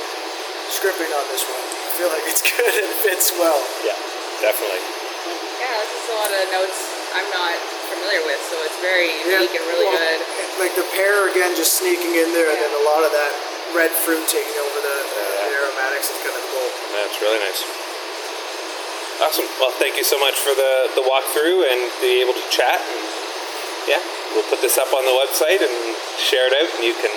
scripting 0.74 1.12
on 1.14 1.26
this 1.30 1.46
one. 1.46 1.62
I 1.62 1.90
feel 2.02 2.10
like 2.10 2.26
it's 2.26 2.42
good 2.58 2.74
and 2.82 2.92
fits 3.06 3.30
well. 3.38 3.62
Yeah, 3.86 3.98
definitely. 4.42 4.82
Yeah, 5.62 5.78
this 5.86 6.02
is 6.02 6.08
a 6.10 6.18
lot 6.18 6.32
of 6.34 6.44
notes 6.50 6.80
I'm 7.14 7.30
not 7.30 7.54
familiar 7.94 8.22
with, 8.26 8.42
so 8.50 8.56
it's 8.66 8.80
very 8.82 9.10
unique 9.26 9.54
yeah, 9.54 9.60
and 9.62 9.66
really 9.70 9.86
well, 9.86 10.02
good. 10.02 10.20
Like 10.62 10.74
the 10.74 10.88
pear 10.98 11.30
again, 11.30 11.54
just 11.54 11.78
sneaking 11.78 12.18
in 12.18 12.34
there, 12.34 12.50
yeah. 12.50 12.58
and 12.58 12.60
then 12.62 12.74
a 12.74 12.86
lot 12.90 13.06
of 13.06 13.14
that 13.14 13.34
red 13.78 13.94
fruit 13.94 14.26
taking 14.26 14.58
over 14.58 14.80
the, 14.82 14.98
uh, 14.98 15.14
yeah. 15.14 15.46
the 15.46 15.56
aromatics 15.62 16.10
is 16.10 16.18
kind 16.26 16.34
of 16.34 16.46
cool. 16.50 16.70
That's 16.98 17.18
really 17.22 17.42
nice. 17.42 17.62
Awesome. 19.18 19.50
Well, 19.58 19.74
thank 19.82 19.98
you 19.98 20.06
so 20.06 20.18
much 20.22 20.38
for 20.38 20.54
the, 20.54 20.94
the 20.94 21.02
walkthrough 21.02 21.66
and 21.66 21.80
be 22.02 22.22
able 22.22 22.38
to 22.38 22.46
chat. 22.54 22.78
And 22.78 23.02
yeah, 23.90 24.02
we'll 24.36 24.48
put 24.52 24.60
this 24.64 24.76
up 24.80 24.90
on 24.96 25.04
the 25.06 25.16
website 25.16 25.62
and 25.64 25.74
share 26.20 26.48
it 26.50 26.56
out, 26.58 26.70
and 26.80 26.84
you 26.84 26.96
can 26.98 27.12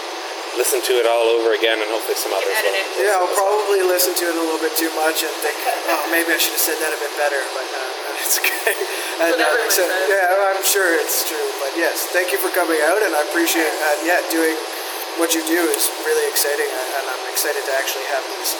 listen 0.58 0.82
to 0.82 0.98
it 0.98 1.06
all 1.06 1.30
over 1.38 1.54
again, 1.54 1.78
and 1.78 1.88
hopefully 1.94 2.18
some 2.18 2.34
others 2.34 2.50
will. 2.50 2.74
Yeah, 3.06 3.16
I'll 3.22 3.30
probably 3.38 3.86
listen 3.86 4.12
to 4.18 4.24
it 4.28 4.34
a 4.34 4.42
little 4.42 4.58
bit 4.58 4.74
too 4.74 4.90
much 4.98 5.22
and 5.22 5.30
think, 5.40 5.54
oh, 5.94 6.02
maybe 6.10 6.34
I 6.34 6.38
should 6.42 6.58
have 6.58 6.64
said 6.74 6.78
that 6.82 6.90
a 6.90 6.98
bit 6.98 7.14
better, 7.14 7.38
but 7.54 7.66
uh, 7.70 8.18
it's 8.26 8.36
okay. 8.42 8.74
And, 9.22 9.38
uh, 9.38 9.46
so- 9.70 9.86
Yeah, 10.10 10.50
I'm 10.50 10.64
sure 10.66 10.90
it's 10.98 11.22
true. 11.28 11.48
But 11.62 11.78
yes, 11.78 12.10
thank 12.10 12.34
you 12.34 12.38
for 12.42 12.50
coming 12.50 12.82
out, 12.82 12.98
and 12.98 13.14
I 13.14 13.22
appreciate, 13.30 13.70
uh, 13.70 14.02
yeah, 14.02 14.18
doing 14.28 14.58
what 15.22 15.34
you 15.38 15.42
do 15.46 15.60
is 15.70 15.86
really 16.02 16.26
exciting, 16.26 16.66
uh, 16.66 16.96
and 16.98 17.04
I'm 17.08 17.24
excited 17.30 17.62
to 17.62 17.72
actually 17.78 18.06
have 18.10 18.24
these 18.34 18.52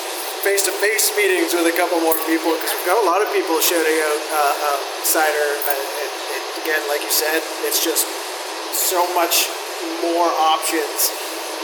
face-to-face 0.47 1.13
meetings 1.21 1.53
with 1.53 1.69
a 1.69 1.77
couple 1.77 2.01
more 2.01 2.17
people 2.25 2.55
because 2.57 2.73
we've 2.73 2.89
got 2.89 2.97
a 2.97 3.07
lot 3.07 3.21
of 3.21 3.29
people 3.35 3.61
shouting 3.61 3.99
out 4.01 4.21
uh, 4.33 4.69
um, 4.73 4.81
cider. 5.05 5.49
And, 5.69 5.81
and, 6.01 6.11
and 6.33 6.43
again, 6.65 6.81
like 6.89 7.05
you 7.05 7.13
said, 7.13 7.45
it's 7.69 7.83
just 7.85 8.09
so 8.73 9.03
much 9.15 9.49
more 10.05 10.29
options, 10.55 11.11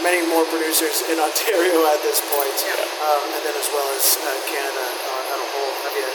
many 0.02 0.24
more 0.28 0.44
producers 0.48 1.04
in 1.08 1.16
Ontario 1.20 1.84
at 1.92 2.00
this 2.02 2.20
point, 2.32 2.56
um, 3.02 3.26
and 3.32 3.42
then 3.44 3.56
as 3.56 3.68
well 3.72 3.88
as 3.94 4.04
uh, 4.20 4.28
Canada 4.48 4.86
uh, 4.86 5.32
on 5.32 5.38
a 5.40 5.48
whole. 5.52 5.72
Have 5.86 5.96
you 5.96 6.08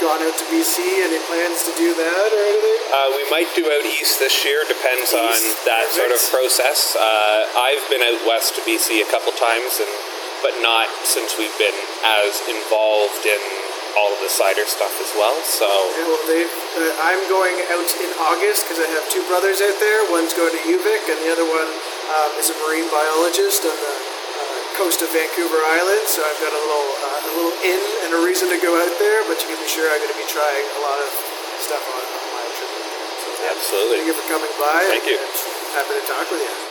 gone 0.00 0.20
out 0.22 0.36
to 0.38 0.46
BC? 0.50 0.80
Any 1.04 1.20
plans 1.26 1.66
to 1.66 1.72
do 1.74 1.90
that 1.94 2.28
or 2.30 2.42
anything? 2.48 2.78
Uh, 2.88 3.08
we 3.18 3.24
might 3.30 3.50
do 3.54 3.66
out 3.66 3.84
east 3.84 4.18
this 4.22 4.44
year, 4.46 4.62
depends 4.66 5.12
on 5.12 5.28
East, 5.28 5.64
that 5.66 5.86
sort 5.90 6.10
of 6.14 6.20
process. 6.30 6.96
Uh, 6.96 7.40
I've 7.58 7.84
been 7.90 8.02
out 8.02 8.22
west 8.26 8.54
to 8.56 8.60
BC 8.62 9.02
a 9.02 9.08
couple 9.10 9.34
times, 9.34 9.82
and 9.82 9.90
but 10.42 10.54
not 10.62 10.86
since 11.02 11.34
we've 11.34 11.54
been 11.58 11.74
as 12.22 12.38
involved 12.46 13.26
in 13.26 13.42
all 13.96 14.10
of 14.12 14.20
the 14.20 14.28
cider 14.28 14.66
stuff 14.68 14.92
as 15.00 15.12
well. 15.16 15.36
So 15.46 15.68
Yeah, 15.68 16.08
well, 16.08 16.22
they, 16.28 16.44
uh, 16.44 17.08
I'm 17.08 17.22
going 17.30 17.56
out 17.72 17.90
in 18.02 18.10
August 18.20 18.66
because 18.66 18.80
I 18.82 18.88
have 18.92 19.06
two 19.08 19.24
brothers 19.30 19.62
out 19.64 19.76
there. 19.80 20.04
One's 20.12 20.34
going 20.36 20.52
to 20.52 20.62
UVic, 20.66 21.02
and 21.08 21.18
the 21.24 21.30
other 21.32 21.46
one 21.46 21.68
um, 22.12 22.30
is 22.36 22.52
a 22.52 22.56
marine 22.66 22.88
biologist 22.92 23.64
on 23.64 23.76
the 23.76 23.94
uh, 23.94 24.58
coast 24.76 25.00
of 25.00 25.08
Vancouver 25.14 25.60
Island. 25.78 26.04
So 26.10 26.20
I've 26.24 26.40
got 26.42 26.52
a 26.52 26.60
little 26.60 26.88
uh, 27.00 27.28
a 27.28 27.32
little 27.38 27.56
in 27.64 27.80
and 28.08 28.10
a 28.18 28.20
reason 28.24 28.50
to 28.52 28.58
go 28.60 28.76
out 28.76 28.94
there. 29.00 29.20
But 29.30 29.40
you 29.40 29.48
can 29.52 29.60
be 29.60 29.70
sure 29.70 29.86
I'm 29.88 30.00
going 30.02 30.12
to 30.12 30.20
be 30.20 30.28
trying 30.28 30.66
a 30.76 30.80
lot 30.84 30.98
of 31.00 31.10
stuff 31.62 31.84
on, 31.84 32.04
on 32.04 32.26
my 32.34 32.44
trip. 32.56 32.70
So, 32.72 33.28
Absolutely. 33.56 34.04
Thank 34.04 34.08
you 34.12 34.16
for 34.16 34.26
coming 34.28 34.54
by. 34.60 34.80
Thank 34.88 35.06
you. 35.06 35.18
and 35.18 35.32
Happy 35.76 35.94
to 35.96 36.04
talk 36.04 36.26
with 36.28 36.42
you. 36.42 36.67